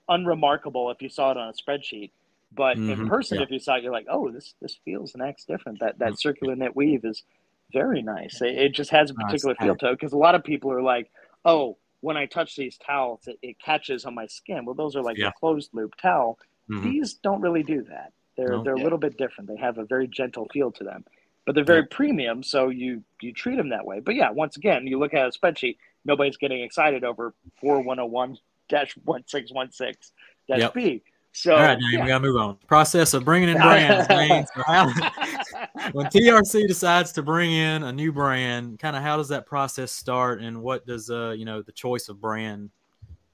unremarkable 0.08 0.90
if 0.92 1.02
you 1.02 1.10
saw 1.10 1.32
it 1.32 1.38
on 1.38 1.50
a 1.50 1.54
spreadsheet. 1.54 2.12
But 2.52 2.78
in 2.78 2.88
Mhm. 2.88 3.08
person, 3.08 3.38
Yeah. 3.38 3.44
if 3.44 3.52
you 3.52 3.60
saw 3.60 3.76
it, 3.76 3.84
you're 3.84 3.92
like, 3.92 4.08
oh, 4.10 4.32
this 4.32 4.56
this 4.60 4.76
feels 4.84 5.14
and 5.14 5.22
acts 5.22 5.46
different. 5.46 5.80
That 5.80 6.00
that 6.00 6.20
circular 6.20 6.56
knit 6.56 6.76
weave 6.76 7.06
is 7.06 7.24
very 7.72 8.02
nice. 8.02 8.42
It, 8.42 8.56
it 8.58 8.70
just 8.74 8.90
has 8.90 9.12
a 9.12 9.14
Nice. 9.14 9.26
particular 9.26 9.56
feel 9.56 9.76
to 9.78 9.90
it 9.90 9.94
because 9.94 10.14
a 10.14 10.18
lot 10.18 10.34
of 10.34 10.44
people 10.44 10.72
are 10.72 10.82
like, 10.82 11.12
oh, 11.46 11.78
when 12.02 12.18
I 12.18 12.26
touch 12.26 12.56
these 12.56 12.78
towels, 12.80 13.28
it, 13.28 13.38
it 13.44 13.60
catches 13.60 14.06
on 14.06 14.16
my 14.16 14.26
skin. 14.26 14.66
Well, 14.66 14.74
those 14.74 14.96
are 14.96 15.04
like 15.04 15.18
Yeah. 15.18 15.28
a 15.28 15.34
closed 15.34 15.72
loop 15.74 15.96
towel. 15.98 16.40
Mhm. 16.70 16.84
These 16.84 17.14
don't 17.16 17.42
really 17.42 17.62
do 17.62 17.84
that. 17.84 18.14
They're 18.40 18.52
No. 18.58 18.64
they're 18.64 18.76
a 18.76 18.82
little 18.82 18.98
bit 18.98 19.18
different. 19.18 19.50
They 19.50 19.58
have 19.58 19.78
a 19.78 19.86
very 19.86 20.08
gentle 20.08 20.48
feel 20.54 20.72
to 20.72 20.84
them, 20.84 21.04
but 21.46 21.56
they're 21.56 21.66
very 21.66 21.82
Yeah. 21.82 21.88
premium. 21.92 22.42
So 22.44 22.70
you 22.70 23.04
you 23.22 23.34
treat 23.34 23.58
them 23.58 23.70
that 23.70 23.86
way. 23.86 24.00
But 24.00 24.16
yeah, 24.16 24.30
once 24.32 24.56
again, 24.56 24.88
you 24.88 24.98
look 24.98 25.14
at 25.14 25.28
a 25.28 25.32
spreadsheet. 25.38 25.78
Nobody's 26.06 26.38
getting 26.38 26.62
excited 26.62 27.04
over 27.04 27.34
four 27.60 27.82
one 27.82 27.98
zero 27.98 28.08
one 28.08 28.38
dash 28.70 28.96
one 29.04 29.24
six 29.28 29.52
one 29.52 29.72
six 29.72 30.14
dash 30.48 30.72
B. 30.74 31.04
So 31.32 31.54
All 31.56 31.62
right, 31.62 31.78
Dane, 31.78 32.02
we 32.02 32.08
gotta 32.08 32.24
move 32.24 32.38
on. 32.38 32.58
Process 32.68 33.14
of 33.14 33.24
bringing 33.26 33.50
in 33.50 33.58
brands. 33.58 34.08
So 34.56 34.64
how, 34.68 34.86
when 35.92 36.08
TRC 36.08 36.68
decides 36.68 37.12
to 37.14 37.22
bring 37.22 37.52
in 37.52 37.84
a 37.84 37.92
new 37.92 38.12
brand, 38.12 38.80
kind 38.80 38.96
of 38.96 39.04
how 39.04 39.18
does 39.18 39.28
that 39.30 39.46
process 39.46 39.92
start, 39.92 40.42
and 40.42 40.62
what 40.62 40.86
does 40.88 41.10
uh 41.12 41.32
you 41.38 41.46
know 41.46 41.62
the 41.62 41.72
choice 41.72 42.10
of 42.10 42.20
brand 42.22 42.72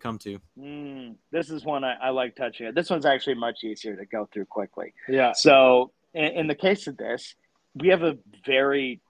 come 0.06 0.20
to? 0.20 0.40
Mm, 0.60 1.16
this 1.32 1.50
is 1.50 1.66
one 1.66 1.84
I, 1.84 1.96
I 1.96 2.10
like 2.12 2.36
touching. 2.36 2.72
This 2.74 2.90
one's 2.90 3.06
actually 3.06 3.36
much 3.36 3.64
easier 3.64 3.96
to 3.96 4.06
go 4.06 4.30
through 4.32 4.46
quickly. 4.46 4.94
Yeah. 5.10 5.34
So 5.34 5.92
in, 6.14 6.26
in 6.26 6.48
the 6.48 6.56
case 6.56 6.88
of 6.88 6.98
this, 6.98 7.36
we 7.74 7.90
have 7.90 8.04
a 8.04 8.18
very 8.46 9.02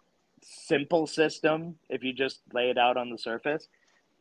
simple 0.41 1.05
system. 1.07 1.75
If 1.89 2.03
you 2.03 2.13
just 2.13 2.39
lay 2.53 2.69
it 2.69 2.77
out 2.77 2.97
on 2.97 3.09
the 3.09 3.17
surface, 3.17 3.67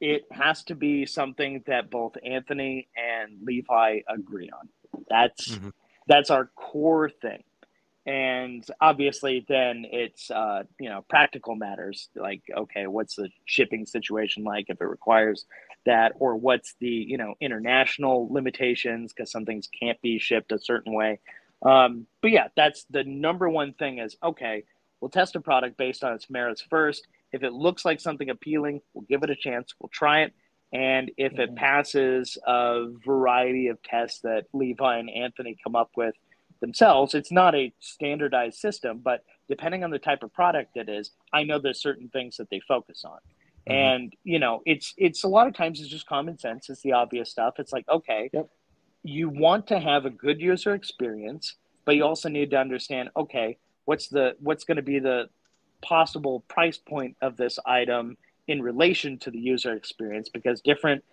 it 0.00 0.22
has 0.32 0.64
to 0.64 0.74
be 0.74 1.06
something 1.06 1.62
that 1.66 1.90
both 1.90 2.16
Anthony 2.24 2.88
and 2.96 3.38
Levi 3.42 4.00
agree 4.08 4.50
on. 4.50 4.68
That's 5.08 5.56
Mhm. 5.56 5.72
that's 6.08 6.30
our 6.30 6.46
core 6.56 7.08
thing. 7.08 7.42
And 8.06 8.62
obviously, 8.82 9.46
then 9.48 9.86
it's 9.90 10.30
uh, 10.30 10.64
you 10.78 10.90
know 10.90 11.04
practical 11.08 11.54
matters 11.54 12.10
like 12.14 12.42
okay, 12.54 12.86
what's 12.86 13.14
the 13.16 13.30
shipping 13.46 13.86
situation 13.86 14.44
like 14.44 14.66
if 14.68 14.80
it 14.80 14.84
requires 14.84 15.46
that, 15.86 16.12
or 16.18 16.36
what's 16.36 16.74
the 16.80 16.88
you 16.88 17.18
know 17.18 17.34
international 17.40 18.28
limitations 18.32 19.12
because 19.12 19.30
some 19.30 19.44
things 19.44 19.68
can't 19.80 20.00
be 20.02 20.18
shipped 20.18 20.52
a 20.52 20.58
certain 20.58 20.92
way. 20.92 21.20
Um, 21.62 22.06
but 22.20 22.30
yeah, 22.30 22.48
that's 22.56 22.84
the 22.90 23.04
number 23.04 23.48
one 23.48 23.72
thing 23.74 23.98
is 23.98 24.16
okay, 24.22 24.64
we'll 25.00 25.10
test 25.10 25.36
a 25.36 25.40
product 25.40 25.76
based 25.76 26.04
on 26.04 26.12
its 26.12 26.28
merits 26.30 26.62
first. 26.68 27.06
If 27.32 27.42
it 27.42 27.52
looks 27.52 27.84
like 27.84 28.00
something 28.00 28.30
appealing, 28.30 28.80
we'll 28.92 29.06
give 29.08 29.22
it 29.22 29.30
a 29.30 29.36
chance, 29.36 29.74
we'll 29.80 29.88
try 29.88 30.22
it. 30.22 30.32
And 30.72 31.10
if 31.16 31.38
it 31.38 31.50
Mhm. 31.52 31.56
passes 31.56 32.36
a 32.46 32.86
variety 33.04 33.68
of 33.68 33.80
tests 33.82 34.20
that 34.20 34.46
Levi 34.52 34.98
and 34.98 35.08
Anthony 35.10 35.56
come 35.62 35.76
up 35.76 35.90
with 35.96 36.14
themselves, 36.60 37.14
it's 37.14 37.30
not 37.30 37.54
a 37.54 37.72
standardized 37.78 38.58
system, 38.58 38.98
but 38.98 39.24
depending 39.48 39.84
on 39.84 39.90
the 39.90 39.98
type 39.98 40.22
of 40.22 40.32
product 40.32 40.76
it 40.76 40.88
is, 40.88 41.12
I 41.32 41.44
know 41.44 41.58
there's 41.58 41.80
certain 41.80 42.08
things 42.08 42.36
that 42.38 42.50
they 42.50 42.60
focus 42.60 43.04
on. 43.04 43.18
Mhm. 43.68 43.72
And 43.74 44.16
you 44.24 44.38
know, 44.38 44.62
it's 44.66 44.94
it's 44.96 45.24
a 45.24 45.28
lot 45.28 45.46
of 45.46 45.54
times 45.54 45.80
it's 45.80 45.88
just 45.88 46.06
common 46.06 46.38
sense. 46.38 46.68
It's 46.68 46.82
the 46.82 46.92
obvious 46.92 47.30
stuff. 47.30 47.54
It's 47.58 47.72
like, 47.72 47.88
okay, 47.88 48.30
Yep. 48.32 48.48
you 49.02 49.28
want 49.28 49.66
to 49.68 49.78
have 49.78 50.06
a 50.06 50.10
good 50.10 50.40
user 50.40 50.74
experience, 50.74 51.56
but 51.84 51.96
you 51.96 52.04
also 52.04 52.28
need 52.28 52.50
to 52.50 52.58
understand, 52.58 53.10
okay, 53.16 53.56
what's 53.84 54.08
the 54.08 54.36
what's 54.40 54.64
going 54.64 54.76
to 54.76 54.82
be 54.82 54.98
the 54.98 55.28
possible 55.82 56.40
price 56.48 56.78
point 56.78 57.16
of 57.20 57.36
this 57.36 57.58
item 57.66 58.16
in 58.46 58.62
relation 58.62 59.18
to 59.18 59.30
the 59.30 59.38
user 59.38 59.74
experience 59.74 60.28
because 60.28 60.60
different 60.62 61.04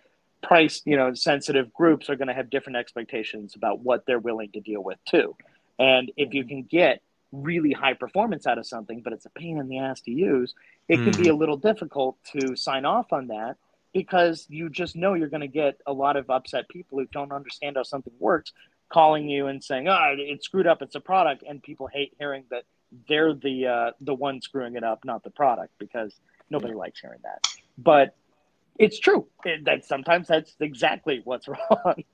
price 0.42 0.82
you 0.86 0.96
know 0.96 1.12
sensitive 1.14 1.72
groups 1.72 2.08
are 2.10 2.16
going 2.16 2.28
to 2.28 2.34
have 2.34 2.50
different 2.50 2.76
expectations 2.76 3.54
about 3.54 3.80
what 3.80 4.04
they're 4.06 4.18
willing 4.18 4.50
to 4.50 4.60
deal 4.60 4.82
with 4.82 4.98
too 5.04 5.36
and 5.78 6.10
if 6.16 6.32
you 6.34 6.44
can 6.44 6.62
get 6.62 7.00
really 7.32 7.72
high 7.72 7.94
performance 7.94 8.46
out 8.46 8.58
of 8.58 8.66
something 8.66 9.00
but 9.00 9.12
it's 9.12 9.26
a 9.26 9.30
pain 9.30 9.58
in 9.58 9.68
the 9.68 9.78
ass 9.78 10.00
to 10.00 10.10
use 10.10 10.54
it 10.88 10.96
can 10.96 11.12
be 11.12 11.28
a 11.28 11.34
little 11.34 11.56
difficult 11.56 12.16
to 12.24 12.54
sign 12.54 12.84
off 12.84 13.12
on 13.12 13.28
that 13.28 13.56
because 13.94 14.46
you 14.48 14.68
just 14.68 14.94
know 14.94 15.14
you're 15.14 15.28
going 15.28 15.40
to 15.40 15.48
get 15.48 15.80
a 15.86 15.92
lot 15.92 16.16
of 16.16 16.28
upset 16.30 16.68
people 16.68 16.98
who 16.98 17.06
don't 17.06 17.32
understand 17.32 17.76
how 17.76 17.82
something 17.82 18.12
works 18.18 18.52
calling 18.90 19.28
you 19.28 19.46
and 19.46 19.64
saying 19.64 19.88
oh 19.88 20.14
it's 20.18 20.44
screwed 20.44 20.66
up 20.66 20.82
it's 20.82 20.94
a 20.94 21.00
product 21.00 21.42
and 21.48 21.62
people 21.62 21.86
hate 21.86 22.14
hearing 22.18 22.44
that 22.50 22.64
they're 23.08 23.34
the 23.34 23.66
uh, 23.66 23.90
the 24.02 24.14
one 24.14 24.40
screwing 24.40 24.76
it 24.76 24.84
up 24.84 25.04
not 25.04 25.22
the 25.24 25.30
product 25.30 25.72
because 25.78 26.12
nobody 26.52 26.74
likes 26.74 27.00
hearing 27.00 27.18
that. 27.24 27.48
But 27.76 28.14
it's 28.78 28.98
true. 28.98 29.26
It, 29.44 29.64
that 29.64 29.84
sometimes 29.84 30.28
that's 30.28 30.54
exactly 30.60 31.22
what's 31.24 31.48
wrong 31.48 32.04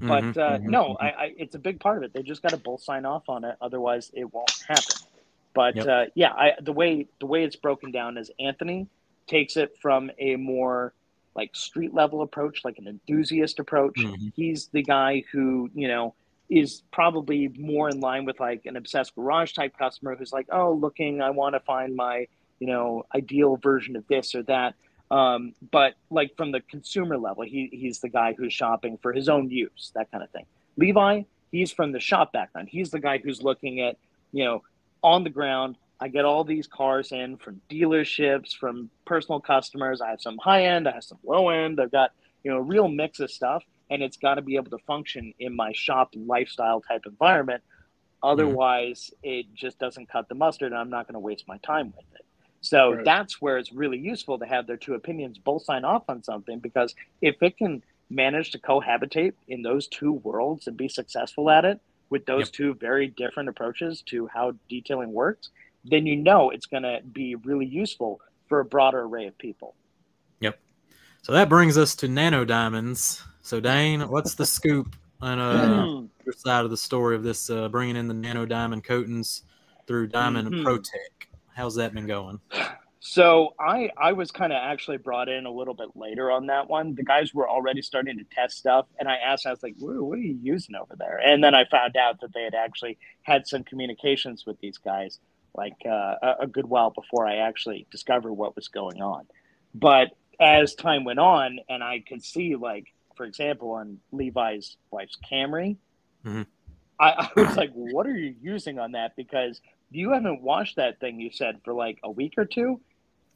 but 0.00 0.24
Mhm, 0.24 0.36
uh, 0.36 0.58
mhm, 0.58 0.62
no, 0.64 0.84
mhm. 0.90 0.96
I, 1.00 1.06
I, 1.10 1.34
it's 1.36 1.54
a 1.54 1.58
big 1.58 1.80
part 1.80 1.98
of 1.98 2.02
it. 2.04 2.12
They 2.14 2.22
just 2.22 2.42
got 2.42 2.50
to 2.50 2.56
both 2.56 2.82
sign 2.82 3.04
off 3.04 3.28
on 3.28 3.44
it, 3.44 3.56
otherwise 3.60 4.10
it 4.14 4.32
won't 4.32 4.50
happen. 4.66 4.96
But 5.54 5.76
Yep. 5.76 5.86
uh, 5.86 6.04
yeah, 6.14 6.32
I, 6.32 6.52
the 6.60 6.72
way 6.72 7.08
the 7.20 7.26
way 7.26 7.44
it's 7.44 7.56
broken 7.56 7.90
down 7.90 8.16
is 8.16 8.30
Anthony 8.38 8.88
takes 9.26 9.56
it 9.56 9.76
from 9.82 10.10
a 10.18 10.36
more 10.36 10.94
like 11.34 11.54
street 11.54 11.94
level 11.94 12.22
approach, 12.22 12.64
like 12.64 12.78
an 12.78 12.86
enthusiast 12.86 13.58
approach. 13.58 13.98
Mhm. 13.98 14.32
He's 14.34 14.68
the 14.68 14.82
guy 14.82 15.24
who 15.32 15.70
you 15.74 15.88
know 15.88 16.14
is 16.48 16.82
probably 16.92 17.48
more 17.48 17.88
in 17.90 18.00
line 18.00 18.24
with 18.24 18.40
like 18.40 18.64
an 18.66 18.76
obsessed 18.76 19.14
garage 19.14 19.52
type 19.52 19.76
customer 19.78 20.16
who's 20.16 20.32
like, 20.32 20.46
oh, 20.50 20.72
looking, 20.72 21.20
I 21.20 21.30
want 21.30 21.54
to 21.54 21.60
find 21.60 21.94
my 21.96 22.26
you 22.60 22.66
know 22.68 23.04
ideal 23.14 23.56
version 23.56 23.96
of 23.96 24.06
this 24.08 24.34
or 24.34 24.42
that. 24.44 24.74
Um, 25.10 25.54
but 25.70 25.94
like 26.10 26.36
from 26.36 26.52
the 26.52 26.60
consumer 26.60 27.16
level, 27.16 27.44
he, 27.44 27.68
he's 27.72 28.00
the 28.00 28.08
guy 28.08 28.34
who's 28.36 28.52
shopping 28.52 28.98
for 29.00 29.12
his 29.12 29.28
own 29.28 29.50
use, 29.50 29.92
that 29.94 30.10
kind 30.10 30.22
of 30.22 30.30
thing. 30.30 30.44
Levi, 30.76 31.22
he's 31.50 31.72
from 31.72 31.92
the 31.92 32.00
shop 32.00 32.32
background. 32.32 32.68
He's 32.70 32.90
the 32.90 33.00
guy 33.00 33.18
who's 33.18 33.42
looking 33.42 33.80
at, 33.80 33.96
you 34.32 34.44
know, 34.44 34.62
on 35.02 35.24
the 35.24 35.30
ground. 35.30 35.76
I 36.00 36.08
get 36.08 36.24
all 36.24 36.44
these 36.44 36.66
cars 36.66 37.10
in 37.10 37.38
from 37.38 37.60
dealerships, 37.70 38.54
from 38.54 38.90
personal 39.04 39.40
customers. 39.40 40.00
I 40.00 40.10
have 40.10 40.20
some 40.20 40.38
high 40.38 40.66
end, 40.66 40.86
I 40.86 40.92
have 40.92 41.04
some 41.04 41.18
low 41.24 41.48
end. 41.48 41.80
I've 41.80 41.90
got, 41.90 42.12
you 42.44 42.50
know, 42.50 42.58
a 42.58 42.62
real 42.62 42.86
mix 42.86 43.18
of 43.18 43.30
stuff, 43.30 43.64
and 43.90 44.02
it's 44.02 44.16
got 44.16 44.34
to 44.34 44.42
be 44.42 44.56
able 44.56 44.70
to 44.70 44.78
function 44.86 45.32
in 45.40 45.56
my 45.56 45.72
shop 45.72 46.10
lifestyle 46.14 46.80
type 46.80 47.02
environment. 47.06 47.62
Otherwise, 48.22 49.10
it 49.22 49.46
just 49.54 49.78
doesn't 49.78 50.08
cut 50.08 50.28
the 50.28 50.34
mustard, 50.34 50.72
and 50.72 50.80
I'm 50.80 50.90
not 50.90 51.06
going 51.06 51.14
to 51.14 51.20
waste 51.20 51.44
my 51.48 51.56
time 51.58 51.92
with 51.96 52.06
it. 52.14 52.24
So 52.60 52.94
Right. 52.94 53.04
that's 53.04 53.40
where 53.40 53.56
it's 53.58 53.72
really 53.72 53.98
useful 53.98 54.38
to 54.38 54.46
have 54.46 54.66
their 54.66 54.76
two 54.76 54.94
opinions 54.94 55.38
both 55.38 55.62
sign 55.64 55.84
off 55.84 56.04
on 56.08 56.22
something 56.22 56.58
because 56.58 56.94
if 57.22 57.42
it 57.42 57.56
can 57.56 57.82
manage 58.10 58.50
to 58.52 58.58
cohabitate 58.58 59.34
in 59.48 59.62
those 59.62 59.86
two 59.88 60.12
worlds 60.12 60.66
and 60.66 60.76
be 60.76 60.88
successful 60.88 61.50
at 61.50 61.64
it 61.64 61.80
with 62.10 62.24
those 62.26 62.46
Yep. 62.46 62.52
two 62.52 62.74
very 62.74 63.06
different 63.08 63.48
approaches 63.48 64.02
to 64.06 64.26
how 64.28 64.54
detailing 64.68 65.12
works, 65.12 65.50
then 65.84 66.06
you 66.06 66.16
know 66.16 66.50
it's 66.50 66.66
going 66.66 66.82
to 66.82 67.00
be 67.12 67.34
really 67.36 67.66
useful 67.66 68.20
for 68.48 68.60
a 68.60 68.64
broader 68.64 69.02
array 69.02 69.26
of 69.26 69.36
people. 69.38 69.74
Yep. 70.40 70.58
So 71.22 71.32
that 71.32 71.48
brings 71.48 71.76
us 71.76 71.94
to 71.96 72.08
nano 72.08 72.44
diamonds. 72.44 73.22
So 73.42 73.60
Dane, 73.60 74.08
what's 74.08 74.34
the 74.34 74.46
scoop 74.46 74.96
on 75.20 75.38
uh, 75.38 75.86
your 76.24 76.32
side 76.32 76.64
of 76.64 76.70
the 76.70 76.76
story 76.76 77.14
of 77.14 77.22
this 77.22 77.50
uh, 77.50 77.68
bringing 77.68 77.96
in 77.96 78.08
the 78.08 78.14
nano 78.14 78.46
diamond 78.46 78.84
coatings 78.84 79.42
through 79.86 80.06
Diamond 80.08 80.52
Mhm. 80.52 80.64
Protec? 80.64 81.17
How's 81.58 81.74
that 81.74 81.92
been 81.92 82.06
going? 82.06 82.38
So 83.00 83.54
I 83.58 83.90
I 83.96 84.12
was 84.12 84.30
kind 84.30 84.52
of 84.52 84.58
actually 84.62 84.98
brought 84.98 85.28
in 85.28 85.44
a 85.44 85.50
little 85.50 85.74
bit 85.74 85.88
later 85.96 86.30
on 86.30 86.46
that 86.46 86.68
one. 86.68 86.94
The 86.94 87.02
guys 87.02 87.34
were 87.34 87.48
already 87.48 87.82
starting 87.82 88.16
to 88.18 88.24
test 88.32 88.58
stuff, 88.58 88.86
and 89.00 89.08
I 89.08 89.16
asked, 89.16 89.44
I 89.44 89.50
was 89.50 89.60
like, 89.60 89.74
"What, 89.80 89.96
what 90.00 90.18
are 90.18 90.22
you 90.22 90.38
using 90.40 90.76
over 90.76 90.94
there?" 90.96 91.18
And 91.18 91.42
then 91.42 91.56
I 91.56 91.64
found 91.64 91.96
out 91.96 92.20
that 92.20 92.32
they 92.32 92.44
had 92.44 92.54
actually 92.54 92.96
had 93.22 93.48
some 93.48 93.64
communications 93.64 94.46
with 94.46 94.60
these 94.60 94.78
guys, 94.78 95.18
like 95.52 95.74
uh, 95.84 96.14
a, 96.22 96.34
a 96.42 96.46
good 96.46 96.66
while 96.66 96.90
before 96.90 97.26
I 97.26 97.36
actually 97.38 97.88
discovered 97.90 98.34
what 98.34 98.54
was 98.54 98.68
going 98.68 99.02
on. 99.02 99.26
But 99.74 100.16
as 100.38 100.76
time 100.76 101.02
went 101.02 101.18
on, 101.18 101.58
and 101.68 101.82
I 101.82 102.04
could 102.08 102.22
see, 102.22 102.54
like 102.54 102.86
for 103.16 103.26
example, 103.26 103.72
on 103.72 103.98
Levi's 104.12 104.76
wife's 104.92 105.16
Camry, 105.28 105.76
Mhm. 106.24 106.46
I, 107.00 107.30
I 107.36 107.40
was 107.40 107.56
like, 107.56 107.72
"What 107.72 108.06
are 108.06 108.16
you 108.16 108.36
using 108.40 108.78
on 108.78 108.92
that?" 108.92 109.16
Because 109.16 109.60
you 109.90 110.10
haven't 110.10 110.42
washed 110.42 110.76
that 110.76 111.00
thing. 111.00 111.20
You 111.20 111.30
said 111.32 111.60
for 111.64 111.72
like 111.72 111.98
a 112.02 112.10
week 112.10 112.34
or 112.36 112.44
two 112.44 112.80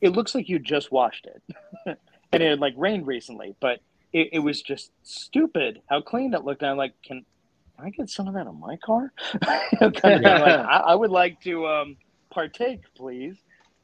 it 0.03 0.11
looks 0.11 0.35
like 0.35 0.49
you 0.49 0.59
just 0.59 0.93
washed 0.93 1.27
it 1.27 1.57
and 2.33 2.43
it 2.43 2.51
had 2.51 2.59
like 2.59 2.75
rained 2.77 3.07
recently 3.07 3.55
but 3.61 3.81
it, 4.13 4.31
it 4.33 4.39
was 4.41 4.61
just 4.61 4.91
stupid 5.05 5.81
how 5.89 6.01
clean 6.03 6.35
it 6.35 6.45
looked 6.45 6.61
and 6.61 6.73
i'm 6.73 6.77
like 6.77 6.93
can, 7.03 7.25
can 7.77 7.87
i 7.87 7.91
get 7.91 8.11
some 8.11 8.29
of 8.29 8.35
that 8.35 8.47
on 8.47 8.59
my 8.61 8.77
car 8.85 9.13
kind 9.79 9.95
of 10.05 10.23
like, 10.23 10.59
I, 10.59 10.83
I 10.89 10.95
would 10.95 11.11
like 11.11 11.41
to 11.43 11.67
um, 11.69 11.97
partake 12.31 12.81
please 12.97 13.37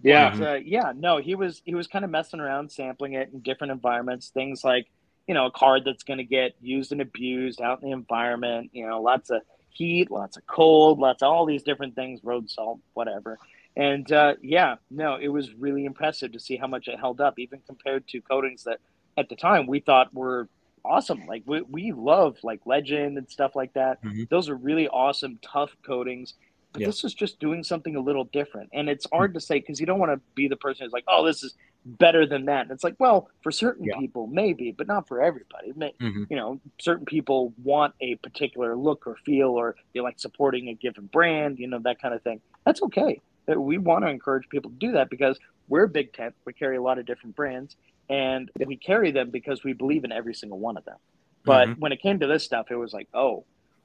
Yeah. 0.02 0.36
but, 0.36 0.46
uh, 0.46 0.54
yeah 0.56 0.92
no 0.94 1.18
he 1.18 1.34
was 1.36 1.62
he 1.64 1.74
was 1.74 1.86
kind 1.86 2.04
of 2.04 2.10
messing 2.10 2.40
around 2.40 2.70
sampling 2.72 3.14
it 3.14 3.30
in 3.32 3.40
different 3.40 3.70
environments 3.70 4.28
things 4.30 4.64
like 4.64 4.88
you 5.28 5.34
know 5.34 5.46
a 5.46 5.50
card 5.52 5.82
that's 5.84 6.02
going 6.02 6.18
to 6.18 6.24
get 6.24 6.56
used 6.60 6.90
and 6.90 7.00
abused 7.00 7.60
out 7.60 7.82
in 7.82 7.90
the 7.90 7.94
environment. 7.94 8.70
You 8.72 8.86
know, 8.88 9.02
lots 9.02 9.28
of 9.30 9.42
heat, 9.70 10.10
lots 10.10 10.36
of 10.36 10.46
cold, 10.46 10.98
lots 10.98 11.22
of 11.22 11.30
all 11.32 11.46
these 11.46 11.62
different 11.62 11.94
things, 11.94 12.20
road 12.22 12.50
salt, 12.50 12.80
whatever. 12.94 13.38
And 13.76 14.10
uh, 14.10 14.34
yeah, 14.42 14.76
no, 14.90 15.16
it 15.20 15.28
was 15.28 15.54
really 15.54 15.84
impressive 15.84 16.32
to 16.32 16.40
see 16.40 16.56
how 16.56 16.66
much 16.66 16.88
it 16.88 16.98
held 16.98 17.20
up, 17.20 17.38
even 17.38 17.60
compared 17.66 18.08
to 18.08 18.20
coatings 18.20 18.64
that 18.64 18.78
at 19.16 19.28
the 19.28 19.36
time 19.36 19.66
we 19.66 19.80
thought 19.80 20.12
were 20.12 20.48
awesome. 20.84 21.26
Like 21.26 21.42
we, 21.46 21.62
we 21.62 21.92
love 21.92 22.38
like 22.42 22.60
Legend 22.66 23.18
and 23.18 23.30
stuff 23.30 23.54
like 23.54 23.72
that. 23.74 24.02
Mhm. 24.02 24.28
Those 24.28 24.48
are 24.48 24.56
really 24.56 24.88
awesome, 24.88 25.38
tough 25.42 25.76
coatings. 25.86 26.34
But 26.72 26.82
Yeah. 26.82 26.88
this 26.88 27.04
is 27.04 27.14
just 27.14 27.38
doing 27.40 27.62
something 27.64 27.96
a 27.96 28.00
little 28.00 28.24
different. 28.24 28.70
And 28.72 28.88
it's 28.88 29.06
hard 29.12 29.34
to 29.34 29.40
say 29.40 29.58
because 29.60 29.80
you 29.80 29.86
don't 29.86 29.98
want 29.98 30.12
to 30.12 30.20
be 30.34 30.48
the 30.48 30.56
person 30.56 30.84
who's 30.84 30.92
like, 30.92 31.04
oh, 31.08 31.24
this 31.24 31.42
is 31.42 31.54
better 31.88 32.26
than 32.26 32.44
that. 32.46 32.62
And 32.62 32.70
it's 32.70 32.84
like, 32.84 32.96
well, 32.98 33.30
for 33.42 33.50
certain 33.50 33.86
Yeah. 33.86 33.98
people, 33.98 34.26
maybe, 34.26 34.72
but 34.72 34.86
not 34.86 35.08
for 35.08 35.22
everybody. 35.22 35.72
May, 35.74 35.92
Mhm. 36.00 36.26
You 36.30 36.36
know, 36.36 36.60
certain 36.78 37.06
people 37.06 37.54
want 37.62 37.94
a 38.00 38.16
particular 38.16 38.76
look 38.76 39.06
or 39.06 39.16
feel, 39.16 39.50
or 39.50 39.76
they 39.94 40.00
like 40.00 40.18
supporting 40.18 40.68
a 40.68 40.74
given 40.74 41.06
brand, 41.06 41.58
you 41.58 41.66
know, 41.66 41.78
that 41.80 42.00
kind 42.00 42.14
of 42.14 42.22
thing. 42.22 42.40
That's 42.64 42.82
okay. 42.82 43.20
Uh, 43.50 43.58
We 43.60 43.78
want 43.78 44.04
to 44.04 44.10
encourage 44.10 44.48
people 44.50 44.70
to 44.70 44.76
do 44.76 44.92
that 44.92 45.08
because 45.08 45.38
we're 45.68 45.84
a 45.84 45.88
big 45.88 46.12
tent. 46.12 46.34
We 46.44 46.52
carry 46.52 46.76
a 46.76 46.82
lot 46.82 46.98
of 46.98 47.06
different 47.06 47.34
brands, 47.34 47.76
and 48.10 48.50
we 48.66 48.76
carry 48.76 49.10
them 49.10 49.30
because 49.30 49.64
we 49.64 49.72
believe 49.72 50.04
in 50.04 50.12
every 50.12 50.34
single 50.34 50.58
one 50.58 50.76
of 50.76 50.84
them. 50.84 50.98
But 51.44 51.68
Mhm. 51.68 51.78
when 51.78 51.92
it 51.92 52.02
came 52.02 52.18
to 52.20 52.26
this 52.26 52.44
stuff, 52.44 52.70
it 52.70 52.76
was 52.76 52.92
like, 52.92 53.08
oh, 53.14 53.44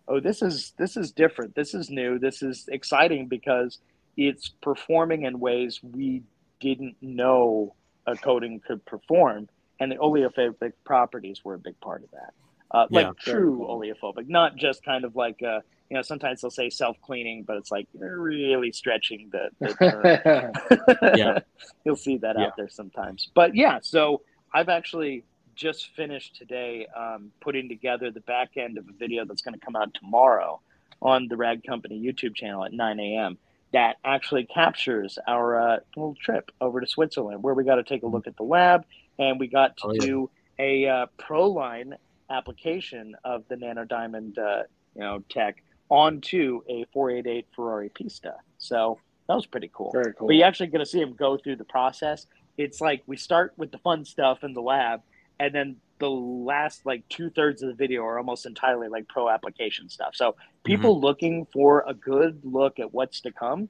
oh, 0.09 0.19
this 0.19 0.41
is 0.41 0.73
this 0.77 0.97
is 0.97 1.13
different. 1.13 1.55
This 1.55 1.73
is 1.73 1.89
new. 1.89 2.19
This 2.19 2.43
is 2.43 2.67
exciting 2.67 3.27
because 3.27 3.79
it's 4.17 4.49
performing 4.49 5.23
in 5.23 5.39
ways 5.39 5.81
we 5.81 6.23
didn't 6.59 7.01
know 7.01 7.73
a 8.05 8.15
coating 8.15 8.59
could 8.65 8.85
perform, 8.85 9.47
and 9.79 9.91
the 9.91 9.95
oleophobic 9.95 10.73
properties 10.85 11.41
were 11.43 11.55
a 11.55 11.59
big 11.59 11.79
part 11.79 12.03
of 12.03 12.11
that. 12.11 12.33
Uh, 12.71 12.87
like 12.89 13.05
Yeah. 13.07 13.11
true 13.33 13.57
cool. 13.57 13.79
oleophobic, 13.79 14.27
not 14.27 14.55
just 14.55 14.83
kind 14.83 15.05
of 15.05 15.15
like 15.15 15.41
uh, 15.43 15.59
you 15.89 15.95
know. 15.95 16.01
Sometimes 16.01 16.41
they'll 16.41 16.49
say 16.51 16.69
self 16.69 16.97
cleaning, 17.01 17.43
but 17.43 17.57
it's 17.57 17.71
like 17.71 17.87
you're 17.93 18.19
really 18.19 18.71
stretching 18.71 19.29
the, 19.31 19.49
the 19.59 19.73
term. 21.03 21.15
Yeah. 21.15 21.39
You'll 21.85 21.95
see 21.95 22.17
that 22.17 22.35
Yeah. 22.37 22.47
out 22.47 22.57
there 22.57 22.69
sometimes. 22.69 23.29
But 23.35 23.55
yeah, 23.55 23.79
so 23.83 24.21
I've 24.53 24.69
actually 24.69 25.23
just 25.55 25.89
finished 25.95 26.35
today 26.35 26.87
um, 26.97 27.31
putting 27.41 27.69
together 27.69 28.09
the 28.09 28.21
back 28.21 28.57
end 28.57 28.79
of 28.79 28.87
a 28.89 28.93
video 28.93 29.23
that's 29.23 29.41
going 29.43 29.53
to 29.53 29.63
come 29.63 29.75
out 29.75 29.93
tomorrow 29.93 30.59
on 31.01 31.27
the 31.27 31.35
Rag 31.37 31.63
Company 31.63 32.01
YouTube 32.01 32.33
channel 32.35 32.65
at 32.65 32.73
9 32.73 32.99
a.m. 32.99 33.37
That 33.73 33.97
actually 34.05 34.45
captures 34.45 35.17
our 35.27 35.59
uh, 35.59 35.77
little 35.95 36.15
trip 36.21 36.51
over 36.61 36.79
to 36.79 36.87
Switzerland, 36.87 37.41
where 37.43 37.53
we 37.55 37.63
got 37.63 37.75
to 37.75 37.83
take 37.83 38.03
a 38.03 38.07
look 38.07 38.27
at 38.27 38.37
the 38.37 38.43
lab 38.43 38.85
and 39.19 39.39
we 39.39 39.47
got 39.47 39.75
to 39.77 39.87
Oh, 39.87 39.91
yeah. 39.93 39.99
do 40.05 40.29
a 40.59 40.87
uh, 40.87 41.05
pro 41.17 41.47
line 41.47 41.95
application 42.29 43.15
of 43.23 43.43
the 43.49 43.55
Nano 43.57 43.85
Diamond, 43.85 44.37
uh, 44.37 44.63
you 44.95 45.01
know, 45.01 45.23
tech 45.29 45.63
onto 45.89 46.61
a 46.69 46.85
488 46.93 47.47
Ferrari 47.55 47.89
Pista. 47.89 48.35
So 48.57 48.99
that 49.27 49.35
was 49.35 49.45
pretty 49.45 49.69
cool. 49.73 49.91
Very 49.91 50.13
cool. 50.13 50.27
But 50.27 50.35
you 50.35 50.43
actually 50.43 50.67
get 50.67 50.79
to 50.79 50.85
see 50.85 50.99
him 51.01 51.13
go 51.13 51.37
through 51.37 51.55
the 51.57 51.63
process. 51.65 52.27
It's 52.57 52.79
like 52.81 53.01
we 53.07 53.17
start 53.17 53.53
with 53.57 53.71
the 53.71 53.77
fun 53.79 54.05
stuff 54.05 54.43
in 54.43 54.53
the 54.53 54.61
lab, 54.61 55.01
and 55.39 55.53
then 55.53 55.75
the 56.03 56.09
last 56.11 56.85
like 56.85 57.07
two 57.07 57.29
thirds 57.29 57.63
of 57.63 57.69
the 57.69 57.75
video 57.75 58.03
are 58.03 58.17
almost 58.17 58.45
entirely 58.45 58.89
like 58.89 59.07
pro 59.07 59.29
application 59.29 59.87
stuff. 59.87 60.13
So 60.15 60.35
people 60.65 60.99
looking 60.99 61.45
for 61.53 61.85
a 61.87 61.93
good 61.93 62.41
look 62.43 62.77
at 62.77 62.93
what's 62.93 63.21
to 63.21 63.31
come, 63.31 63.69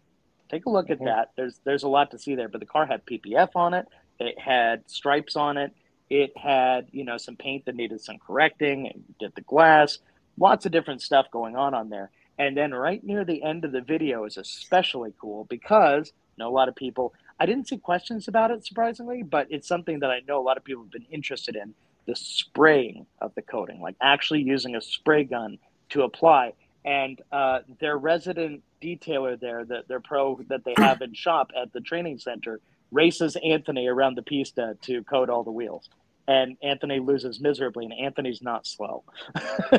take 0.49 0.65
a 0.65 0.69
look 0.71 0.89
at 0.89 0.97
Mhm. 0.99 1.05
that. 1.05 1.29
There's 1.35 1.59
there's 1.63 1.83
a 1.83 1.87
lot 1.87 2.09
to 2.09 2.17
see 2.17 2.33
there. 2.33 2.47
But 2.47 2.59
the 2.59 2.65
car 2.65 2.87
had 2.87 3.05
PPF 3.05 3.55
on 3.55 3.75
it. 3.75 3.85
It 4.19 4.39
had 4.39 4.89
stripes 4.89 5.35
on 5.35 5.57
it. 5.57 5.73
It 6.09 6.35
had 6.35 6.87
you 6.91 7.03
know 7.03 7.17
some 7.17 7.35
paint 7.35 7.65
that 7.65 7.75
needed 7.75 8.01
some 8.01 8.17
correcting. 8.17 8.87
It 8.87 9.19
did 9.19 9.35
the 9.35 9.41
glass. 9.41 9.99
Lots 10.39 10.65
of 10.65 10.71
different 10.71 11.03
stuff 11.03 11.27
going 11.29 11.55
on 11.55 11.75
on 11.75 11.89
there. 11.89 12.09
And 12.39 12.57
then 12.57 12.73
right 12.73 13.03
near 13.03 13.23
the 13.23 13.43
end 13.43 13.63
of 13.63 13.71
the 13.71 13.81
video 13.81 14.23
is 14.25 14.37
especially 14.37 15.13
cool 15.21 15.43
because 15.43 16.11
you 16.35 16.43
know 16.43 16.49
a 16.49 16.55
lot 16.59 16.67
of 16.67 16.75
people. 16.75 17.13
I 17.39 17.45
didn't 17.45 17.67
see 17.67 17.77
questions 17.77 18.27
about 18.27 18.49
it 18.49 18.65
surprisingly, 18.65 19.21
but 19.21 19.45
it's 19.51 19.67
something 19.67 19.99
that 19.99 20.09
I 20.09 20.21
know 20.27 20.39
a 20.39 20.45
lot 20.49 20.57
of 20.57 20.63
people 20.63 20.83
have 20.83 20.91
been 20.91 21.05
interested 21.11 21.55
in 21.55 21.75
the 22.05 22.15
spraying 22.15 23.05
of 23.21 23.33
the 23.35 23.41
coating, 23.41 23.81
like 23.81 23.95
actually 24.01 24.41
using 24.41 24.75
a 24.75 24.81
spray 24.81 25.23
gun 25.23 25.57
to 25.89 26.03
apply. 26.03 26.53
And 26.85 27.21
uh, 27.31 27.59
their 27.79 27.97
resident 27.97 28.61
detailer 28.81 29.39
there, 29.39 29.63
that 29.65 29.87
their 29.87 30.01
pro 30.01 30.39
that 30.49 30.65
they 30.65 30.73
have 30.77 31.01
in 31.01 31.13
shop 31.13 31.51
at 31.59 31.71
the 31.71 31.79
training 31.79 32.19
center, 32.19 32.59
races 32.91 33.37
Anthony 33.43 33.87
around 33.87 34.15
the 34.15 34.21
pista 34.21 34.77
to 34.81 35.03
coat 35.03 35.29
all 35.29 35.43
the 35.43 35.51
wheels. 35.51 35.89
And 36.27 36.57
Anthony 36.61 36.99
loses 36.99 37.39
miserably, 37.41 37.85
and 37.85 37.93
Anthony's 37.93 38.41
not 38.41 38.65
slow. 38.67 39.03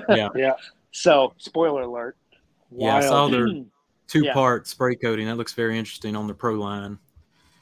Yeah. 0.08 0.28
Yeah. 0.34 0.52
So, 0.92 1.34
spoiler 1.38 1.82
alert. 1.82 2.16
Yeah, 2.70 2.96
I 2.96 3.00
saw 3.00 3.28
their 3.28 3.48
two 4.06 4.24
Yeah. 4.24 4.32
part 4.32 4.66
spray 4.68 4.94
coating. 4.94 5.26
That 5.26 5.36
looks 5.36 5.52
very 5.52 5.78
interesting 5.78 6.14
on 6.16 6.26
the 6.26 6.34
pro 6.34 6.54
line. 6.54 6.98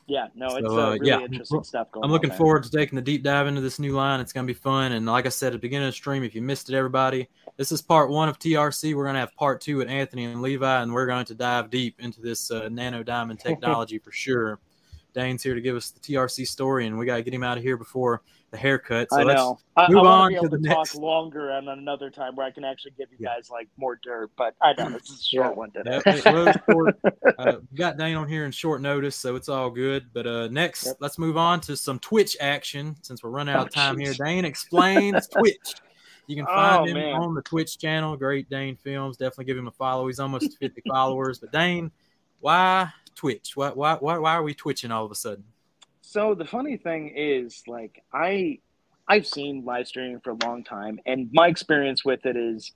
Yeah, 0.06 0.28
no, 0.34 0.46
it's 0.56 0.66
So, 0.66 0.78
uh, 0.78 0.82
uh, 0.82 0.90
really 0.92 1.08
yeah, 1.08 1.20
interesting 1.20 1.62
stuff 1.62 1.90
going 1.92 2.04
I'm 2.04 2.10
looking 2.10 2.30
there. 2.30 2.38
forward 2.38 2.64
to 2.64 2.70
taking 2.70 2.96
the 2.96 3.02
deep 3.02 3.22
dive 3.22 3.46
into 3.46 3.60
this 3.60 3.78
new 3.78 3.92
line. 3.92 4.20
It's 4.20 4.32
going 4.32 4.46
to 4.46 4.52
be 4.52 4.58
fun. 4.58 4.92
And 4.92 5.06
like 5.06 5.26
I 5.26 5.28
said 5.28 5.48
at 5.48 5.52
the 5.52 5.58
beginning 5.58 5.86
of 5.86 5.92
the 5.92 5.96
stream, 5.96 6.24
if 6.24 6.34
you 6.34 6.42
missed 6.42 6.68
it, 6.68 6.74
everybody, 6.74 7.28
this 7.56 7.70
is 7.70 7.80
part 7.80 8.10
one 8.10 8.28
of 8.28 8.38
TRC. 8.38 8.94
We're 8.94 9.04
going 9.04 9.14
to 9.14 9.20
have 9.20 9.34
part 9.36 9.60
two 9.60 9.76
with 9.76 9.88
Anthony 9.88 10.24
and 10.24 10.42
Levi, 10.42 10.82
and 10.82 10.92
we're 10.92 11.06
going 11.06 11.24
to 11.26 11.34
dive 11.34 11.70
deep 11.70 12.00
into 12.00 12.20
this 12.20 12.50
uh, 12.50 12.68
nano 12.68 13.02
diamond 13.02 13.40
technology 13.44 13.98
for 13.98 14.10
sure. 14.10 14.58
Dane's 15.14 15.42
here 15.42 15.54
to 15.54 15.60
give 15.60 15.76
us 15.76 15.90
the 15.90 16.00
TRC 16.00 16.46
story, 16.46 16.86
and 16.86 16.98
we 16.98 17.06
got 17.06 17.16
to 17.16 17.22
get 17.22 17.34
him 17.34 17.42
out 17.42 17.58
of 17.58 17.62
here 17.64 17.76
before 17.76 18.22
the 18.50 18.56
haircut. 18.58 19.08
So 19.10 19.20
I 19.20 19.22
let's 19.22 19.38
know. 19.38 19.58
I, 19.76 19.84
I 19.84 19.88
move 19.88 20.04
on 20.04 20.24
to 20.24 20.28
be 20.28 20.36
able 20.36 20.50
to 20.50 20.56
to, 20.56 20.62
the 20.62 20.68
talk 20.68 20.78
next- 20.78 20.94
longer 20.96 21.50
on 21.52 21.68
another 21.68 22.10
time 22.10 22.36
where 22.36 22.46
I 22.46 22.50
can 22.50 22.64
actually 22.64 22.92
give 22.98 23.08
you 23.10 23.16
Yeah. 23.20 23.34
guys 23.34 23.50
like 23.50 23.68
more 23.76 23.98
dirt. 24.02 24.30
But 24.36 24.54
I 24.60 24.74
know 24.74 24.90
this 24.90 25.08
is 25.10 25.20
a 25.20 25.24
short 25.24 25.56
one 25.56 25.70
today. 25.70 26.00
Yep, 26.04 26.24
it 26.26 26.34
was 26.34 26.56
short. 26.70 27.00
Uh, 27.38 27.52
we 27.70 27.76
got 27.78 27.96
Dane 27.96 28.16
on 28.16 28.28
here 28.28 28.44
in 28.44 28.52
short 28.52 28.80
notice, 28.82 29.16
so 29.16 29.36
it's 29.36 29.48
all 29.48 29.70
good. 29.70 30.06
But 30.12 30.26
uh, 30.26 30.48
next, 30.48 30.86
Yep. 30.86 30.96
let's 31.00 31.18
move 31.18 31.36
on 31.36 31.60
to 31.62 31.76
some 31.76 31.98
Twitch 31.98 32.36
action 32.40 32.96
since 33.02 33.22
we're 33.22 33.30
running 33.30 33.54
out 33.54 33.62
of 33.62 33.68
Oh, 33.68 33.80
time 33.80 33.96
jeez. 33.96 34.02
here. 34.02 34.14
Dane 34.26 34.44
explains 34.44 35.28
Twitch. 35.28 35.74
You 36.26 36.36
can 36.36 36.46
find 36.46 36.82
Oh, 36.82 36.84
him 36.86 36.94
man. 36.94 37.14
on 37.16 37.34
the 37.34 37.42
Twitch 37.42 37.78
channel. 37.78 38.16
Great 38.16 38.48
Dane 38.50 38.76
Films. 38.76 39.16
Definitely 39.16 39.46
give 39.46 39.56
him 39.58 39.66
a 39.66 39.72
follow. 39.72 40.06
He's 40.06 40.20
almost 40.20 40.56
50 40.58 40.82
followers. 40.88 41.38
But 41.40 41.52
Dane, 41.52 41.90
why 42.40 42.90
Twitch? 43.14 43.56
Why, 43.56 43.70
why 43.70 43.94
why 43.94 44.18
why 44.18 44.32
are 44.34 44.42
we 44.42 44.54
twitching 44.54 44.90
all 44.90 45.04
of 45.04 45.10
a 45.10 45.14
sudden? 45.14 45.44
So 46.02 46.34
the 46.34 46.44
funny 46.44 46.76
thing 46.76 47.14
is, 47.16 47.62
like 47.66 48.02
I, 48.12 48.58
I've 49.08 49.26
seen 49.26 49.64
live 49.64 49.88
streaming 49.88 50.20
for 50.20 50.30
a 50.30 50.46
long 50.46 50.64
time, 50.64 51.00
and 51.06 51.30
my 51.32 51.48
experience 51.48 52.04
with 52.04 52.26
it 52.26 52.36
is, 52.36 52.72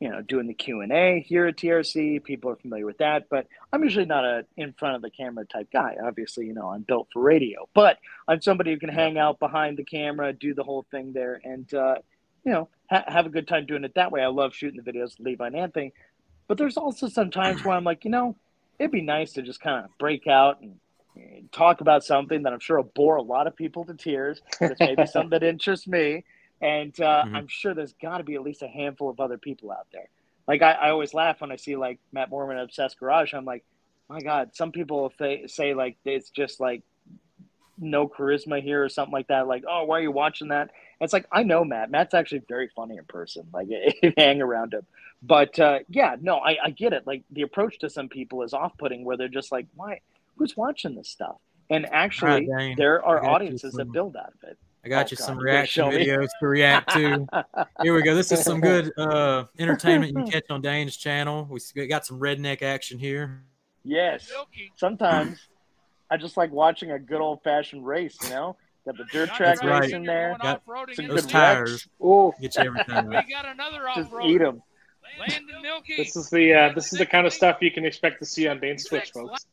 you 0.00 0.08
know, 0.08 0.22
doing 0.22 0.46
the 0.46 0.54
Q 0.54 0.80
and 0.80 0.92
A 0.92 1.20
here 1.20 1.46
at 1.46 1.56
TRC. 1.56 2.24
People 2.24 2.50
are 2.50 2.56
familiar 2.56 2.86
with 2.86 2.98
that, 2.98 3.24
but 3.28 3.46
I'm 3.72 3.82
usually 3.82 4.06
not 4.06 4.24
a 4.24 4.46
in 4.56 4.72
front 4.72 4.96
of 4.96 5.02
the 5.02 5.10
camera 5.10 5.44
type 5.44 5.68
guy. 5.72 5.96
Obviously, 6.02 6.46
you 6.46 6.54
know, 6.54 6.68
I'm 6.68 6.82
built 6.82 7.08
for 7.12 7.20
radio, 7.20 7.68
but 7.74 7.98
I'm 8.26 8.40
somebody 8.40 8.72
who 8.72 8.78
can 8.78 8.88
hang 8.88 9.18
out 9.18 9.38
behind 9.38 9.76
the 9.76 9.84
camera, 9.84 10.32
do 10.32 10.54
the 10.54 10.64
whole 10.64 10.86
thing 10.90 11.12
there, 11.12 11.40
and 11.44 11.72
uh, 11.74 11.96
you 12.44 12.52
know, 12.52 12.68
ha- 12.88 13.04
have 13.06 13.26
a 13.26 13.30
good 13.30 13.48
time 13.48 13.66
doing 13.66 13.84
it 13.84 13.94
that 13.96 14.12
way. 14.12 14.22
I 14.22 14.28
love 14.28 14.54
shooting 14.54 14.80
the 14.82 14.90
videos, 14.90 15.14
Levi 15.18 15.46
and 15.46 15.56
Anthony, 15.56 15.92
but 16.46 16.56
there's 16.56 16.76
also 16.76 17.08
some 17.08 17.30
times 17.30 17.64
where 17.64 17.76
I'm 17.76 17.84
like, 17.84 18.04
you 18.04 18.10
know, 18.10 18.36
it'd 18.78 18.92
be 18.92 19.02
nice 19.02 19.32
to 19.34 19.42
just 19.42 19.60
kind 19.60 19.84
of 19.84 19.90
break 19.98 20.26
out 20.26 20.60
and 20.60 20.76
and 21.16 21.50
talk 21.50 21.80
about 21.80 22.04
something 22.04 22.44
that 22.44 22.52
I'm 22.52 22.60
sure 22.60 22.76
will 22.76 22.92
bore 22.94 23.16
a 23.16 23.22
lot 23.22 23.48
of 23.48 23.56
people 23.56 23.84
to 23.86 23.94
tears. 23.94 24.40
That's 24.60 24.78
maybe 24.78 25.04
something 25.06 25.30
that 25.30 25.42
interests 25.42 25.88
me. 25.88 26.24
And 26.60 26.98
uh, 27.00 27.24
Mhm. 27.24 27.34
I'm 27.34 27.48
sure 27.48 27.74
there's 27.74 27.94
got 27.94 28.18
to 28.18 28.24
be 28.24 28.34
at 28.34 28.42
least 28.42 28.62
a 28.62 28.68
handful 28.68 29.10
of 29.10 29.18
other 29.18 29.38
people 29.38 29.72
out 29.72 29.86
there. 29.92 30.08
Like, 30.46 30.62
I, 30.62 30.72
I 30.72 30.90
always 30.90 31.14
laugh 31.14 31.40
when 31.40 31.52
I 31.52 31.56
see, 31.56 31.76
like, 31.76 31.98
Matt 32.12 32.30
Moreman 32.30 32.62
Obsessed 32.62 32.98
Garage. 32.98 33.34
I'm 33.34 33.44
like, 33.44 33.64
my 34.08 34.20
God, 34.20 34.54
some 34.54 34.72
people, 34.72 35.12
say, 35.18 35.74
like, 35.74 35.96
it's 36.04 36.30
just 36.30 36.60
like 36.60 36.82
no 37.80 38.08
charisma 38.08 38.62
here 38.62 38.82
or 38.82 38.88
something 38.88 39.12
like 39.12 39.28
that, 39.28 39.46
like, 39.46 39.64
oh, 39.68 39.84
why 39.84 39.98
are 39.98 40.02
you 40.02 40.10
watching 40.10 40.48
that? 40.48 40.70
It's 41.00 41.12
like, 41.12 41.26
I 41.30 41.42
know 41.42 41.64
Matt. 41.64 41.90
Matt's 41.90 42.14
actually 42.14 42.42
very 42.48 42.68
funny 42.74 42.96
in 42.96 43.04
person. 43.04 43.46
Like, 43.52 43.68
hang 44.16 44.42
around 44.42 44.74
him. 44.74 44.86
But 45.22 45.58
uh, 45.58 45.80
yeah, 45.88 46.16
no, 46.20 46.38
I, 46.38 46.56
I 46.64 46.70
get 46.70 46.92
it. 46.92 47.06
Like, 47.06 47.22
the 47.30 47.42
approach 47.42 47.78
to 47.80 47.90
some 47.90 48.08
people 48.08 48.42
is 48.42 48.52
off 48.54 48.72
putting 48.78 49.04
where 49.04 49.16
they're 49.16 49.28
just 49.28 49.50
like, 49.50 49.66
why? 49.74 50.00
Who's 50.36 50.56
watching 50.56 50.94
this 50.94 51.08
stuff? 51.08 51.36
And 51.70 51.86
actually, 51.92 52.48
All 52.48 52.54
right, 52.54 52.76
there 52.76 53.04
are 53.04 53.16
got 53.20 53.24
you 53.24 53.30
audiences 53.30 53.74
that 53.74 53.92
build 53.92 54.16
out 54.16 54.32
of 54.42 54.48
it. 54.48 54.56
I 54.84 54.88
got 54.88 55.06
Oh, 55.06 55.08
you 55.10 55.16
God, 55.16 55.24
some 55.24 55.38
reaction 55.42 55.84
videos 55.86 56.28
to 56.40 56.46
react 56.46 56.92
to. 56.92 57.26
Here 57.82 57.92
we 57.94 58.02
go. 58.02 58.14
This 58.14 58.30
is 58.32 58.42
some 58.44 58.60
good 58.60 58.92
uh, 58.96 59.44
entertainment 59.58 60.12
you 60.12 60.22
can 60.22 60.30
catch 60.30 60.44
on 60.50 60.62
Dane's 60.62 60.96
channel. 60.96 61.48
We 61.50 61.86
got 61.88 62.06
some 62.06 62.20
redneck 62.20 62.62
action 62.62 62.98
here. 62.98 63.42
yes. 63.82 64.30
Sometimes 64.76 65.48
I 66.10 66.16
just 66.16 66.36
like 66.36 66.52
watching 66.52 66.92
a 66.92 66.98
good 66.98 67.20
old 67.20 67.42
fashioned 67.42 67.84
race, 67.84 68.16
you 68.22 68.30
know? 68.30 68.56
Got 68.86 68.96
the 68.96 69.04
dirt 69.12 69.28
track 69.34 69.58
That's 69.60 69.64
right. 69.64 69.90
in 69.90 70.04
there. 70.04 70.38
Got 70.40 70.62
some 70.94 71.08
Those 71.08 71.22
good 71.22 71.30
tires 71.30 71.86
Oh, 72.00 72.32
get 72.40 72.56
you 72.56 72.62
everything. 72.62 73.08
We 73.08 73.30
got 73.30 73.44
another 73.46 73.82
Just 73.94 74.06
off-road. 74.12 74.30
eat 74.30 74.38
them. 74.38 74.62
Landon 75.18 75.62
Milky. 75.62 75.96
this 75.96 76.16
is 76.16 76.30
the 76.30 76.54
uh, 76.54 76.72
this 76.74 76.92
is 76.92 76.98
the 76.98 77.06
kind 77.06 77.26
of 77.26 77.32
stuff 77.32 77.58
you 77.60 77.70
can 77.70 77.84
expect 77.84 78.18
to 78.20 78.26
see 78.26 78.46
on 78.48 78.60
Dane's 78.60 78.84
Twitch, 78.84 79.10
folks. 79.12 79.46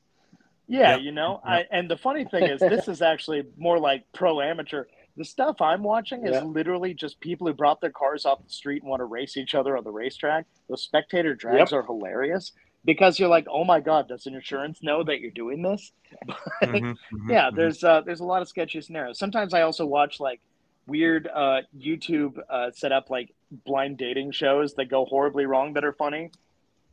Yeah, 0.67 0.93
Yep. 0.95 1.01
you 1.01 1.11
know, 1.11 1.41
Yep. 1.47 1.67
I, 1.71 1.77
and 1.77 1.89
the 1.89 1.97
funny 1.97 2.25
thing 2.25 2.43
is, 2.43 2.59
this 2.59 2.87
is 2.87 3.01
actually 3.01 3.43
more 3.57 3.77
like 3.79 4.03
pro 4.13 4.41
amateur. 4.41 4.85
The 5.17 5.23
stuff 5.25 5.61
I'm 5.61 5.83
watching 5.83 6.25
is 6.25 6.33
Yeah. 6.33 6.43
literally 6.43 6.93
just 6.93 7.19
people 7.19 7.47
who 7.47 7.53
brought 7.53 7.79
their 7.81 7.91
cars 7.91 8.25
off 8.25 8.43
the 8.43 8.49
street 8.49 8.81
and 8.81 8.89
want 8.89 8.99
to 8.99 9.05
race 9.05 9.37
each 9.37 9.53
other 9.55 9.77
on 9.77 9.83
the 9.83 9.91
racetrack. 9.91 10.45
Those 10.67 10.81
spectator 10.83 11.35
drags 11.35 11.71
are 11.71 11.83
hilarious 11.83 12.51
because 12.83 13.19
you're 13.19 13.29
like, 13.29 13.45
oh 13.49 13.63
my 13.63 13.79
god, 13.79 14.07
does 14.07 14.25
an 14.25 14.35
insurance 14.35 14.79
know 14.81 15.03
that 15.03 15.19
you're 15.19 15.31
doing 15.31 15.61
this? 15.61 15.91
Mhm, 16.63 16.95
mhm, 17.13 17.29
yeah, 17.29 17.49
mhm. 17.51 17.55
there's 17.55 17.83
uh, 17.83 18.01
there's 18.01 18.19
a 18.21 18.25
lot 18.25 18.41
of 18.41 18.47
sketchy 18.47 18.81
scenarios. 18.81 19.19
Sometimes 19.19 19.53
I 19.53 19.61
also 19.61 19.85
watch 19.85 20.19
like 20.19 20.41
weird 20.87 21.27
uh, 21.33 21.61
YouTube 21.77 22.37
uh, 22.49 22.71
set 22.71 22.91
up 22.91 23.09
like 23.09 23.33
blind 23.65 23.97
dating 23.97 24.31
shows 24.31 24.73
that 24.75 24.85
go 24.85 25.05
horribly 25.05 25.45
wrong 25.45 25.73
that 25.73 25.83
are 25.83 25.93
funny. 25.93 26.31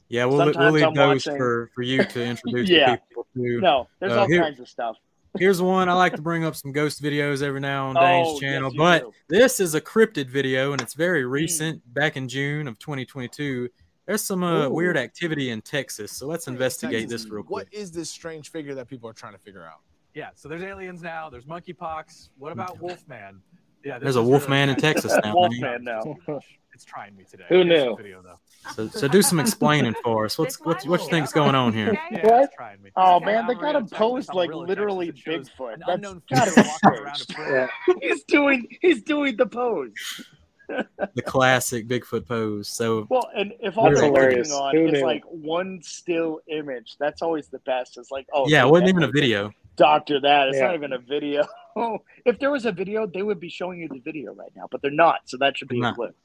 yeah. 0.09 0.25
We'll, 0.25 0.39
we'll 0.39 0.47
sometimes 0.53 0.75
leave 0.75 0.85
I'm 0.85 0.95
those 0.95 1.27
watching- 1.27 1.37
for 1.39 1.71
for 1.75 1.83
you 1.83 2.05
to 2.05 2.25
introduce 2.25 2.69
Yeah. 2.71 2.97
the 2.97 3.01
people 3.09 3.27
to. 3.35 3.61
No, 3.61 3.89
there's 4.01 4.13
Uh, 4.13 4.21
all 4.21 4.27
here- 4.29 4.43
kinds 4.43 4.61
of 4.61 4.69
stuff. 4.69 4.97
Here's 5.39 5.63
one 5.63 5.89
I 5.89 5.95
like 5.95 6.15
to 6.17 6.21
bring 6.21 6.45
up 6.45 6.55
some 6.55 6.73
ghost 6.73 7.03
videos 7.03 7.43
every 7.43 7.61
now 7.61 7.87
on 7.89 7.95
Dane's 7.95 8.29
Oh, 8.33 8.39
channel, 8.39 8.71
yes, 8.71 8.77
but 8.79 8.99
do. 9.01 9.13
this 9.31 9.61
is 9.61 9.75
a 9.75 9.81
cryptid 9.81 10.29
video 10.29 10.73
and 10.73 10.81
it's 10.83 10.93
very 10.93 11.23
Hmm. 11.23 11.31
recent, 11.31 11.95
back 11.95 12.19
in 12.19 12.29
June 12.29 12.69
of 12.69 12.79
2022. 12.79 13.71
There's 14.05 14.21
some 14.23 14.43
uh, 14.45 14.69
weird 14.69 14.99
activity 14.99 15.49
in 15.49 15.63
Texas, 15.63 16.13
so 16.13 16.27
let's 16.27 16.49
investigate 16.49 17.03
Texas, 17.09 17.23
this 17.23 17.31
real 17.31 17.45
quick. 17.45 17.51
What 17.67 17.69
is 17.73 17.91
this 17.93 18.11
strange 18.11 18.51
figure 18.51 18.75
that 18.75 18.89
people 18.89 19.09
are 19.09 19.15
trying 19.15 19.33
to 19.33 19.39
figure 19.39 19.65
out? 19.65 19.79
Yeah, 20.13 20.29
so 20.35 20.51
there's 20.51 20.63
aliens 20.65 21.01
now. 21.03 21.31
There's 21.31 21.47
monkeypox. 21.47 22.29
What 22.37 22.53
about 22.53 22.79
Wolfman? 22.83 23.41
Yeah, 23.85 23.99
There's 23.99 24.17
a 24.17 24.23
Wolfman 24.23 24.69
in 24.69 24.77
Texas 24.89 25.13
now. 25.13 25.21
man. 25.25 25.35
Wolfman 25.35 25.85
now. 25.85 26.17
It's 26.75 26.87
trying 26.87 27.15
me 27.15 27.25
today. 27.31 27.45
Who 27.51 27.65
knew? 27.65 27.95
Video, 27.99 28.23
though. 28.23 28.39
So, 28.73 28.89
so 28.89 29.07
do 29.07 29.21
some 29.21 29.39
explaining 29.39 29.95
for 30.03 30.25
us. 30.25 30.39
What's 30.39 30.59
what's 30.65 30.87
what 30.87 31.03
you 31.03 31.09
think's 31.09 31.31
going 31.31 31.55
on 31.55 31.75
here? 31.75 31.93
Yeah, 32.11 32.27
What? 32.27 32.45
it's 32.45 32.55
trying 32.57 32.83
me. 32.83 32.89
Oh 32.97 33.21
Yeah, 33.21 33.27
man, 33.27 33.47
they 33.47 33.53
I'm 33.55 33.61
got 33.61 33.75
him 33.77 33.83
real 33.83 33.89
Texas. 33.89 33.99
posed 33.99 34.35
like 34.35 34.49
real 34.49 34.65
literally 34.67 35.07
Texas. 35.13 35.27
It 35.27 35.31
shows 35.33 35.51
Bigfoot. 35.51 35.75
An 35.89 36.01
That's 36.01 36.15
gotta 36.31 36.51
figure 36.51 36.63
be 36.63 36.69
walking 36.71 37.05
around 37.05 37.15
a 37.15 37.19
staged. 37.19 37.37
perimeter. 37.37 37.71
he's 38.01 38.25
doing 38.25 38.67
he's 38.81 39.03
doing 39.03 39.37
the 39.37 39.47
pose. 39.47 40.25
The 40.69 41.23
classic 41.27 41.87
Bigfoot 41.89 42.27
pose. 42.27 42.69
So 42.69 43.07
Well, 43.11 43.29
and 43.37 43.53
if 43.61 43.77
all 43.77 43.91
That's 43.91 44.01
they're 44.01 44.11
working 44.11 44.51
on 44.51 44.75
Who 44.75 44.87
is 44.87 44.93
knew? 44.95 45.05
like 45.05 45.25
one 45.27 45.79
still 45.83 46.41
image, 46.49 46.97
that's 46.99 47.21
always 47.21 47.49
the 47.49 47.59
best. 47.61 47.99
It's 47.99 48.11
like, 48.11 48.27
oh 48.33 48.49
yeah, 48.49 48.63
it 48.63 48.65
they 48.65 48.71
wasn't 48.71 48.89
even 48.89 49.03
a 49.03 49.07
definitely 49.09 49.21
video. 49.21 49.51
Doctor 49.77 50.21
that. 50.21 50.49
It's 50.49 50.59
Yeah. 50.59 50.67
not 50.67 50.75
even 50.75 50.93
a 50.93 50.99
video. 50.99 51.45
if 52.27 52.39
there 52.39 52.51
was 52.51 52.67
a 52.67 52.73
video, 52.73 53.07
they 53.07 53.23
would 53.23 53.41
be 53.41 53.49
showing 53.49 53.81
you 53.81 53.89
the 53.89 54.01
video 54.01 54.33
right 54.35 54.53
now, 54.55 54.69
but 54.71 54.83
they're 54.83 54.91
not. 54.91 55.21
So 55.27 55.37
that 55.39 55.57
should 55.57 55.69
be 55.69 55.83
a 55.83 55.93
clip. 55.93 56.17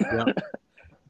Yeah. 0.00 0.24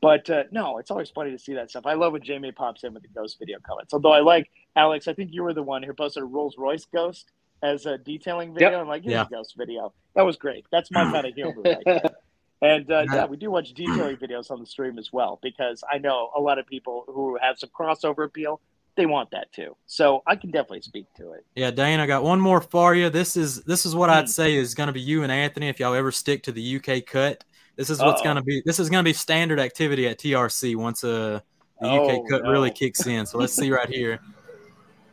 But 0.01 0.31
uh, 0.31 0.45
no, 0.53 0.79
it's 0.79 0.93
always 0.93 1.11
funny 1.11 1.33
to 1.33 1.39
see 1.41 1.55
that 1.55 1.71
stuff. 1.71 1.85
I 1.85 1.95
love 1.95 2.13
when 2.13 2.23
Jamie 2.23 2.53
pops 2.53 2.85
in 2.85 2.95
with 2.95 3.03
the 3.03 3.09
ghost 3.09 3.37
video 3.41 3.59
comments. 3.67 3.93
Although 3.93 4.13
I 4.13 4.21
like 4.21 4.49
Alex, 4.77 5.09
I 5.09 5.13
think 5.13 5.31
you 5.33 5.43
were 5.43 5.53
the 5.53 5.63
one 5.65 5.83
who 5.83 5.93
posted 5.93 6.23
a 6.23 6.27
Rolls 6.27 6.55
Royce 6.57 6.85
ghost 6.85 7.33
as 7.65 7.85
a 7.85 7.99
detailing 7.99 8.55
video. 8.55 8.71
Yep. 8.71 8.81
I'm 8.83 8.87
like, 8.87 9.03
here's 9.03 9.15
Yeah. 9.15 9.25
a 9.27 9.29
ghost 9.29 9.55
video. 9.59 9.93
That 10.15 10.23
was 10.23 10.37
great. 10.37 10.67
That's 10.71 10.93
my 10.93 11.03
kind 11.11 11.27
of 11.27 11.35
humor. 11.35 11.63
Right. 11.65 12.03
And 12.63 12.91
uh, 12.93 13.07
yeah, 13.13 13.27
we 13.27 13.37
do 13.37 13.51
watch 13.53 13.73
detailing 13.73 14.17
videos 14.17 14.51
on 14.53 14.59
the 14.61 14.67
stream 14.67 14.99
as 14.99 15.13
well 15.13 15.39
because 15.43 15.83
I 15.93 15.99
know 15.99 16.31
a 16.37 16.41
lot 16.41 16.59
of 16.59 16.67
people 16.67 17.05
who 17.07 17.37
have 17.41 17.57
some 17.59 17.71
crossover 17.71 18.25
appeal. 18.25 18.61
They 18.99 19.07
want 19.07 19.31
that 19.31 19.53
too, 19.53 19.77
so 19.87 20.25
I 20.27 20.35
can 20.35 20.51
definitely 20.51 20.81
speak 20.83 21.07
to 21.19 21.31
it. 21.33 21.47
Yeah, 21.55 21.71
Dane, 21.71 22.01
I 22.01 22.07
got 22.07 22.25
one 22.25 22.41
more 22.41 22.61
for 22.61 22.97
you. 22.97 23.09
This 23.11 23.37
is 23.37 23.63
this 23.63 23.87
is 23.87 23.95
what 23.95 24.11
I'd 24.11 24.23
Hmm. 24.23 24.27
say 24.27 24.57
is 24.57 24.75
going 24.75 24.89
to 24.89 24.93
be 24.93 25.01
you 25.01 25.23
and 25.23 25.31
Anthony 25.31 25.69
if 25.69 25.79
y'all 25.79 25.95
ever 25.95 26.11
stick 26.11 26.43
to 26.43 26.53
the 26.53 26.61
UK 26.77 27.01
cut. 27.07 27.45
This 27.77 27.91
is 27.91 28.01
what's 28.01 28.23
going 28.23 28.35
to 28.35 28.43
be. 28.43 28.61
This 28.67 28.81
is 28.81 28.91
going 28.91 29.05
to 29.05 29.09
be 29.09 29.13
standard 29.13 29.61
activity 29.61 30.09
at 30.09 30.19
TRC 30.19 30.75
once 30.75 31.05
uh, 31.05 31.39
the 31.81 31.87
Oh, 31.89 32.09
UK 32.11 32.29
cut 32.29 32.43
no. 32.43 32.51
really 32.51 32.73
kicks 32.73 33.07
in. 33.07 33.25
So 33.25 33.39
let's 33.39 33.53
see 33.55 33.71
right 33.71 33.89
here. 33.89 34.19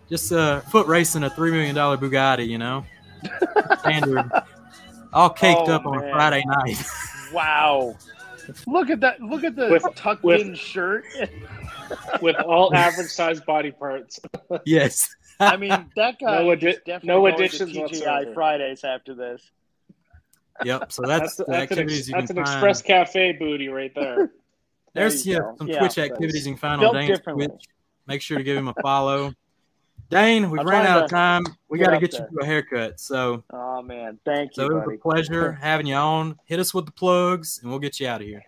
Just 0.09 0.31
uh, 0.33 0.61
foot 0.61 0.87
racing 0.87 1.23
a 1.23 1.29
three 1.29 1.51
million 1.51 1.75
dollar 1.75 1.95
Bugatti, 1.97 2.47
you 2.47 2.57
know, 2.57 2.83
standard, 3.81 4.27
all 5.13 5.29
caked 5.29 5.61
Oh, 5.69 5.73
up 5.73 5.85
on 5.85 5.97
a 5.99 6.01
man. 6.01 6.11
Friday 6.11 6.43
night. 6.47 6.83
Wow. 7.33 7.95
Look 8.67 8.89
at 8.91 8.99
that! 9.01 9.19
Look 9.21 9.43
at 9.43 9.55
the 9.55 9.67
With- 9.69 9.85
tucked 9.95 10.23
with- 10.23 10.41
in 10.41 10.55
shirt. 10.55 11.03
with 12.21 12.35
all 12.37 12.73
average 12.73 13.07
sized 13.09 13.45
body 13.45 13.71
parts. 13.71 14.19
yes. 14.65 15.07
I 15.39 15.57
mean, 15.57 15.69
that 15.95 16.17
guy 16.19 16.43
No 16.43 16.51
is 16.51 16.59
addi- 16.59 16.83
definitely 16.85 17.07
no 17.07 17.19
going 17.21 17.35
to 17.37 17.43
additions 17.43 17.71
TGI 17.73 17.81
whatsoever. 17.81 18.33
Fridays 18.33 18.83
after 18.83 19.13
this. 19.13 19.51
Yep. 20.63 20.91
So 20.91 21.01
that's, 21.05 21.21
That's, 21.21 21.35
the 21.35 21.43
that's, 21.45 21.57
an, 21.57 21.61
activities 21.79 21.99
ex- 21.99 22.07
you 22.07 22.13
that's 22.13 22.27
can 22.27 22.37
an 22.37 22.45
find. 22.45 22.55
Express 22.55 22.81
Cafe 22.81 23.33
booty 23.33 23.67
right 23.67 23.91
there. 23.95 24.31
There's 24.93 25.23
There 25.25 25.33
yeah, 25.33 25.39
go. 25.39 25.55
some 25.57 25.67
Yeah, 25.67 25.79
Twitch 25.79 25.97
activities 25.97 26.47
you 26.47 26.53
can 26.53 26.59
find 26.59 26.73
on 26.75 26.79
built 26.79 26.93
Dane's 26.93 27.17
differently. 27.17 27.47
Twitch. 27.47 27.65
Make 28.07 28.21
sure 28.21 28.37
to 28.37 28.43
give 28.43 28.55
him 28.55 28.69
a 28.69 28.73
follow. 28.81 29.33
Dane, 30.09 30.49
we've 30.51 30.61
I'm 30.61 30.67
ran 30.67 30.85
out 30.85 31.03
of 31.03 31.09
time. 31.09 31.43
We 31.67 31.79
got 31.79 31.89
to 31.89 31.95
up 31.95 32.01
get 32.01 32.13
you 32.13 32.19
there. 32.19 32.27
to 32.29 32.37
a 32.41 32.45
haircut. 32.45 32.99
So, 33.01 33.43
Oh 33.51 33.81
man, 33.81 34.19
thank 34.23 34.51
you. 34.55 34.63
so 34.63 34.69
you, 34.71 34.77
it 34.77 34.87
was 34.87 34.95
a 34.95 35.01
pleasure 35.01 35.51
having 35.51 35.87
you 35.87 35.95
on. 35.95 36.37
Hit 36.45 36.59
us 36.61 36.73
with 36.73 36.85
the 36.85 36.91
plugs, 36.93 37.59
and 37.61 37.69
we'll 37.71 37.79
get 37.79 37.99
you 37.99 38.07
out 38.07 38.21
of 38.21 38.27
here. 38.27 38.43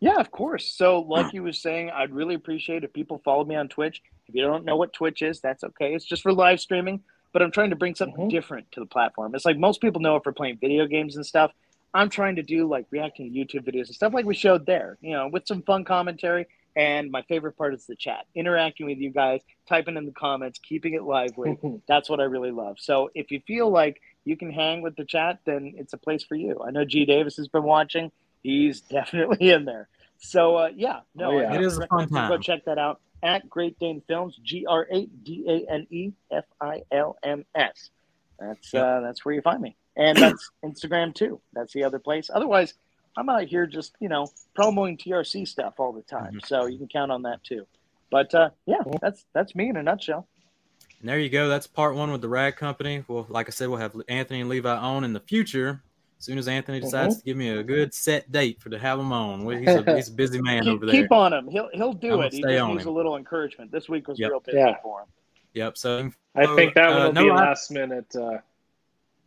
Yeah, 0.00 0.16
of 0.16 0.30
course. 0.30 0.72
So, 0.74 1.00
like 1.00 1.32
you 1.34 1.42
was 1.42 1.60
saying, 1.60 1.90
I'd 1.90 2.12
really 2.12 2.34
appreciate 2.34 2.84
if 2.84 2.92
people 2.92 3.20
follow 3.24 3.44
me 3.44 3.54
on 3.54 3.68
Twitch. 3.68 4.00
If 4.28 4.34
you 4.34 4.42
don't 4.42 4.64
know 4.64 4.76
what 4.76 4.92
Twitch 4.94 5.20
is, 5.22 5.40
that's 5.40 5.62
okay. 5.62 5.94
It's 5.94 6.04
just 6.06 6.22
for 6.22 6.32
live 6.32 6.58
streaming, 6.60 7.02
but 7.32 7.42
I'm 7.42 7.50
trying 7.50 7.70
to 7.70 7.76
bring 7.76 7.94
something 7.94 8.26
Mhm. 8.26 8.30
different 8.30 8.72
to 8.72 8.80
the 8.80 8.86
platform. 8.86 9.34
It's 9.34 9.44
like 9.44 9.58
most 9.58 9.80
people 9.82 10.00
know 10.00 10.16
it 10.16 10.24
for 10.24 10.32
playing 10.32 10.56
video 10.58 10.86
games 10.86 11.16
and 11.16 11.26
stuff. 11.26 11.52
I'm 11.92 12.08
trying 12.08 12.36
to 12.36 12.42
do 12.42 12.66
like 12.66 12.86
reacting 12.90 13.32
to 13.32 13.38
YouTube 13.38 13.64
videos 13.66 13.86
and 13.86 13.94
stuff 13.94 14.14
like 14.14 14.24
we 14.24 14.34
showed 14.34 14.64
there, 14.64 14.96
you 15.00 15.12
know, 15.12 15.28
with 15.28 15.46
some 15.46 15.62
fun 15.62 15.84
commentary. 15.84 16.46
And 16.76 17.10
my 17.10 17.22
favorite 17.22 17.56
part 17.58 17.74
is 17.74 17.84
the 17.86 17.96
chat, 17.96 18.26
interacting 18.34 18.86
with 18.86 18.98
you 18.98 19.10
guys, 19.10 19.40
typing 19.68 19.96
in 19.96 20.06
the 20.06 20.12
comments, 20.12 20.60
keeping 20.60 20.94
it 20.94 21.02
lively. 21.02 21.58
That's 21.88 22.08
what 22.08 22.20
I 22.20 22.24
really 22.24 22.52
love. 22.52 22.78
So 22.78 23.10
if 23.14 23.32
you 23.32 23.40
feel 23.40 23.68
like 23.68 24.00
you 24.24 24.36
can 24.36 24.52
hang 24.52 24.80
with 24.80 24.94
the 24.94 25.04
chat, 25.04 25.40
then 25.44 25.74
it's 25.76 25.92
a 25.94 25.98
place 25.98 26.22
for 26.22 26.36
you. 26.36 26.62
I 26.64 26.70
know 26.70 26.84
G 26.84 27.04
Davis 27.04 27.36
has 27.38 27.48
been 27.48 27.64
watching. 27.64 28.12
He's 28.42 28.80
definitely 28.96 29.50
in 29.50 29.64
there. 29.64 29.88
So 30.18 30.56
uh, 30.56 30.68
yeah, 30.74 31.00
no, 31.14 31.32
Oh, 31.32 31.40
yeah. 31.40 31.54
It 31.54 31.62
is 31.62 31.78
a 31.78 31.86
fun 31.86 32.08
time. 32.08 32.28
Go 32.30 32.38
check 32.38 32.64
that 32.66 32.78
out 32.78 33.00
at 33.22 33.48
Great 33.48 33.78
Dane 33.78 34.02
Films. 34.06 34.38
G 34.42 34.66
R 34.68 34.86
A 34.92 35.06
D 35.06 35.44
A 35.48 35.72
N 35.72 35.86
E 35.90 36.12
F 36.30 36.44
I 36.60 36.82
L 36.92 37.16
M 37.22 37.44
S. 37.54 37.90
That's 38.38 38.72
uh, 38.74 39.00
that's 39.02 39.24
where 39.24 39.34
you 39.34 39.42
find 39.42 39.60
me, 39.60 39.76
and 39.96 40.16
that's 40.16 40.50
Instagram 40.64 41.14
too. 41.14 41.40
That's 41.52 41.72
the 41.72 41.84
other 41.84 41.98
place. 41.98 42.30
Otherwise, 42.32 42.74
I'm 43.16 43.28
out 43.28 43.44
here 43.44 43.66
just 43.66 43.94
you 44.00 44.08
know 44.08 44.28
promoting 44.54 44.96
TRC 44.96 45.46
stuff 45.46 45.74
all 45.78 45.92
the 45.92 46.02
time, 46.02 46.34
Mhm. 46.34 46.46
so 46.46 46.66
you 46.66 46.78
can 46.78 46.88
count 46.88 47.12
on 47.12 47.22
that 47.22 47.42
too. 47.44 47.66
But 48.10 48.34
uh, 48.34 48.50
yeah, 48.66 48.82
that's 49.00 49.24
that's 49.34 49.54
me 49.54 49.68
in 49.68 49.76
a 49.76 49.82
nutshell. 49.82 50.26
And 51.00 51.08
there 51.08 51.18
you 51.18 51.30
go. 51.30 51.48
That's 51.48 51.66
part 51.66 51.94
one 51.94 52.12
with 52.12 52.20
the 52.20 52.28
Rag 52.28 52.56
Company. 52.56 53.04
Well, 53.08 53.24
like 53.30 53.48
I 53.48 53.50
said, 53.50 53.68
we'll 53.68 53.78
have 53.78 53.94
Anthony 54.08 54.40
and 54.40 54.50
Levi 54.50 54.74
on 54.74 55.04
in 55.04 55.12
the 55.14 55.20
future. 55.20 55.82
As 56.20 56.26
soon 56.26 56.36
as 56.36 56.48
Anthony 56.48 56.80
decides 56.80 57.16
to 57.16 57.24
give 57.24 57.38
me 57.38 57.48
a 57.48 57.62
good 57.62 57.94
set 57.94 58.30
date 58.30 58.60
for 58.60 58.68
to 58.68 58.78
have 58.78 59.00
him 59.00 59.10
on, 59.10 59.42
Well, 59.42 59.56
he's 59.56 59.68
a, 59.68 59.96
he's 59.96 60.08
a 60.10 60.12
busy 60.12 60.38
man 60.42 60.64
keep, 60.64 60.72
over 60.74 60.84
there. 60.84 61.00
keep 61.02 61.10
on 61.10 61.32
him. 61.32 61.48
He'll 61.48 61.70
he'll 61.72 61.94
do 61.94 62.12
I'ma 62.12 62.22
it. 62.24 62.34
He 62.34 62.42
just 62.42 62.60
on 62.60 62.72
needs 62.72 62.82
him. 62.82 62.88
a 62.90 62.92
little 62.92 63.16
encouragement. 63.16 63.72
This 63.72 63.88
week 63.88 64.06
was 64.06 64.18
Yep. 64.18 64.30
real 64.30 64.40
busy 64.40 64.58
Yeah. 64.58 64.74
for 64.82 65.00
him. 65.00 65.06
Yep. 65.54 65.78
So 65.78 66.10
I 66.34 66.44
think 66.54 66.74
that 66.74 66.90
Uh, 66.90 66.92
one 66.92 67.02
will 67.06 67.12
no 67.14 67.22
be 67.24 67.30
live- 67.30 67.38
last 67.38 67.70
minute. 67.70 68.14
Uh, 68.14 68.38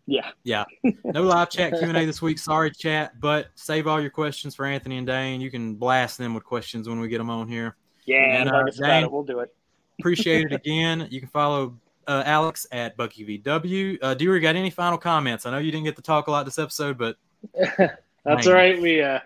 Yeah. 0.06 0.30
Yeah. 0.44 0.66
No 1.04 1.24
live 1.24 1.50
chat 1.50 1.72
Q 1.80 1.88
and 1.88 1.98
A 1.98 2.06
this 2.06 2.22
week. 2.22 2.38
Sorry, 2.38 2.70
chat, 2.70 3.20
but 3.20 3.48
save 3.56 3.88
all 3.88 4.00
your 4.00 4.12
questions 4.12 4.54
for 4.54 4.66
Anthony 4.68 5.00
and 5.00 5.08
Dane. 5.08 5.42
You 5.42 5.50
can 5.50 5.74
blast 5.74 6.20
them 6.20 6.36
with 6.36 6.44
questions 6.44 6.88
when 6.88 7.00
we 7.00 7.08
get 7.08 7.18
them 7.18 7.32
on 7.32 7.48
here. 7.48 7.76
Yeah, 8.06 8.42
And, 8.42 8.50
bug 8.52 8.66
uh, 8.66 8.68
us 8.68 8.78
about 8.78 8.88
Dane- 8.88 9.04
it. 9.06 9.12
We'll 9.12 9.24
do 9.24 9.40
it. 9.40 9.52
Appreciate 10.00 10.46
it 10.46 10.54
again. 10.64 11.08
You 11.10 11.22
can 11.22 11.30
follow 11.30 11.76
uh, 12.08 12.24
Alex 12.26 12.66
at 12.72 12.98
Bucky 12.98 13.40
VW. 13.40 13.98
Uh, 14.02 14.14
Dewey, 14.14 14.40
got 14.40 14.56
any 14.56 14.70
final 14.70 14.98
comments? 14.98 15.46
I 15.46 15.52
know 15.52 15.58
you 15.58 15.72
didn't 15.72 15.86
get 15.86 15.96
to 15.96 16.02
talk 16.02 16.28
a 16.28 16.32
lot 16.32 16.46
this 16.46 16.60
episode, 16.60 16.98
but 16.98 17.18
that's 17.54 17.98
Dang. 18.26 18.48
all 18.48 18.54
right. 18.54 18.82
We 18.82 19.02
uh, 19.02 19.20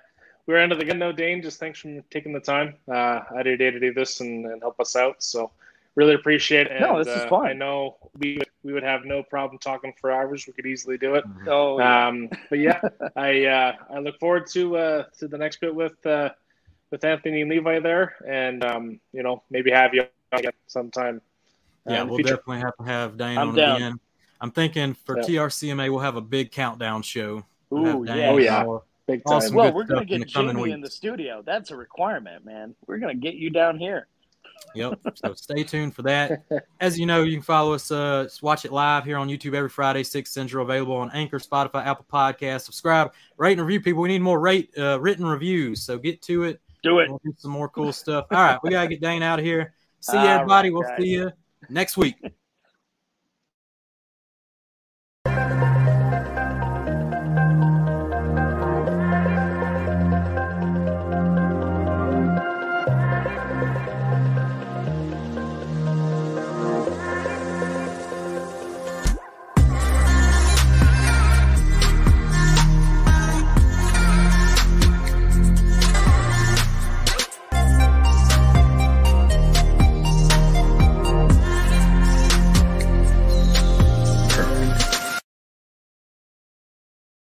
we're 0.47 0.59
under 0.59 0.75
the 0.75 0.85
gun, 0.85 0.99
no 0.99 1.11
Dane. 1.11 1.41
Just 1.41 1.59
thanks 1.59 1.79
for 1.79 2.01
taking 2.09 2.33
the 2.33 2.39
time 2.39 2.75
uh, 2.89 3.21
out 3.31 3.41
of 3.41 3.45
your 3.45 3.57
day 3.57 3.69
to 3.69 3.79
do 3.79 3.93
this 3.93 4.21
and, 4.21 4.45
and 4.45 4.61
help 4.61 4.79
us 4.79 4.95
out. 4.95 5.21
So 5.21 5.51
really 5.95 6.13
appreciate 6.13 6.67
it. 6.67 6.79
No, 6.79 7.03
this 7.03 7.07
is 7.13 7.23
uh, 7.23 7.27
fun. 7.27 7.47
I 7.47 7.53
know 7.53 7.97
we 8.17 8.37
would, 8.37 8.49
we 8.63 8.71
would 8.71 8.83
have 8.83 9.03
no 9.03 9.23
problem 9.23 9.59
talking 9.59 9.93
for 9.99 10.11
hours. 10.11 10.47
We 10.47 10.53
could 10.53 10.65
easily 10.65 10.97
do 10.97 11.15
it. 11.15 11.25
Oh, 11.47 11.79
yeah. 11.79 12.07
Um, 12.07 12.29
but 12.49 12.59
yeah, 12.59 12.79
I 13.17 13.45
uh, 13.45 13.73
I 13.89 13.99
look 13.99 14.17
forward 14.19 14.47
to 14.51 14.77
uh, 14.77 15.03
to 15.17 15.27
the 15.27 15.37
next 15.37 15.59
bit 15.59 15.75
with 15.75 16.05
uh, 16.05 16.29
with 16.91 17.03
Anthony 17.03 17.41
and 17.41 17.49
Levi 17.49 17.79
there, 17.79 18.15
and 18.25 18.63
um, 18.63 18.99
you 19.11 19.23
know 19.23 19.43
maybe 19.49 19.71
have 19.71 19.93
you 19.93 20.05
on 20.31 20.39
again 20.39 20.51
sometime. 20.67 21.21
Yeah, 21.87 22.03
we'll 22.03 22.17
future. 22.17 22.35
definitely 22.35 22.59
have 22.59 22.77
to 22.77 22.83
have 22.83 23.17
Dane 23.17 23.37
I'm 23.37 23.49
on 23.49 23.55
down. 23.55 23.75
again. 23.77 23.99
I'm 24.41 24.51
thinking 24.51 24.93
for 25.05 25.17
Yeah. 25.17 25.23
TRCMA, 25.23 25.89
we'll 25.89 25.99
have 25.99 26.15
a 26.15 26.21
big 26.21 26.51
countdown 26.51 27.01
show. 27.01 27.43
Ooh, 27.73 28.05
yeah. 28.07 28.29
Oh, 28.29 28.37
yeah. 28.37 28.65
big 29.07 29.23
time. 29.25 29.37
Awesome. 29.37 29.55
Well, 29.55 29.73
we're 29.73 29.83
gonna 29.83 30.01
stuff 30.01 30.11
in 30.11 30.21
get 30.21 30.33
coming 30.33 30.69
in 30.71 30.81
the 30.81 30.89
studio. 30.89 31.41
That's 31.45 31.71
a 31.71 31.75
requirement, 31.75 32.45
man. 32.45 32.75
We're 32.85 32.99
gonna 32.99 33.15
get 33.15 33.35
you 33.35 33.49
down 33.49 33.77
here. 33.79 34.07
Yep. 34.75 34.99
So 35.15 35.33
stay 35.33 35.63
tuned 35.63 35.95
for 35.95 36.01
that. 36.03 36.43
As 36.79 36.99
you 36.99 37.05
know, 37.05 37.23
you 37.23 37.33
can 37.37 37.41
follow 37.43 37.73
us, 37.73 37.89
uh, 37.91 38.23
just 38.23 38.43
watch 38.43 38.65
it 38.65 38.71
live 38.71 39.05
here 39.05 39.17
on 39.17 39.27
YouTube 39.29 39.53
every 39.55 39.69
Friday, 39.69 40.03
6 40.03 40.29
Central, 40.29 40.63
available 40.65 40.95
on 40.95 41.11
Anchor, 41.11 41.39
Spotify, 41.39 41.85
Apple 41.85 42.05
Podcasts. 42.11 42.61
Subscribe, 42.61 43.13
rate, 43.37 43.57
and 43.57 43.65
review 43.67 43.81
people. 43.81 44.01
We 44.01 44.09
need 44.09 44.21
more 44.21 44.39
rate 44.39 44.71
uh, 44.77 44.99
written 44.99 45.25
reviews. 45.25 45.81
So 45.83 45.97
get 45.97 46.21
to 46.23 46.43
it. 46.43 46.59
Do 46.83 46.99
it. 46.99 47.09
We'll 47.09 47.21
do 47.23 47.33
some 47.37 47.51
more 47.51 47.69
cool 47.69 47.91
stuff. 47.93 48.25
All 48.31 48.37
right. 48.37 48.59
We 48.63 48.69
got 48.71 48.83
to 48.83 48.87
get 48.87 49.01
Dane 49.01 49.23
out 49.23 49.39
of 49.39 49.45
here. 49.45 49.73
See 49.99 50.17
you, 50.17 50.23
everybody. 50.25 50.69
right, 50.69 50.73
we'll 50.73 50.83
guys. 50.83 50.97
see 51.01 51.07
you 51.09 51.31
next 51.69 51.97
week. 51.97 52.15